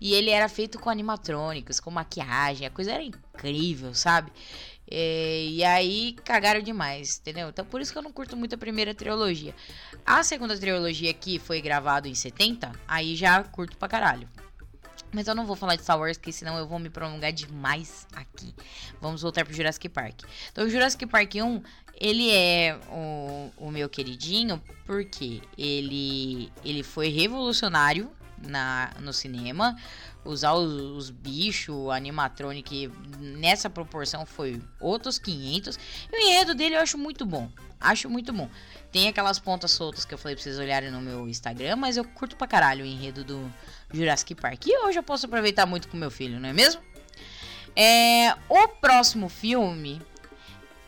E 0.00 0.12
ele 0.12 0.30
era 0.30 0.48
feito 0.48 0.78
com 0.78 0.90
animatrônicos, 0.90 1.80
com 1.80 1.90
maquiagem, 1.90 2.66
a 2.66 2.70
coisa 2.70 2.92
era 2.92 3.02
incrível, 3.02 3.94
sabe? 3.94 4.32
É, 4.90 5.46
e 5.46 5.64
aí 5.64 6.14
cagaram 6.24 6.60
demais, 6.60 7.18
entendeu? 7.18 7.48
Então 7.48 7.64
por 7.64 7.80
isso 7.80 7.92
que 7.92 7.98
eu 7.98 8.02
não 8.02 8.12
curto 8.12 8.36
muito 8.36 8.54
a 8.54 8.58
primeira 8.58 8.94
trilogia. 8.94 9.54
A 10.04 10.22
segunda 10.22 10.56
trilogia 10.58 11.12
que 11.14 11.38
foi 11.38 11.60
gravado 11.60 12.06
em 12.06 12.14
70, 12.14 12.70
aí 12.86 13.16
já 13.16 13.42
curto 13.42 13.76
pra 13.76 13.88
caralho. 13.88 14.28
Mas 15.14 15.28
eu 15.28 15.34
não 15.34 15.46
vou 15.46 15.54
falar 15.54 15.76
de 15.76 15.82
Star 15.82 15.98
Wars, 15.98 16.18
porque 16.18 16.32
senão 16.32 16.58
eu 16.58 16.66
vou 16.66 16.78
me 16.78 16.90
prolongar 16.90 17.32
demais 17.32 18.04
aqui. 18.14 18.52
Vamos 19.00 19.22
voltar 19.22 19.44
pro 19.44 19.54
Jurassic 19.54 19.88
Park. 19.88 20.22
Então, 20.50 20.66
o 20.66 20.68
Jurassic 20.68 21.06
Park 21.06 21.36
1, 21.36 21.62
ele 22.00 22.32
é 22.32 22.76
o, 22.90 23.50
o 23.56 23.70
meu 23.70 23.88
queridinho, 23.88 24.60
porque 24.84 25.40
ele, 25.56 26.52
ele 26.64 26.82
foi 26.82 27.08
revolucionário 27.10 28.10
na, 28.38 28.92
no 29.00 29.12
cinema. 29.12 29.76
Usar 30.24 30.54
os, 30.54 30.72
os 30.72 31.10
bichos, 31.10 31.90
animatronic 31.90 32.90
nessa 33.18 33.68
proporção 33.68 34.24
foi 34.24 34.60
outros 34.80 35.18
500. 35.18 35.78
E 36.12 36.16
o 36.16 36.28
enredo 36.28 36.54
dele 36.54 36.76
eu 36.76 36.80
acho 36.80 36.96
muito 36.96 37.26
bom. 37.26 37.50
Acho 37.80 38.08
muito 38.08 38.32
bom. 38.32 38.48
Tem 38.90 39.08
aquelas 39.08 39.38
pontas 39.38 39.72
soltas 39.72 40.04
que 40.04 40.14
eu 40.14 40.18
falei 40.18 40.34
pra 40.34 40.42
vocês 40.42 40.58
olharem 40.58 40.90
no 40.90 41.00
meu 41.00 41.28
Instagram, 41.28 41.76
mas 41.76 41.96
eu 41.96 42.04
curto 42.04 42.36
pra 42.36 42.46
caralho 42.46 42.84
o 42.84 42.86
enredo 42.86 43.24
do 43.24 43.52
Jurassic 43.92 44.34
Park. 44.34 44.66
E 44.66 44.78
hoje 44.86 44.98
eu 44.98 45.02
posso 45.02 45.26
aproveitar 45.26 45.66
muito 45.66 45.88
com 45.88 45.96
meu 45.96 46.10
filho, 46.10 46.40
não 46.40 46.48
é 46.48 46.52
mesmo? 46.52 46.80
É, 47.76 48.34
o 48.48 48.68
próximo 48.68 49.28
filme, 49.28 50.00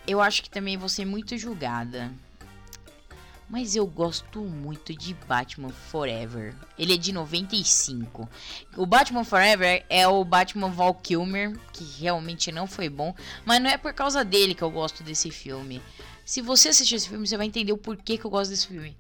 eu 0.07 0.21
acho 0.21 0.43
que 0.43 0.49
também 0.49 0.77
vou 0.77 0.89
ser 0.89 1.05
muito 1.05 1.37
julgada. 1.37 2.13
Mas 3.49 3.77
eu 3.77 3.87
gosto 3.87 4.41
muito 4.41 4.93
de 4.93 5.15
Batman 5.15 5.71
Forever. 5.71 6.55
Ele 6.77 6.95
é 6.95 6.97
de 6.97 7.13
95. 7.13 8.29
O 8.77 8.85
Batman 8.85 9.23
Forever 9.23 9.85
é 9.89 10.07
o 10.09 10.25
Batman 10.25 10.69
Val 10.69 10.95
Kilmer, 10.95 11.57
que 11.73 11.85
realmente 12.01 12.51
não 12.51 12.67
foi 12.67 12.89
bom. 12.89 13.15
Mas 13.45 13.63
não 13.63 13.71
é 13.71 13.79
por 13.79 13.93
causa 13.93 14.25
dele 14.25 14.55
que 14.55 14.63
eu 14.63 14.71
gosto 14.71 15.05
desse 15.05 15.31
filme. 15.31 15.81
Se 16.25 16.43
você 16.43 16.71
assistir 16.71 16.97
esse 16.97 17.09
filme, 17.09 17.27
você 17.27 17.37
vai 17.37 17.47
entender 17.47 17.73
o 17.73 17.79
porquê 17.79 18.19
que 18.19 18.25
eu 18.25 18.31
gosto 18.31 18.51
desse 18.51 18.67
filme. 18.67 18.97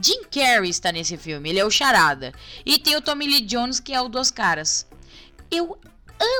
Jim 0.00 0.24
Carrey 0.24 0.70
está 0.70 0.90
nesse 0.90 1.16
filme, 1.16 1.50
ele 1.50 1.60
é 1.60 1.64
o 1.64 1.70
Charada. 1.70 2.32
E 2.66 2.80
tem 2.80 2.96
o 2.96 3.00
Tommy 3.00 3.26
Lee 3.26 3.42
Jones, 3.42 3.78
que 3.78 3.94
é 3.94 4.00
o 4.00 4.08
Duas 4.08 4.28
Caras. 4.28 4.88
Eu 5.48 5.78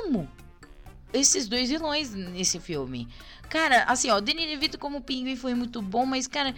amo 0.02 0.28
esses 1.12 1.46
dois 1.46 1.68
vilões 1.68 2.12
nesse 2.12 2.58
filme. 2.58 3.08
Cara, 3.54 3.84
assim, 3.84 4.10
ó, 4.10 4.16
o 4.16 4.20
Danny 4.20 4.48
DeVito 4.48 4.76
como 4.76 5.00
Pinguim 5.00 5.36
foi 5.36 5.54
muito 5.54 5.80
bom, 5.80 6.04
mas, 6.04 6.26
cara, 6.26 6.52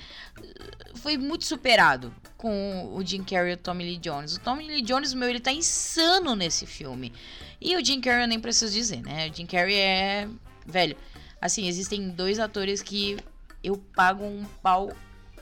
foi 0.95 1.19
muito 1.19 1.45
superado 1.45 2.11
com 2.39 2.91
o 2.95 3.05
Jim 3.05 3.23
Carrey 3.23 3.51
e 3.51 3.55
o 3.55 3.59
Tommy 3.59 3.85
Lee 3.85 3.99
Jones. 3.99 4.37
O 4.37 4.41
Tommy 4.41 4.67
Lee 4.67 4.81
Jones, 4.81 5.13
meu, 5.13 5.29
ele 5.29 5.39
tá 5.39 5.53
insano 5.53 6.35
nesse 6.35 6.65
filme. 6.65 7.13
E 7.61 7.77
o 7.77 7.85
Jim 7.85 8.01
Carrey 8.01 8.25
eu 8.25 8.29
nem 8.29 8.41
preciso 8.41 8.73
dizer, 8.73 9.03
né? 9.03 9.29
O 9.29 9.37
Jim 9.37 9.45
Carrey 9.45 9.75
é. 9.75 10.27
Velho, 10.65 10.97
assim, 11.39 11.69
existem 11.69 12.09
dois 12.09 12.39
atores 12.39 12.81
que 12.81 13.19
eu 13.63 13.77
pago 13.95 14.25
um 14.25 14.47
pau 14.63 14.91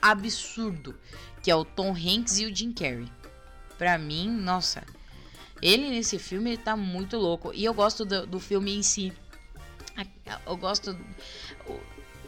absurdo, 0.02 0.98
que 1.40 1.52
é 1.52 1.54
o 1.54 1.64
Tom 1.64 1.92
Hanks 1.92 2.40
e 2.40 2.46
o 2.46 2.56
Jim 2.56 2.72
Carrey. 2.72 3.06
Pra 3.78 3.96
mim, 3.96 4.28
nossa, 4.28 4.82
ele 5.62 5.88
nesse 5.88 6.18
filme 6.18 6.50
ele 6.50 6.58
tá 6.58 6.76
muito 6.76 7.16
louco. 7.16 7.52
E 7.54 7.64
eu 7.64 7.72
gosto 7.72 8.04
do, 8.04 8.26
do 8.26 8.40
filme 8.40 8.74
em 8.74 8.82
si. 8.82 9.12
Eu 10.46 10.56
gosto 10.56 10.96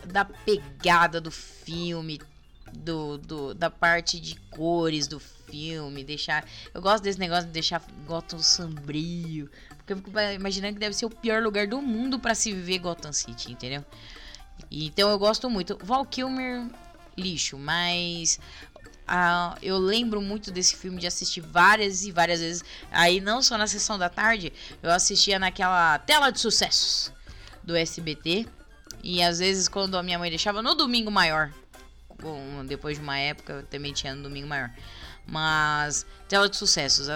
da 0.05 0.25
pegada 0.25 1.21
do 1.21 1.31
filme, 1.31 2.21
do, 2.73 3.19
do, 3.19 3.55
da 3.55 3.71
parte 3.71 4.21
de 4.21 4.37
cores 4.51 5.07
do 5.07 5.19
filme, 5.19 6.05
deixar. 6.05 6.47
Eu 6.73 6.81
gosto 6.81 7.03
desse 7.03 7.19
negócio 7.19 7.47
de 7.47 7.53
deixar 7.53 7.83
Gotham 8.07 8.39
sombrio. 8.39 9.51
Porque 9.77 9.93
eu 9.93 9.97
fico 9.97 10.11
imaginando 10.35 10.75
que 10.75 10.81
deve 10.81 10.95
ser 10.95 11.07
o 11.07 11.11
pior 11.11 11.43
lugar 11.43 11.67
do 11.67 11.81
mundo 11.81 12.19
para 12.19 12.35
se 12.35 12.53
viver 12.53 12.79
Gotham 12.79 13.13
City, 13.13 13.53
entendeu? 13.53 13.85
Então 14.71 15.11
eu 15.11 15.19
gosto 15.19 15.49
muito. 15.51 15.79
Val 15.83 16.05
Kilmer, 16.05 16.67
lixo, 17.17 17.59
mas 17.59 18.41
eu 19.63 19.79
lembro 19.79 20.21
muito 20.21 20.51
desse 20.51 20.75
filme 20.75 20.99
de 20.99 21.07
assistir 21.07 21.41
várias 21.41 22.05
e 22.05 22.11
várias 22.11 22.41
vezes. 22.41 22.65
Aí 22.91 23.21
não 23.21 23.43
só 23.43 23.57
na 23.57 23.67
sessão 23.67 23.99
da 23.99 24.09
tarde, 24.09 24.53
eu 24.83 24.91
assistia 24.91 25.39
naquela 25.39 25.99
tela 26.01 26.31
de 26.31 26.41
sucessos 26.41 27.16
do 27.67 27.77
SBT. 27.77 28.47
E 29.03 29.23
às 29.23 29.39
vezes 29.39 29.69
quando 29.69 29.97
a 29.97 30.03
minha 30.03 30.19
mãe 30.19 30.31
deixava 30.31 30.63
no 30.63 30.75
domingo 30.75 31.11
maior. 31.11 31.53
Depois 32.67 32.97
de 32.97 33.03
uma 33.03 33.19
época 33.19 33.53
eu 33.53 33.67
também 33.67 33.93
tinha 33.93 34.15
no 34.15 34.23
domingo 34.23 34.47
maior. 34.47 34.71
Mas 35.27 36.07
tela 36.29 36.49
de 36.49 36.57
sucessos, 36.57 37.09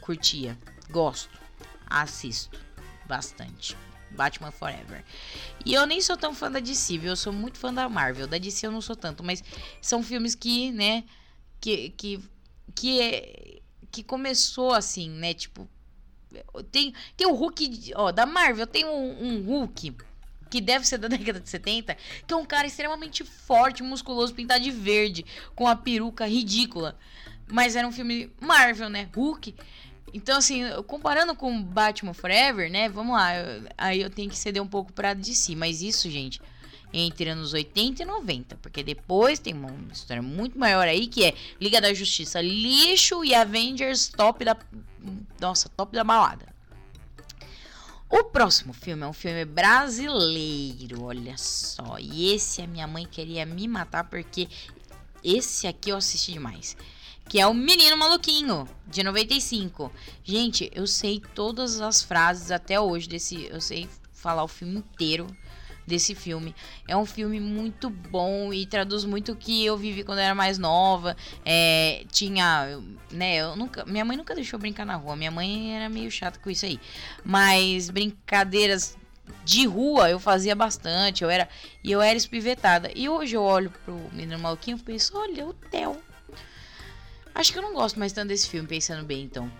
curtia, 0.00 0.58
gosto, 0.90 1.30
assisto 1.86 2.60
bastante. 3.06 3.76
Batman 4.10 4.50
Forever. 4.50 5.04
E 5.64 5.74
eu 5.74 5.86
nem 5.86 6.00
sou 6.00 6.16
tão 6.16 6.34
fã 6.34 6.50
da 6.50 6.60
DC, 6.60 6.98
viu? 6.98 7.10
Eu 7.10 7.16
sou 7.16 7.32
muito 7.32 7.58
fã 7.58 7.72
da 7.72 7.88
Marvel. 7.88 8.26
Da 8.26 8.38
DC 8.38 8.66
eu 8.66 8.72
não 8.72 8.80
sou 8.80 8.94
tanto, 8.94 9.24
mas 9.24 9.42
são 9.80 10.02
filmes 10.02 10.34
que, 10.34 10.70
né, 10.72 11.04
que 11.60 11.90
que 11.90 12.20
que 12.74 13.00
é, 13.00 13.60
que 13.90 14.02
começou 14.02 14.72
assim, 14.72 15.10
né, 15.10 15.34
tipo 15.34 15.68
tem 16.70 16.94
tem 17.16 17.26
o 17.26 17.34
Hulk, 17.34 17.92
ó, 17.94 18.12
da 18.12 18.26
Marvel, 18.26 18.66
tem 18.66 18.84
um, 18.84 19.24
um 19.24 19.42
Hulk 19.42 19.94
que 20.52 20.60
deve 20.60 20.86
ser 20.86 20.98
da 20.98 21.08
década 21.08 21.40
de 21.40 21.48
70, 21.48 21.96
que 22.26 22.34
é 22.34 22.36
um 22.36 22.44
cara 22.44 22.66
extremamente 22.66 23.24
forte, 23.24 23.82
musculoso, 23.82 24.34
pintado 24.34 24.62
de 24.62 24.70
verde, 24.70 25.24
com 25.54 25.66
a 25.66 25.74
peruca 25.74 26.26
ridícula. 26.26 26.98
Mas 27.48 27.74
era 27.74 27.88
um 27.88 27.92
filme 27.92 28.30
Marvel, 28.38 28.90
né? 28.90 29.08
Hulk. 29.14 29.54
Então, 30.14 30.36
assim, 30.38 30.62
comparando 30.86 31.34
com 31.34 31.62
Batman 31.62 32.12
Forever, 32.12 32.70
né? 32.70 32.88
Vamos 32.88 33.14
lá, 33.14 33.34
eu, 33.34 33.62
aí 33.78 34.00
eu 34.02 34.10
tenho 34.10 34.28
que 34.28 34.36
ceder 34.36 34.62
um 34.62 34.68
pouco 34.68 34.92
pra 34.92 35.14
DC. 35.14 35.56
Mas 35.56 35.80
isso, 35.80 36.10
gente, 36.10 36.40
entre 36.92 37.30
anos 37.30 37.52
80 37.52 38.02
e 38.02 38.06
90. 38.06 38.56
Porque 38.56 38.82
depois 38.82 39.38
tem 39.38 39.54
uma 39.54 39.70
história 39.92 40.22
muito 40.22 40.58
maior 40.58 40.86
aí, 40.86 41.06
que 41.06 41.24
é 41.24 41.34
Liga 41.60 41.80
da 41.80 41.92
Justiça 41.94 42.40
lixo 42.40 43.24
e 43.24 43.34
Avengers 43.34 44.08
top 44.08 44.44
da. 44.44 44.56
Nossa, 45.40 45.68
top 45.70 45.92
da 45.94 46.04
balada. 46.04 46.52
O 48.08 48.24
próximo 48.24 48.74
filme 48.74 49.04
é 49.04 49.06
um 49.06 49.12
filme 49.12 49.44
brasileiro, 49.44 51.04
olha 51.04 51.36
só. 51.38 51.96
E 51.98 52.34
esse 52.34 52.60
a 52.60 52.66
minha 52.66 52.86
mãe 52.86 53.06
queria 53.06 53.46
me 53.46 53.66
matar 53.66 54.04
porque 54.04 54.48
esse 55.24 55.66
aqui 55.66 55.90
eu 55.90 55.96
assisti 55.96 56.32
demais 56.32 56.76
que 57.28 57.40
é 57.40 57.46
o 57.46 57.54
Menino 57.54 57.96
Maluquinho, 57.96 58.68
de 58.86 59.02
95. 59.02 59.90
Gente, 60.22 60.70
eu 60.74 60.86
sei 60.86 61.22
todas 61.34 61.80
as 61.80 62.02
frases 62.02 62.50
até 62.50 62.78
hoje 62.78 63.08
desse. 63.08 63.46
Eu 63.46 63.60
sei 63.60 63.88
falar 64.12 64.44
o 64.44 64.48
filme 64.48 64.78
inteiro 64.78 65.26
desse 65.86 66.14
filme. 66.14 66.54
É 66.86 66.96
um 66.96 67.04
filme 67.04 67.40
muito 67.40 67.90
bom 67.90 68.52
e 68.52 68.66
traduz 68.66 69.04
muito 69.04 69.32
o 69.32 69.36
que 69.36 69.64
eu 69.64 69.76
vivi 69.76 70.04
quando 70.04 70.18
eu 70.18 70.24
era 70.24 70.34
mais 70.34 70.58
nova. 70.58 71.16
É, 71.44 72.04
tinha, 72.10 72.80
né, 73.10 73.36
eu 73.36 73.56
nunca, 73.56 73.84
minha 73.84 74.04
mãe 74.04 74.16
nunca 74.16 74.34
deixou 74.34 74.58
brincar 74.58 74.86
na 74.86 74.96
rua. 74.96 75.16
Minha 75.16 75.30
mãe 75.30 75.76
era 75.76 75.88
meio 75.88 76.10
chata 76.10 76.38
com 76.38 76.50
isso 76.50 76.66
aí. 76.66 76.80
Mas 77.24 77.90
brincadeiras 77.90 78.96
de 79.44 79.66
rua 79.66 80.10
eu 80.10 80.18
fazia 80.18 80.54
bastante, 80.54 81.24
eu 81.24 81.30
era 81.30 81.48
e 81.82 81.90
eu 81.90 82.00
era 82.00 82.16
espivetada. 82.16 82.90
E 82.94 83.08
hoje 83.08 83.36
eu 83.36 83.42
olho 83.42 83.72
pro 83.84 83.94
Menino 84.12 84.38
Maluquinho 84.38 84.76
e 84.76 84.82
penso, 84.82 85.16
olha 85.16 85.46
o 85.46 85.52
Theo 85.52 86.00
Acho 87.34 87.52
que 87.52 87.58
eu 87.58 87.62
não 87.62 87.72
gosto 87.72 87.98
mais 87.98 88.12
tanto 88.12 88.28
desse 88.28 88.48
filme, 88.48 88.68
pensando 88.68 89.04
bem, 89.04 89.22
então. 89.22 89.50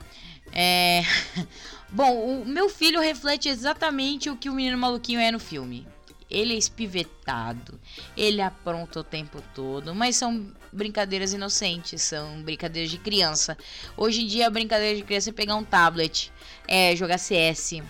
É. 0.52 1.02
Bom, 1.90 2.42
o 2.42 2.46
meu 2.46 2.68
filho 2.68 3.00
reflete 3.00 3.48
exatamente 3.48 4.30
o 4.30 4.36
que 4.36 4.48
o 4.48 4.54
menino 4.54 4.78
maluquinho 4.78 5.20
é 5.20 5.30
no 5.30 5.38
filme. 5.38 5.86
Ele 6.32 6.54
é 6.54 6.56
espivetado, 6.56 7.78
ele 8.16 8.40
apronta 8.40 9.00
o 9.00 9.04
tempo 9.04 9.42
todo, 9.54 9.94
mas 9.94 10.16
são 10.16 10.50
brincadeiras 10.72 11.34
inocentes, 11.34 12.00
são 12.00 12.42
brincadeiras 12.42 12.90
de 12.90 12.96
criança. 12.96 13.56
Hoje 13.96 14.22
em 14.22 14.26
dia, 14.26 14.46
a 14.46 14.50
brincadeira 14.50 14.96
de 14.96 15.02
criança 15.02 15.28
é 15.28 15.32
pegar 15.32 15.56
um 15.56 15.64
tablet, 15.64 16.32
é 16.66 16.96
jogar 16.96 17.18
CS, 17.18 17.82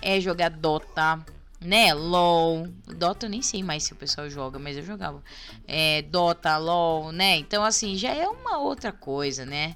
é 0.00 0.20
jogar 0.20 0.50
Dota, 0.50 1.18
né? 1.60 1.92
LOL. 1.92 2.68
Dota 2.86 3.26
eu 3.26 3.30
nem 3.30 3.42
sei 3.42 3.62
mais 3.62 3.82
se 3.82 3.92
o 3.92 3.96
pessoal 3.96 4.30
joga, 4.30 4.58
mas 4.58 4.76
eu 4.76 4.84
jogava. 4.84 5.20
É, 5.66 6.02
Dota, 6.02 6.56
LOL, 6.56 7.10
né? 7.10 7.36
Então, 7.38 7.64
assim, 7.64 7.96
já 7.96 8.12
é 8.12 8.28
uma 8.28 8.58
outra 8.58 8.92
coisa, 8.92 9.44
né? 9.44 9.74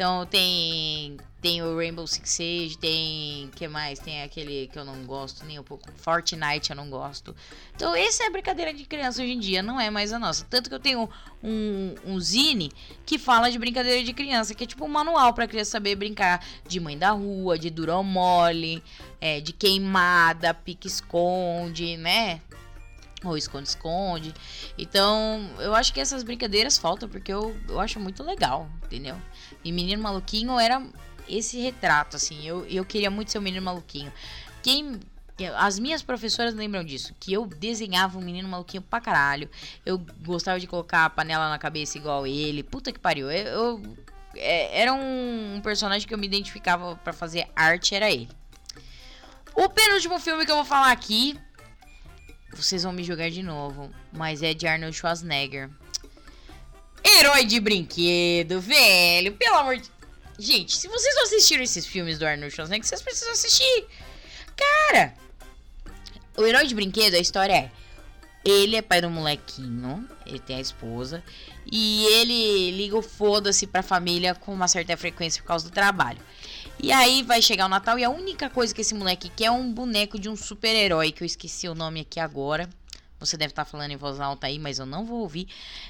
Então 0.00 0.24
tem 0.24 1.18
tem 1.42 1.62
o 1.62 1.76
Rainbow 1.76 2.06
Six 2.06 2.30
Siege, 2.30 2.78
tem 2.78 3.50
que 3.54 3.68
mais? 3.68 3.98
Tem 3.98 4.22
aquele 4.22 4.66
que 4.68 4.78
eu 4.78 4.84
não 4.84 5.04
gosto 5.04 5.44
nem 5.44 5.58
um 5.58 5.62
pouco, 5.62 5.92
Fortnite 5.92 6.70
eu 6.70 6.76
não 6.76 6.88
gosto. 6.88 7.36
Então 7.76 7.94
essa 7.94 8.24
é 8.24 8.30
brincadeira 8.30 8.72
de 8.72 8.86
criança 8.86 9.20
hoje 9.20 9.32
em 9.32 9.38
dia, 9.38 9.62
não 9.62 9.78
é 9.78 9.90
mais 9.90 10.10
a 10.10 10.18
nossa. 10.18 10.46
Tanto 10.48 10.70
que 10.70 10.74
eu 10.74 10.80
tenho 10.80 11.06
um, 11.44 11.94
um 12.06 12.18
zine 12.18 12.72
que 13.04 13.18
fala 13.18 13.50
de 13.50 13.58
brincadeira 13.58 14.02
de 14.02 14.14
criança, 14.14 14.54
que 14.54 14.64
é 14.64 14.66
tipo 14.66 14.86
um 14.86 14.88
manual 14.88 15.34
para 15.34 15.46
criança 15.46 15.72
saber 15.72 15.96
brincar 15.96 16.42
de 16.66 16.80
mãe 16.80 16.96
da 16.96 17.10
rua, 17.10 17.58
de 17.58 17.68
durão 17.68 18.02
mole, 18.02 18.82
é, 19.20 19.38
de 19.38 19.52
queimada, 19.52 20.54
pique 20.54 20.88
esconde, 20.88 21.98
né? 21.98 22.40
ou 23.24 23.36
esconde-esconde. 23.36 24.34
Então, 24.78 25.48
eu 25.58 25.74
acho 25.74 25.92
que 25.92 26.00
essas 26.00 26.22
brincadeiras 26.22 26.78
faltam 26.78 27.08
porque 27.08 27.32
eu, 27.32 27.54
eu 27.68 27.78
acho 27.80 28.00
muito 28.00 28.22
legal, 28.22 28.68
entendeu? 28.84 29.16
E 29.64 29.72
Menino 29.72 30.02
Maluquinho 30.02 30.58
era 30.58 30.82
esse 31.28 31.58
retrato, 31.60 32.16
assim. 32.16 32.46
Eu, 32.46 32.66
eu 32.66 32.84
queria 32.84 33.10
muito 33.10 33.30
ser 33.30 33.38
o 33.38 33.42
Menino 33.42 33.64
Maluquinho. 33.64 34.12
Quem. 34.62 35.00
As 35.56 35.78
minhas 35.78 36.02
professoras 36.02 36.52
lembram 36.52 36.84
disso, 36.84 37.14
que 37.18 37.32
eu 37.32 37.46
desenhava 37.46 38.18
um 38.18 38.20
menino 38.20 38.46
maluquinho 38.46 38.82
pra 38.82 39.00
caralho. 39.00 39.48
Eu 39.86 39.96
gostava 40.22 40.60
de 40.60 40.66
colocar 40.66 41.06
a 41.06 41.08
panela 41.08 41.48
na 41.48 41.58
cabeça 41.58 41.96
igual 41.96 42.26
ele. 42.26 42.62
Puta 42.62 42.92
que 42.92 42.98
pariu. 42.98 43.30
Eu, 43.30 43.46
eu 43.46 43.96
é, 44.36 44.82
era 44.82 44.92
um 44.92 45.60
personagem 45.62 46.06
que 46.06 46.12
eu 46.12 46.18
me 46.18 46.26
identificava 46.26 46.96
para 46.96 47.14
fazer 47.14 47.48
arte, 47.56 47.94
era 47.94 48.10
ele. 48.10 48.28
O 49.54 49.68
penúltimo 49.68 50.18
filme 50.20 50.44
que 50.44 50.50
eu 50.50 50.56
vou 50.56 50.64
falar 50.64 50.92
aqui, 50.92 51.38
vocês 52.52 52.82
vão 52.82 52.92
me 52.92 53.02
jogar 53.02 53.30
de 53.30 53.42
novo, 53.42 53.90
mas 54.12 54.42
é 54.42 54.54
de 54.54 54.66
Arnold 54.66 54.96
Schwarzenegger. 54.96 55.70
Herói 57.04 57.44
de 57.44 57.60
brinquedo, 57.60 58.60
velho, 58.60 59.32
pelo 59.32 59.56
amor 59.56 59.76
de... 59.76 59.90
Gente, 60.38 60.76
se 60.76 60.88
vocês 60.88 61.14
não 61.14 61.24
assistiram 61.24 61.62
esses 61.62 61.86
filmes 61.86 62.18
do 62.18 62.26
Arnold 62.26 62.54
Schwarzenegger, 62.54 62.86
vocês 62.86 63.02
precisam 63.02 63.32
assistir. 63.32 63.86
Cara, 64.56 65.14
o 66.36 66.46
herói 66.46 66.66
de 66.66 66.74
brinquedo, 66.74 67.14
a 67.14 67.18
história 67.18 67.52
é... 67.52 67.70
Ele 68.42 68.74
é 68.74 68.80
pai 68.80 69.02
do 69.02 69.10
molequinho, 69.10 70.08
ele 70.24 70.38
tem 70.38 70.56
a 70.56 70.60
esposa, 70.60 71.22
e 71.70 72.06
ele 72.06 72.70
liga 72.70 72.96
o 72.96 73.02
foda-se 73.02 73.66
pra 73.66 73.82
família 73.82 74.34
com 74.34 74.54
uma 74.54 74.66
certa 74.66 74.96
frequência 74.96 75.42
por 75.42 75.48
causa 75.48 75.68
do 75.68 75.70
trabalho. 75.70 76.18
E 76.82 76.90
aí 76.90 77.22
vai 77.22 77.42
chegar 77.42 77.66
o 77.66 77.68
Natal 77.68 77.98
e 77.98 78.04
a 78.04 78.08
única 78.08 78.48
coisa 78.48 78.74
que 78.74 78.80
esse 78.80 78.94
moleque 78.94 79.28
quer 79.28 79.46
é 79.46 79.50
um 79.50 79.70
boneco 79.70 80.18
de 80.18 80.30
um 80.30 80.36
super-herói, 80.36 81.12
que 81.12 81.22
eu 81.22 81.26
esqueci 81.26 81.68
o 81.68 81.74
nome 81.74 82.00
aqui 82.00 82.18
agora. 82.18 82.66
Você 83.20 83.36
deve 83.36 83.52
estar 83.52 83.64
tá 83.64 83.70
falando 83.70 83.90
em 83.90 83.96
voz 83.96 84.18
alta 84.18 84.46
aí, 84.46 84.58
mas 84.58 84.78
eu 84.78 84.86
não 84.86 85.04
vou 85.04 85.20
ouvir. 85.20 85.46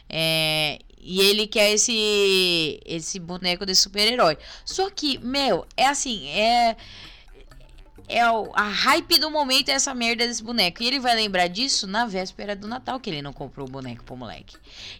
É, 0.09 0.78
e 0.99 1.20
ele 1.20 1.47
quer 1.47 1.70
esse 1.72 2.81
esse 2.85 3.18
boneco 3.18 3.64
desse 3.64 3.83
super-herói. 3.83 4.37
Só 4.64 4.91
que, 4.91 5.16
meu, 5.18 5.64
é 5.76 5.87
assim, 5.87 6.28
é 6.28 6.76
é 8.11 8.22
a 8.22 8.68
hype 8.68 9.18
do 9.18 9.31
momento 9.31 9.68
é 9.68 9.72
essa 9.72 9.95
merda 9.95 10.26
desse 10.26 10.43
boneco. 10.43 10.83
E 10.83 10.87
ele 10.87 10.99
vai 10.99 11.14
lembrar 11.14 11.47
disso 11.47 11.87
na 11.87 12.05
véspera 12.05 12.57
do 12.57 12.66
Natal, 12.66 12.99
que 12.99 13.09
ele 13.09 13.22
não 13.22 13.33
comprou 13.33 13.68
o 13.68 13.70
boneco 13.70 14.03
pro 14.03 14.16
moleque. 14.16 14.57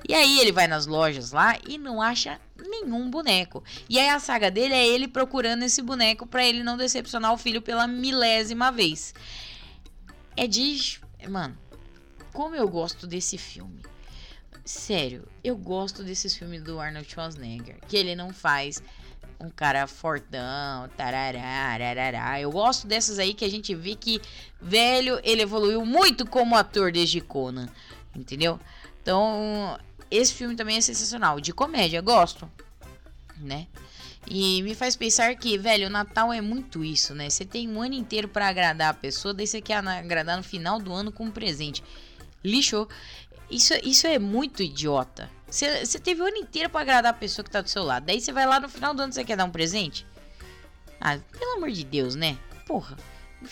E 0.09 0.14
aí 0.14 0.39
ele 0.39 0.53
vai 0.53 0.68
nas 0.68 0.87
lojas 0.87 1.33
lá 1.33 1.59
e 1.68 1.76
não 1.76 2.01
acha 2.01 2.41
nenhum 2.57 3.11
boneco. 3.11 3.64
E 3.89 3.99
aí 3.99 4.09
a 4.09 4.20
saga 4.20 4.49
dele 4.49 4.74
é 4.74 4.87
ele 4.87 5.09
procurando 5.09 5.64
esse 5.64 5.83
boneco 5.83 6.24
para 6.24 6.45
ele 6.47 6.62
não 6.62 6.76
decepcionar 6.76 7.33
o 7.33 7.37
filho 7.37 7.61
pela 7.61 7.89
milésima 7.89 8.70
vez. 8.70 9.12
É 10.37 10.47
de. 10.47 11.01
Mano, 11.28 11.59
como 12.33 12.55
eu 12.55 12.68
gosto 12.68 13.07
desse 13.07 13.37
filme. 13.37 13.83
Sério, 14.64 15.26
eu 15.43 15.57
gosto 15.57 16.05
desses 16.05 16.37
filmes 16.37 16.62
do 16.62 16.78
Arnold 16.78 17.11
Schwarzenegger. 17.11 17.78
Que 17.89 17.97
ele 17.97 18.14
não 18.14 18.33
faz 18.33 18.83
um 19.41 19.49
cara 19.49 19.87
fortão, 19.87 20.89
tarará, 20.97 21.43
arará. 21.43 22.41
Eu 22.41 22.51
gosto 22.51 22.87
dessas 22.87 23.18
aí 23.18 23.33
que 23.33 23.45
a 23.45 23.51
gente 23.51 23.74
vê 23.74 23.95
que, 23.95 24.20
velho, 24.61 25.18
ele 25.24 25.43
evoluiu 25.43 25.85
muito 25.85 26.26
como 26.26 26.55
ator 26.55 26.93
desde 26.93 27.20
Conan, 27.20 27.68
entendeu? 28.14 28.61
Então, 29.03 29.78
esse 30.11 30.35
filme 30.35 30.55
também 30.55 30.76
é 30.76 30.81
sensacional. 30.81 31.41
De 31.41 31.53
comédia, 31.53 32.01
gosto, 32.03 32.51
né? 33.39 33.66
E 34.26 34.62
me 34.62 34.74
faz 34.74 34.95
pensar 34.95 35.35
que, 35.37 35.57
velho, 35.57 35.87
o 35.87 35.91
Natal 35.91 36.31
é 36.31 36.43
muito 36.43 36.85
isso, 36.85 37.14
né? 37.14 37.31
Você 37.31 37.45
tem 37.45 37.68
um 37.68 37.81
ano 37.81 37.95
inteiro 37.95 38.28
para 38.28 38.49
agradar 38.49 38.91
a 38.91 38.95
pessoa, 38.95 39.33
daí 39.33 39.47
você 39.47 39.62
quer 39.62 39.76
agradar 39.76 40.37
no 40.37 40.43
final 40.43 40.78
do 40.78 40.93
ano 40.93 41.11
com 41.11 41.24
um 41.24 41.31
presente. 41.31 41.83
Lixo. 42.45 42.88
Isso, 43.51 43.74
isso 43.82 44.07
é 44.07 44.18
muito 44.18 44.62
idiota. 44.62 45.30
Você 45.51 45.99
teve 45.99 46.22
o 46.22 46.26
ano 46.26 46.36
inteiro 46.36 46.70
para 46.70 46.80
agradar 46.80 47.11
a 47.11 47.16
pessoa 47.16 47.45
que 47.45 47.51
tá 47.51 47.61
do 47.61 47.68
seu 47.68 47.82
lado. 47.82 48.07
Daí 48.07 48.20
você 48.20 48.32
vai 48.32 48.47
lá 48.47 48.61
no 48.61 48.68
final 48.68 48.95
do 48.95 49.03
ano 49.03 49.12
você 49.12 49.24
quer 49.24 49.36
dar 49.36 49.45
um 49.45 49.51
presente? 49.51 50.07
Ah, 51.01 51.18
pelo 51.32 51.57
amor 51.57 51.70
de 51.72 51.82
Deus, 51.82 52.14
né? 52.14 52.38
Porra, 52.66 52.97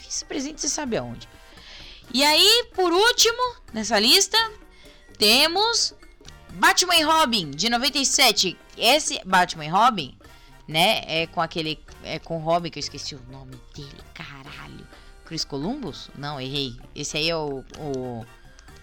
esse 0.06 0.24
presente 0.24 0.60
você 0.60 0.68
sabe 0.68 0.96
aonde. 0.96 1.28
E 2.14 2.22
aí, 2.22 2.68
por 2.74 2.92
último, 2.92 3.56
nessa 3.72 3.98
lista, 3.98 4.38
temos 5.18 5.92
Batman 6.50 6.96
e 6.96 7.02
Robin, 7.02 7.50
de 7.50 7.68
97. 7.68 8.56
Esse 8.76 9.20
Batman 9.24 9.64
e 9.66 9.68
Robin, 9.68 10.16
né, 10.66 11.02
é 11.06 11.26
com 11.26 11.40
aquele... 11.40 11.80
É 12.04 12.18
com 12.18 12.38
Robin, 12.38 12.70
que 12.70 12.78
eu 12.78 12.80
esqueci 12.80 13.14
o 13.14 13.22
nome 13.30 13.60
dele, 13.74 14.02
caralho. 14.14 14.86
Chris 15.24 15.44
Columbus? 15.44 16.08
Não, 16.16 16.40
errei. 16.40 16.76
Esse 16.94 17.18
aí 17.18 17.28
é 17.28 17.36
o, 17.36 17.64
o, 17.78 18.24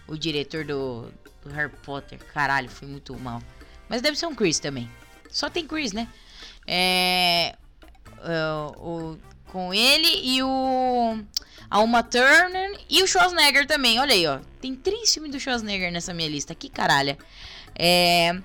o 0.06 0.16
diretor 0.16 0.64
do, 0.64 1.12
do 1.42 1.50
Harry 1.50 1.72
Potter. 1.82 2.18
Caralho, 2.32 2.68
fui 2.68 2.88
muito 2.88 3.18
mal. 3.18 3.42
Mas 3.88 4.02
deve 4.02 4.16
ser 4.16 4.26
um 4.26 4.34
Chris 4.34 4.58
também. 4.58 4.90
Só 5.30 5.48
tem 5.48 5.66
Chris, 5.66 5.92
né? 5.92 6.08
É. 6.66 7.54
Uh, 8.18 8.80
o, 8.80 9.18
com 9.46 9.72
ele 9.72 10.20
e 10.22 10.42
o. 10.42 11.18
A 11.68 11.80
Uma 11.80 12.02
Turner 12.02 12.78
e 12.88 13.02
o 13.02 13.06
Schwarzenegger 13.06 13.66
também. 13.66 13.98
Olha 13.98 14.14
aí, 14.14 14.26
ó. 14.26 14.38
Tem 14.60 14.74
três 14.74 15.12
filmes 15.12 15.32
do 15.32 15.40
Schwarzenegger 15.40 15.92
nessa 15.92 16.14
minha 16.14 16.28
lista. 16.28 16.54
Que 16.54 16.68
caralho. 16.68 17.16
É. 17.74 18.40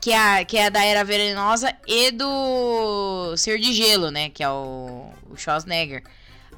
Que 0.00 0.12
é, 0.12 0.44
que 0.44 0.58
é 0.58 0.68
da 0.70 0.84
Era 0.84 1.02
Venenosa 1.02 1.74
e 1.86 2.10
do 2.10 3.34
Ser 3.36 3.58
de 3.58 3.72
Gelo, 3.72 4.10
né? 4.10 4.28
Que 4.28 4.42
é 4.42 4.48
o, 4.50 5.10
o 5.30 5.36
Schwarzenegger. 5.36 6.04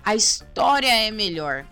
A 0.05 0.14
história 0.14 0.93
é 0.93 1.11
melhor. 1.11 1.64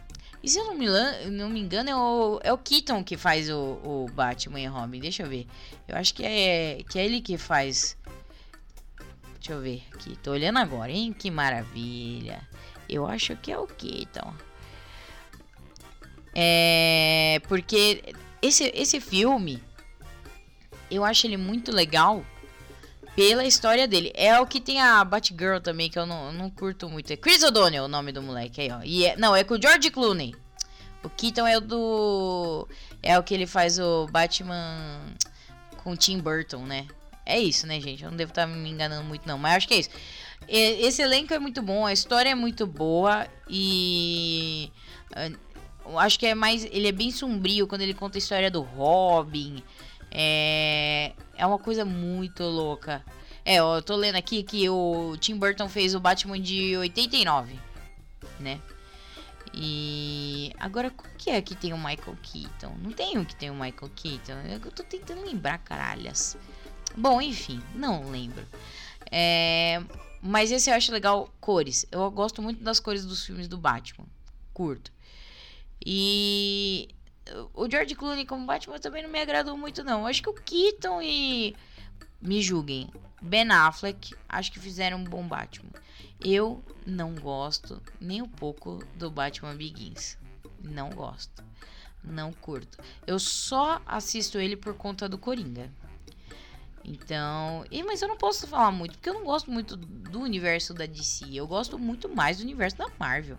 E 0.45 0.49
se 0.51 0.59
eu 0.59 0.67
não 0.67 0.75
me, 0.75 0.87
não 1.31 1.49
me 1.49 1.59
engano, 1.59 1.89
é 1.89 1.97
o, 1.97 2.41
é 2.45 2.53
o 2.53 2.59
Keaton 2.59 3.03
que 3.03 3.17
faz 3.17 3.49
o, 3.49 3.81
o 3.83 4.07
Batman 4.13 4.61
e 4.61 4.67
Robin. 4.67 5.01
Deixa 5.01 5.23
eu 5.23 5.27
ver. 5.27 5.47
Eu 5.89 5.97
acho 5.97 6.13
que 6.13 6.23
é, 6.23 6.83
que 6.87 6.99
é 6.99 7.07
ele 7.07 7.23
que 7.23 7.39
faz. 7.39 7.97
Deixa 9.37 9.55
eu 9.55 9.63
ver 9.63 9.83
aqui. 9.95 10.19
Tô 10.19 10.33
olhando 10.33 10.59
agora, 10.59 10.93
hein? 10.93 11.15
Que 11.15 11.31
maravilha. 11.31 12.47
Eu 12.87 13.07
acho 13.07 13.35
que 13.37 13.51
é 13.51 13.59
o 13.59 13.67
Keaton. 13.67 14.35
É. 16.35 17.41
Porque 17.49 18.15
esse, 18.43 18.71
esse 18.75 19.01
filme. 19.01 19.63
Eu 20.91 21.07
acho 21.07 21.27
ele 21.27 21.39
muito 21.39 21.73
legal 21.73 22.23
pela 23.15 23.45
história 23.45 23.87
dele. 23.87 24.13
É 24.15 24.39
o 24.41 24.47
que 24.47 24.61
tem 24.61 24.81
a 24.81 25.05
Batgirl 25.05 25.59
também, 25.59 25.89
que 25.89 25.99
eu 25.99 26.07
não, 26.07 26.33
não 26.33 26.51
curto 26.51 26.89
muito. 26.89 27.13
É 27.13 27.17
Chris 27.17 27.43
O'Donnell 27.43 27.85
o 27.85 27.89
nome 27.89 28.13
do 28.13 28.23
moleque 28.23 28.61
aí, 28.61 28.71
ó. 28.71 28.81
E 28.85 29.07
é, 29.07 29.17
não, 29.17 29.35
é 29.35 29.45
com 29.45 29.55
o 29.55 29.61
George 29.61 29.91
Clooney. 29.91 30.35
O 31.03 31.11
Keaton 31.11 31.47
é 31.47 31.59
o 31.59 31.61
do. 31.61 32.69
É 33.03 33.19
o 33.19 33.23
que 33.23 33.35
ele 33.35 33.47
faz 33.47 33.79
o 33.79 34.07
Batman 34.07 35.01
com 35.83 35.95
Tim 35.95 36.19
Burton, 36.19 36.65
né? 36.65 36.87
É 37.27 37.39
isso, 37.39 37.67
né, 37.67 37.81
gente? 37.81 38.03
Eu 38.03 38.11
não 38.11 38.17
devo 38.17 38.31
estar 38.31 38.47
me 38.47 38.71
enganando 38.71 39.05
muito, 39.05 39.27
não. 39.27 39.39
Mas 39.39 39.57
acho 39.57 39.69
que 39.69 39.75
é 39.75 39.79
isso. 39.79 39.91
Esse 40.49 41.03
elenco 41.03 41.33
é 41.33 41.39
muito 41.39 41.63
bom, 41.63 41.87
a 41.87 41.93
história 41.93 42.31
é 42.31 42.35
muito 42.35 42.67
boa 42.67 43.27
e. 43.49 44.71
Ah, 45.15 45.31
eu 45.87 45.99
acho 45.99 46.19
que 46.19 46.27
é 46.27 46.35
mais. 46.35 46.65
Ele 46.65 46.89
é 46.89 46.93
bem 46.93 47.11
sombrio 47.11 47.67
quando 47.67 47.83
ele 47.83 47.95
conta 47.95 48.17
a 48.17 48.21
história 48.21 48.51
do 48.51 48.63
Robin. 48.63 49.63
É, 50.15 51.13
é 51.37 51.45
uma 51.45 51.59
coisa 51.59 51.85
muito 51.85 52.45
louca. 52.45 53.05
É, 53.45 53.57
eu 53.57 53.83
tô 53.83 53.97
lendo 53.97 54.15
aqui 54.15 54.43
que 54.43 54.69
o 54.71 55.17
Tim 55.19 55.37
Burton 55.37 55.69
fez 55.69 55.95
o 55.95 56.01
Batman 56.01 56.41
de 56.41 56.77
89, 56.77 57.59
né? 58.39 58.61
E 59.53 60.53
agora 60.59 60.91
qual 60.91 61.13
que 61.19 61.31
é 61.31 61.43
que 61.43 61.55
tem 61.55 61.73
o 61.73 61.77
Michael 61.77 62.17
Keaton? 62.23 62.75
Não 62.83 62.91
tem 62.91 63.19
um 63.19 63.25
que 63.25 63.37
tem 63.37 63.51
o 63.51 63.55
Michael 63.55 63.91
Keaton. 63.95 64.33
Eu 64.51 64.61
tô 64.73 64.83
tentando 64.83 65.25
lembrar, 65.25 65.59
caralhas. 65.59 66.37
Bom, 66.97 67.21
enfim, 67.21 67.61
não 67.75 68.11
lembro. 68.11 68.47
É, 69.11 69.83
mas 70.23 70.51
esse 70.51 70.71
eu 70.71 70.75
acho 70.75 70.91
legal, 70.91 71.33
cores. 71.41 71.87
Eu 71.93 72.11
gosto 72.11 72.41
muito 72.41 72.63
das 72.65 72.81
cores 72.81 73.05
dos 73.05 73.25
filmes 73.25 73.47
do 73.47 73.59
Batman. 73.59 74.07
Curto. 74.53 74.93
E 75.85 76.89
o 77.55 77.71
George 77.71 77.95
Clooney 77.95 78.27
como 78.27 78.47
Batman 78.47 78.79
também 78.79 79.03
não 79.03 79.11
me 79.11 79.21
agradou 79.21 79.57
muito, 79.57 79.83
não. 79.83 80.07
Acho 80.07 80.23
que 80.23 80.29
o 80.29 80.35
Keaton 80.35 81.01
e. 81.03 81.57
Me 82.21 82.41
julguem. 82.41 82.91
Ben 83.21 83.51
Affleck, 83.51 84.15
acho 84.29 84.53
que 84.53 84.59
fizeram 84.59 84.99
um 84.99 85.05
bom 85.05 85.27
Batman. 85.27 85.71
Eu 86.23 86.63
não 86.87 87.15
gosto 87.15 87.83
nem 88.01 88.23
um 88.23 88.29
pouco 88.29 88.83
do 88.97 89.11
Batman 89.11 89.55
Begins. 89.55 90.19
Não 90.63 90.91
gosto. 90.91 91.43
Não 92.03 92.33
curto. 92.33 92.79
Eu 93.07 93.19
só 93.19 93.81
assisto 93.87 94.39
ele 94.39 94.57
por 94.57 94.75
conta 94.75 95.09
do 95.09 95.19
Coringa. 95.19 95.71
Então. 96.85 97.65
E, 97.71 97.83
mas 97.83 98.03
eu 98.03 98.09
não 98.09 98.17
posso 98.17 98.47
falar 98.47 98.71
muito, 98.71 98.93
porque 98.93 99.09
eu 99.09 99.15
não 99.15 99.25
gosto 99.25 99.51
muito 99.51 99.77
do 99.77 100.21
universo 100.21 100.75
da 100.75 100.85
DC. 100.85 101.27
Eu 101.33 101.47
gosto 101.47 101.79
muito 101.79 102.15
mais 102.15 102.39
do 102.39 102.43
universo 102.43 102.77
da 102.77 102.91
Marvel. 102.99 103.39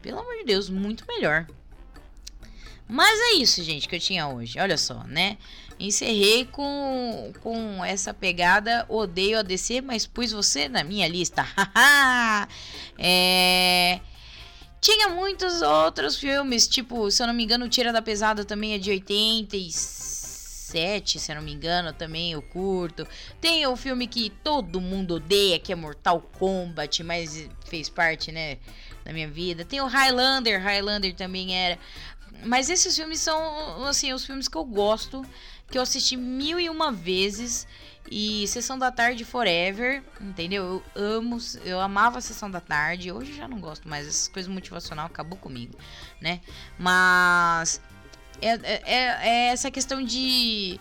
Pelo 0.00 0.20
amor 0.20 0.36
de 0.36 0.44
Deus, 0.44 0.70
muito 0.70 1.06
melhor. 1.06 1.46
Mas 2.88 3.20
é 3.20 3.32
isso, 3.34 3.62
gente, 3.62 3.86
que 3.86 3.96
eu 3.96 4.00
tinha 4.00 4.26
hoje. 4.26 4.58
Olha 4.58 4.78
só, 4.78 5.04
né? 5.04 5.36
Encerrei 5.78 6.46
com, 6.46 7.32
com 7.40 7.84
essa 7.84 8.14
pegada 8.14 8.86
Odeio 8.88 9.38
a 9.38 9.42
DC, 9.42 9.80
mas 9.80 10.06
pus 10.06 10.32
você 10.32 10.68
na 10.68 10.82
minha 10.82 11.06
lista. 11.06 11.46
é... 12.98 14.00
Tinha 14.80 15.10
muitos 15.10 15.60
outros 15.60 16.16
filmes, 16.16 16.66
tipo, 16.66 17.10
se 17.10 17.22
eu 17.22 17.26
não 17.26 17.34
me 17.34 17.44
engano, 17.44 17.68
Tira 17.68 17.92
da 17.92 18.00
Pesada 18.00 18.44
também 18.44 18.74
é 18.74 18.78
de 18.78 18.90
87, 18.90 21.18
se 21.18 21.32
eu 21.32 21.36
não 21.36 21.42
me 21.42 21.52
engano, 21.52 21.92
também 21.92 22.32
eu 22.32 22.40
curto. 22.40 23.06
Tem 23.40 23.66
o 23.66 23.76
filme 23.76 24.06
que 24.06 24.30
todo 24.30 24.80
mundo 24.80 25.16
odeia, 25.16 25.58
que 25.58 25.72
é 25.72 25.76
Mortal 25.76 26.20
Kombat, 26.38 27.02
mas 27.02 27.48
fez 27.66 27.88
parte, 27.88 28.30
né, 28.30 28.58
da 29.04 29.12
minha 29.12 29.28
vida. 29.28 29.64
Tem 29.64 29.80
o 29.80 29.86
Highlander, 29.86 30.62
Highlander 30.62 31.12
também 31.14 31.56
era. 31.56 31.76
Mas 32.44 32.70
esses 32.70 32.94
filmes 32.96 33.20
são, 33.20 33.84
assim, 33.84 34.12
os 34.12 34.24
filmes 34.24 34.48
que 34.48 34.56
eu 34.56 34.64
gosto, 34.64 35.24
que 35.70 35.76
eu 35.78 35.82
assisti 35.82 36.16
mil 36.16 36.58
e 36.58 36.70
uma 36.70 36.90
vezes 36.90 37.66
E 38.10 38.46
Sessão 38.48 38.78
da 38.78 38.90
Tarde 38.90 39.24
Forever, 39.24 40.02
entendeu? 40.20 40.82
Eu 40.94 41.02
amo, 41.02 41.38
eu 41.64 41.78
amava 41.80 42.20
Sessão 42.20 42.50
da 42.50 42.60
Tarde. 42.60 43.12
Hoje 43.12 43.34
já 43.34 43.46
não 43.46 43.60
gosto 43.60 43.88
mais, 43.88 44.06
essas 44.06 44.28
coisas 44.28 44.50
motivacional 44.50 45.06
acabou 45.06 45.38
comigo, 45.38 45.76
né? 46.20 46.40
Mas 46.78 47.82
é, 48.40 48.48
é, 48.48 48.82
é, 48.84 49.28
é 49.28 49.48
essa 49.48 49.70
questão 49.70 50.02
de, 50.02 50.80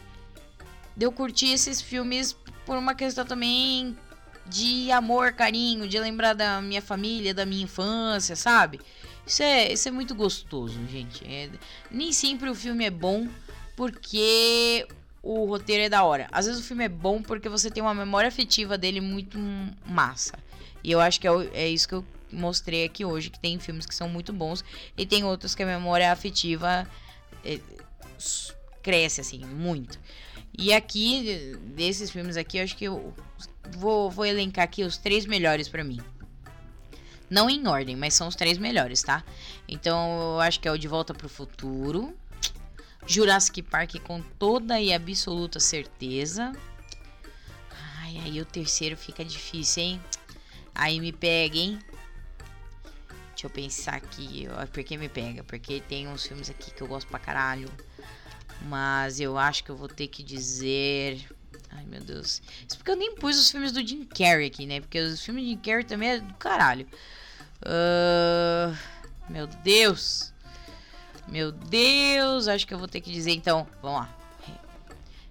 de 0.95 1.05
eu 1.05 1.11
curtir 1.11 1.51
esses 1.51 1.81
filmes 1.81 2.33
por 2.65 2.77
uma 2.77 2.95
questão 2.95 3.25
também 3.25 3.97
de 4.45 4.89
amor, 4.91 5.33
carinho, 5.33 5.87
de 5.87 5.99
lembrar 5.99 6.33
da 6.33 6.61
minha 6.61 6.81
família, 6.81 7.33
da 7.33 7.45
minha 7.45 7.63
infância, 7.63 8.35
sabe? 8.35 8.79
Isso 9.27 9.43
é, 9.43 9.73
isso 9.73 9.87
é 9.89 9.91
muito 9.91 10.15
gostoso, 10.15 10.79
gente. 10.87 11.25
É, 11.27 11.49
nem 11.91 12.13
sempre 12.13 12.49
o 12.49 12.55
filme 12.55 12.85
é 12.85 12.89
bom 12.89 13.27
porque 13.75 14.87
o 15.21 15.45
roteiro 15.45 15.83
é 15.83 15.89
da 15.89 16.03
hora. 16.05 16.29
Às 16.31 16.45
vezes 16.45 16.61
o 16.61 16.63
filme 16.63 16.85
é 16.85 16.89
bom 16.89 17.21
porque 17.21 17.49
você 17.49 17.69
tem 17.69 17.83
uma 17.83 17.93
memória 17.93 18.29
afetiva 18.29 18.77
dele 18.77 19.01
muito 19.01 19.37
massa. 19.85 20.39
E 20.81 20.89
eu 20.89 21.01
acho 21.01 21.19
que 21.19 21.27
é, 21.27 21.31
é 21.53 21.67
isso 21.67 21.89
que 21.89 21.95
eu 21.95 22.05
mostrei 22.31 22.85
aqui 22.85 23.03
hoje, 23.03 23.29
que 23.29 23.39
tem 23.39 23.59
filmes 23.59 23.85
que 23.85 23.93
são 23.93 24.07
muito 24.07 24.31
bons 24.31 24.63
e 24.97 25.05
tem 25.05 25.25
outros 25.25 25.53
que 25.53 25.63
a 25.63 25.65
memória 25.65 26.09
afetiva 26.09 26.89
é, 27.43 27.59
cresce 28.81 29.19
assim 29.19 29.45
muito. 29.45 29.99
E 30.57 30.73
aqui 30.73 31.57
desses 31.75 32.09
filmes 32.09 32.37
aqui, 32.37 32.59
eu 32.59 32.63
acho 32.63 32.77
que 32.77 32.85
eu 32.85 33.13
vou, 33.71 34.09
vou 34.09 34.25
elencar 34.25 34.63
aqui 34.63 34.83
os 34.83 34.97
três 34.97 35.25
melhores 35.25 35.67
para 35.67 35.83
mim. 35.83 35.99
Não 37.29 37.49
em 37.49 37.67
ordem, 37.67 37.95
mas 37.95 38.13
são 38.13 38.27
os 38.27 38.35
três 38.35 38.57
melhores, 38.57 39.01
tá? 39.01 39.23
Então 39.67 40.35
eu 40.35 40.39
acho 40.39 40.59
que 40.59 40.67
é 40.67 40.71
o 40.71 40.77
De 40.77 40.87
Volta 40.87 41.13
pro 41.13 41.27
Futuro. 41.27 42.17
Jurassic 43.05 43.61
Park 43.61 43.95
com 44.03 44.21
toda 44.21 44.79
e 44.79 44.93
absoluta 44.93 45.59
certeza. 45.59 46.51
Ai, 47.99 48.17
aí 48.23 48.41
o 48.41 48.45
terceiro 48.45 48.97
fica 48.97 49.23
difícil, 49.23 49.83
hein? 49.83 50.01
Aí 50.75 50.99
me 50.99 51.11
pega, 51.11 51.57
hein? 51.57 51.79
Deixa 53.29 53.45
eu 53.45 53.49
pensar 53.49 53.95
aqui. 53.95 54.47
Por 54.73 54.83
que 54.83 54.97
me 54.97 55.07
pega? 55.07 55.43
Porque 55.43 55.79
tem 55.81 56.07
uns 56.07 56.25
filmes 56.25 56.49
aqui 56.49 56.71
que 56.71 56.81
eu 56.81 56.87
gosto 56.87 57.07
pra 57.07 57.19
caralho. 57.19 57.71
Mas 58.63 59.19
eu 59.19 59.37
acho 59.37 59.63
que 59.63 59.69
eu 59.69 59.77
vou 59.77 59.87
ter 59.87 60.07
que 60.07 60.23
dizer. 60.23 61.23
Ai, 61.71 61.85
meu 61.85 62.01
Deus. 62.01 62.41
Isso 62.67 62.77
porque 62.77 62.91
eu 62.91 62.95
nem 62.95 63.15
pus 63.15 63.37
os 63.37 63.51
filmes 63.51 63.71
do 63.71 63.85
Jim 63.85 64.05
Carrey 64.05 64.47
aqui, 64.47 64.65
né? 64.65 64.79
Porque 64.79 64.99
os 64.99 65.23
filmes 65.23 65.43
de 65.43 65.51
Jim 65.51 65.57
Carrey 65.57 65.83
também 65.83 66.09
é 66.09 66.19
do 66.19 66.33
caralho. 66.35 66.87
Uh, 67.61 68.75
meu 69.29 69.47
Deus. 69.47 70.33
Meu 71.27 71.51
Deus. 71.51 72.47
Acho 72.47 72.65
que 72.65 72.73
eu 72.73 72.79
vou 72.79 72.87
ter 72.87 73.01
que 73.01 73.11
dizer 73.11 73.31
então. 73.31 73.67
Vamos 73.81 74.01
lá. 74.01 74.17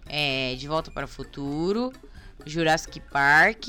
É, 0.09 0.55
de 0.55 0.69
Volta 0.69 0.91
para 0.91 1.05
o 1.05 1.09
Futuro. 1.09 1.93
Jurassic 2.45 3.01
Park. 3.01 3.69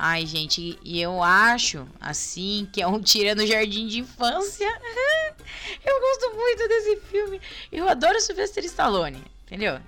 Ai, 0.00 0.24
gente, 0.26 0.78
e 0.84 1.00
eu 1.00 1.20
acho, 1.24 1.84
assim, 2.00 2.68
que 2.72 2.80
é 2.80 2.86
um 2.86 3.00
tira 3.02 3.34
no 3.34 3.44
jardim 3.44 3.88
de 3.88 3.98
infância. 3.98 4.64
eu 5.84 6.00
gosto 6.00 6.36
muito 6.36 6.68
desse 6.68 6.96
filme. 7.10 7.40
Eu 7.72 7.88
adoro 7.88 8.20
Sylvester 8.20 8.64
Stallone, 8.64 9.20
entendeu? 9.44 9.80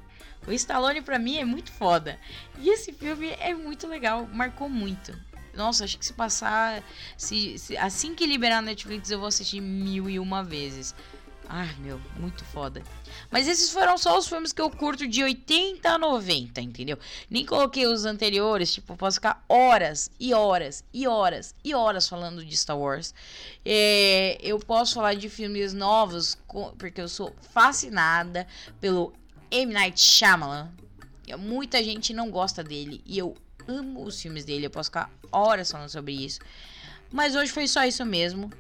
O 0.47 0.53
Stallone 0.53 1.03
pra 1.03 1.19
mim 1.19 1.37
é 1.37 1.45
muito 1.45 1.71
foda. 1.71 2.19
E 2.59 2.69
esse 2.71 2.93
filme 2.93 3.29
é 3.39 3.55
muito 3.55 3.87
legal, 3.87 4.27
marcou 4.33 4.69
muito. 4.69 5.17
Nossa, 5.55 5.85
acho 5.85 5.99
que 5.99 6.07
se 6.07 6.13
passar. 6.13 6.83
Se, 7.17 7.59
se, 7.59 7.77
assim 7.77 8.15
que 8.15 8.27
liberar 8.27 8.59
a 8.59 8.63
Netflix, 8.63 9.11
eu 9.11 9.19
vou 9.19 9.29
assistir 9.29 9.61
mil 9.61 10.09
e 10.09 10.19
uma 10.19 10.43
vezes. 10.43 10.95
Ai, 11.53 11.75
meu, 11.81 12.01
muito 12.17 12.45
foda. 12.45 12.81
Mas 13.29 13.49
esses 13.49 13.73
foram 13.73 13.99
só 13.99 14.17
os 14.17 14.29
filmes 14.29 14.53
que 14.53 14.63
eu 14.63 14.71
curto 14.71 15.09
de 15.09 15.25
80 15.25 15.89
a 15.91 15.99
90, 15.99 16.61
entendeu? 16.61 16.97
Nem 17.29 17.45
coloquei 17.45 17.89
os 17.89 18.05
anteriores, 18.05 18.73
tipo, 18.73 18.97
posso 18.97 19.17
ficar 19.17 19.45
horas 19.49 20.13
e 20.21 20.33
horas 20.33 20.85
e 20.95 21.09
horas 21.09 21.53
e 21.65 21.75
horas 21.75 22.09
falando 22.09 22.45
de 22.45 22.57
Star 22.57 22.79
Wars. 22.79 23.13
É, 23.65 24.39
eu 24.41 24.61
posso 24.61 24.95
falar 24.95 25.15
de 25.15 25.29
filmes 25.29 25.73
novos, 25.75 26.39
porque 26.79 27.01
eu 27.01 27.09
sou 27.09 27.35
fascinada 27.53 28.47
pelo 28.81 29.13
M. 29.51 29.73
Night 29.73 30.01
Shyamalan. 30.01 30.71
Muita 31.39 31.83
gente 31.83 32.13
não 32.13 32.31
gosta 32.31 32.63
dele 32.63 33.01
e 33.07 33.19
eu 33.19 33.37
amo 33.69 34.05
os 34.05 34.21
filmes 34.21 34.45
dele. 34.45 34.67
Eu 34.67 34.71
posso 34.71 34.91
ficar 34.91 35.11
horas 35.31 35.71
falando 35.71 35.89
sobre 35.89 36.13
isso. 36.13 36.41
Mas 37.11 37.35
hoje 37.35 37.51
foi 37.51 37.67
só 37.67 37.85
isso 37.85 38.05
mesmo. 38.05 38.51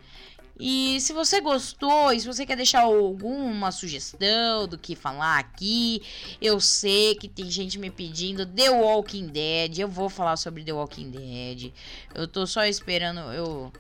E 0.63 1.01
se 1.01 1.15
você 1.15 1.41
gostou, 1.41 2.13
e 2.13 2.21
se 2.21 2.27
você 2.27 2.45
quer 2.45 2.55
deixar 2.55 2.83
alguma 2.83 3.73
sugestão 3.73 4.69
do 4.69 4.77
que 4.77 4.95
falar 4.95 5.39
aqui, 5.39 6.03
eu 6.41 6.61
sei 6.61 7.15
que 7.15 7.27
tem 7.27 7.51
gente 7.51 7.79
me 7.79 7.91
pedindo 7.91 8.45
The 8.45 8.69
Walking 8.69 9.29
Dead. 9.29 9.79
Eu 9.79 9.89
vou 9.89 10.11
falar 10.11 10.37
sobre 10.37 10.63
The 10.63 10.73
Walking 10.75 11.11
Dead. 11.11 11.73
Eu 12.15 12.29
tô 12.29 12.47
só 12.47 12.67
esperando 12.67 13.21
eu, 13.33 13.73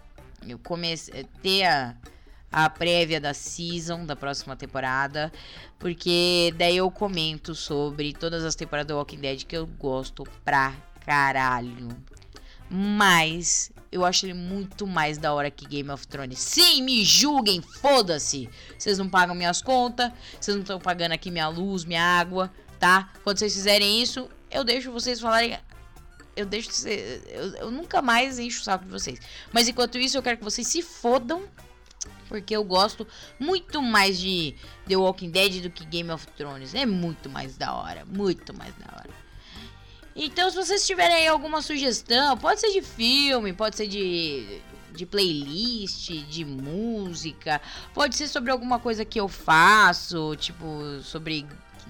eu 0.49 0.59
comece, 0.59 1.13
ter 1.43 1.65
a, 1.65 1.95
a 2.53 2.69
prévia 2.69 3.21
da 3.21 3.33
season 3.33 4.05
da 4.05 4.17
próxima 4.17 4.57
temporada. 4.57 5.33
Porque 5.79 6.53
daí 6.57 6.77
eu 6.77 6.91
comento 6.91 7.55
sobre 7.55 8.13
todas 8.13 8.45
as 8.45 8.55
temporadas 8.55 8.89
do 8.89 8.97
Walking 8.97 9.21
Dead 9.21 9.45
que 9.45 9.57
eu 9.57 9.67
gosto 9.67 10.25
pra 10.45 10.75
caralho. 11.05 11.89
Mas 12.69 13.73
eu 13.91 14.05
acho 14.05 14.27
ele 14.27 14.35
muito 14.35 14.87
mais 14.87 15.19
da 15.19 15.33
hora 15.33 15.51
que 15.51 15.67
Game 15.67 15.91
of 15.91 16.07
Thrones. 16.07 16.39
Sim, 16.39 16.83
me 16.83 17.05
julguem, 17.05 17.61
foda-se. 17.61 18.49
Vocês 18.79 18.99
não 18.99 19.09
pagam 19.09 19.35
minhas 19.35 19.61
contas, 19.61 20.13
vocês 20.41 20.55
não 20.55 20.63
estão 20.63 20.79
pagando 20.79 21.13
aqui 21.13 21.31
minha 21.31 21.49
luz, 21.49 21.85
minha 21.85 22.03
água, 22.03 22.53
tá? 22.79 23.11
Quando 23.25 23.39
vocês 23.39 23.55
fizerem 23.55 24.01
isso, 24.01 24.29
eu 24.51 24.63
deixo 24.63 24.93
vocês 24.93 25.21
falarem. 25.21 25.59
Eu 26.37 26.47
deixo. 26.47 26.71
Eu, 26.87 27.55
eu 27.57 27.71
nunca 27.73 28.01
mais 28.01 28.39
encho 28.39 28.61
o 28.61 28.65
saco 28.65 28.85
de 28.85 28.91
vocês. 28.91 29.19
Mas 29.53 29.67
enquanto 29.67 29.99
isso, 29.99 30.17
eu 30.17 30.23
quero 30.23 30.39
que 30.39 30.45
vocês 30.45 30.67
se 30.67 30.81
fodam. 30.81 31.43
Porque 32.31 32.55
eu 32.55 32.63
gosto 32.63 33.05
muito 33.41 33.83
mais 33.83 34.21
de 34.21 34.55
The 34.87 34.97
Walking 34.97 35.31
Dead 35.31 35.61
do 35.61 35.69
que 35.69 35.85
Game 35.85 36.13
of 36.13 36.25
Thrones. 36.29 36.77
É 36.77 36.87
muito 36.87 37.29
mais 37.29 37.57
da 37.57 37.75
hora. 37.75 38.05
Muito 38.07 38.57
mais 38.57 38.73
da 38.77 38.87
hora. 38.97 39.11
Então, 40.15 40.49
se 40.49 40.55
vocês 40.55 40.87
tiverem 40.87 41.17
aí 41.17 41.27
alguma 41.27 41.61
sugestão, 41.61 42.39
pode 42.39 42.61
ser 42.61 42.71
de 42.71 42.83
filme, 42.83 43.53
pode 43.53 43.77
ser 43.77 43.89
de, 43.89 44.61
de 44.95 45.05
playlist, 45.05 46.11
de 46.29 46.45
música, 46.45 47.61
pode 47.93 48.15
ser 48.15 48.29
sobre 48.29 48.53
alguma 48.53 48.79
coisa 48.79 49.05
que 49.05 49.19
eu 49.19 49.27
faço, 49.27 50.37
tipo, 50.37 51.01
sobre 51.03 51.45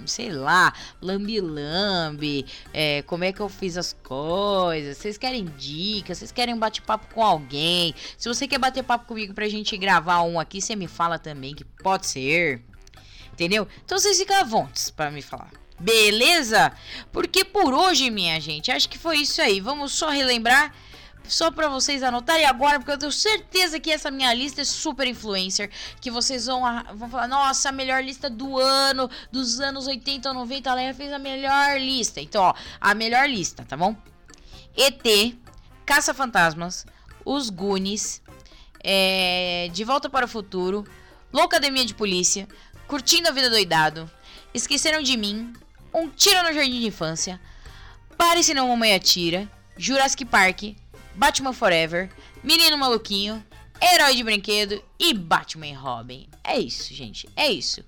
sei 0.07 0.31
lá, 0.31 0.73
lambi-lambi, 1.01 2.47
é, 2.73 3.03
como 3.03 3.25
é 3.25 3.33
que 3.33 3.41
eu 3.41 3.49
fiz 3.49 3.77
as 3.77 3.93
coisas. 3.93 4.97
Vocês 4.97 5.19
querem 5.19 5.45
dicas, 5.59 6.19
vocês 6.19 6.33
querem 6.33 6.55
um 6.55 6.59
bate-papo 6.59 7.15
com 7.15 7.25
alguém. 7.25 7.95
Se 8.17 8.29
você 8.29 8.47
quer 8.47 8.59
bater 8.59 8.83
papo 8.83 9.07
comigo 9.07 9.35
pra 9.35 9.49
gente 9.49 9.77
gravar 9.77 10.23
um 10.23 10.39
aqui, 10.39 10.61
você 10.61 10.77
me 10.77 10.87
fala 10.87 11.19
também 11.19 11.55
que 11.55 11.65
pode 11.65 12.07
ser. 12.07 12.63
Entendeu? 13.33 13.67
Então 13.85 13.99
vocês 13.99 14.19
ficam 14.19 14.37
à 14.37 14.45
vontade 14.45 15.15
me 15.15 15.23
falar. 15.23 15.51
Beleza? 15.79 16.73
Porque 17.11 17.43
por 17.43 17.73
hoje, 17.73 18.11
minha 18.11 18.39
gente, 18.39 18.71
acho 18.71 18.89
que 18.89 18.99
foi 18.99 19.19
isso 19.19 19.41
aí. 19.41 19.61
Vamos 19.61 19.93
só 19.93 20.11
relembrar 20.11 20.75
só 21.31 21.51
para 21.51 21.69
vocês 21.69 22.03
anotarem 22.03 22.45
agora, 22.45 22.81
porque 22.81 22.91
eu 22.91 22.99
tenho 22.99 23.13
certeza 23.13 23.79
que 23.79 23.91
essa 23.91 24.11
minha 24.11 24.35
lista 24.35 24.63
é 24.63 24.65
super 24.65 25.07
influencer, 25.07 25.71
que 26.01 26.11
vocês 26.11 26.47
vão, 26.47 26.61
vão 26.97 27.09
falar, 27.09 27.29
nossa, 27.29 27.69
a 27.69 27.73
melhor 27.73 28.03
lista 28.03 28.29
do 28.29 28.59
ano, 28.59 29.09
dos 29.31 29.61
anos 29.61 29.87
80 29.87 30.29
ou 30.29 30.35
90, 30.35 30.71
a 30.71 30.75
Leia 30.75 30.93
fez 30.93 31.13
a 31.13 31.19
melhor 31.21 31.79
lista. 31.79 32.21
Então, 32.21 32.43
ó, 32.43 32.55
a 32.81 32.95
melhor 32.95 33.29
lista, 33.29 33.65
tá 33.65 33.77
bom? 33.77 33.95
ET, 34.77 35.37
Caça-Fantasmas, 35.87 36.85
Os 37.25 37.49
Goonies, 37.49 38.21
é, 38.83 39.69
De 39.73 39.85
Volta 39.85 40.11
para 40.11 40.27
o 40.27 40.29
Futuro, 40.29 40.85
Loucademia 41.33 41.85
de 41.85 41.95
Polícia, 41.95 42.49
Curtindo 42.89 43.29
a 43.29 43.33
Vida 43.33 43.49
Doidado, 43.49 44.11
Esqueceram 44.53 45.01
de 45.01 45.17
Mim, 45.17 45.53
um 45.95 46.09
Tiro 46.09 46.43
no 46.43 46.53
Jardim 46.53 46.81
de 46.81 46.89
Infância, 46.89 47.41
Pare 48.19 48.43
Se 48.43 48.53
Não 48.53 48.69
Mamãe 48.69 48.95
Atira, 48.95 49.49
Jurassic 49.77 50.25
Park, 50.25 50.75
Batman 51.15 51.53
Forever, 51.53 52.11
Menino 52.43 52.79
Maluquinho, 52.79 53.45
Herói 53.81 54.15
de 54.15 54.23
Brinquedo 54.23 54.83
e 54.99 55.15
Batman 55.15 55.69
e 55.69 55.73
Robin. 55.73 56.29
É 56.45 56.59
isso, 56.59 56.95
gente, 56.95 57.29
é 57.35 57.51
isso. 57.51 57.85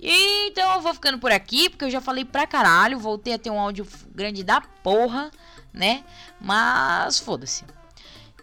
E 0.00 0.48
então 0.48 0.74
eu 0.74 0.80
vou 0.80 0.94
ficando 0.94 1.18
por 1.18 1.32
aqui, 1.32 1.68
porque 1.68 1.84
eu 1.84 1.90
já 1.90 2.00
falei 2.00 2.24
pra 2.24 2.46
caralho, 2.46 2.98
voltei 2.98 3.34
a 3.34 3.38
ter 3.38 3.50
um 3.50 3.58
áudio 3.58 3.86
grande 4.14 4.44
da 4.44 4.60
porra, 4.60 5.30
né? 5.72 6.04
Mas 6.40 7.18
foda-se. 7.18 7.64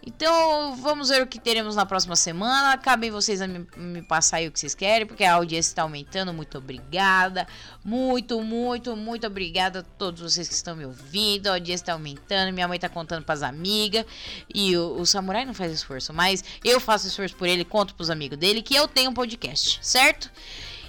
Então 0.06 0.76
vamos 0.76 1.08
ver 1.08 1.20
o 1.20 1.26
que 1.26 1.40
teremos 1.40 1.74
na 1.74 1.84
próxima 1.84 2.14
semana. 2.14 2.78
Cabem 2.78 3.10
vocês 3.10 3.42
a 3.42 3.48
me, 3.48 3.66
me 3.76 4.00
passar 4.00 4.36
aí 4.36 4.46
o 4.46 4.52
que 4.52 4.60
vocês 4.60 4.72
querem, 4.72 5.04
porque 5.04 5.24
a 5.24 5.34
audiência 5.34 5.70
está 5.70 5.82
aumentando. 5.82 6.32
Muito 6.32 6.56
obrigada. 6.56 7.44
Muito, 7.84 8.40
muito, 8.40 8.94
muito 8.94 9.26
obrigada 9.26 9.80
a 9.80 9.82
todos 9.82 10.22
vocês 10.22 10.46
que 10.46 10.54
estão 10.54 10.76
me 10.76 10.86
ouvindo. 10.86 11.48
A 11.48 11.54
audiência 11.54 11.82
está 11.82 11.92
aumentando. 11.94 12.52
Minha 12.52 12.68
mãe 12.68 12.76
está 12.76 12.88
contando 12.88 13.24
para 13.24 13.34
as 13.34 13.42
amigas. 13.42 14.06
E 14.54 14.76
o, 14.76 15.00
o, 15.00 15.04
samurai 15.04 15.44
não 15.44 15.52
faz 15.52 15.72
esforço, 15.72 16.12
mas 16.12 16.44
eu 16.64 16.78
faço 16.78 17.08
esforço 17.08 17.34
por 17.34 17.48
ele, 17.48 17.64
conto 17.64 17.92
para 17.92 18.04
os 18.04 18.10
amigos 18.10 18.38
dele 18.38 18.62
que 18.62 18.76
eu 18.76 18.86
tenho 18.86 19.10
um 19.10 19.14
podcast, 19.14 19.80
certo? 19.82 20.30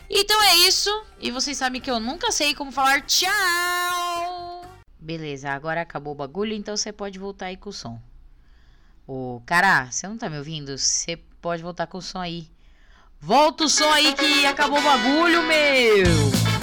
Então 0.07 0.39
é 0.43 0.57
isso. 0.67 0.91
E 1.19 1.31
vocês 1.31 1.57
sabem 1.57 1.81
que 1.81 1.89
eu 1.89 1.99
nunca 1.99 2.31
sei 2.31 2.53
como 2.53 2.71
falar 2.71 3.01
tchau. 3.01 4.61
Beleza, 4.99 5.49
agora 5.49 5.81
acabou 5.81 6.13
o 6.13 6.15
bagulho, 6.15 6.53
então 6.53 6.77
você 6.77 6.93
pode 6.93 7.17
voltar 7.17 7.47
aí 7.47 7.57
com 7.57 7.71
o 7.71 7.73
som. 7.73 7.99
Ô, 9.07 9.41
cara, 9.45 9.89
você 9.89 10.05
não 10.05 10.17
tá 10.17 10.29
me 10.29 10.37
ouvindo? 10.37 10.77
Você 10.77 11.15
pode 11.41 11.63
voltar 11.63 11.87
com 11.87 11.97
o 11.97 12.01
som 12.01 12.19
aí. 12.19 12.45
Volta 13.21 13.63
o 13.63 13.69
som 13.69 13.89
aí 13.93 14.13
que 14.13 14.45
acabou 14.45 14.79
o 14.79 14.83
bagulho, 14.83 15.43
meu! 15.43 16.56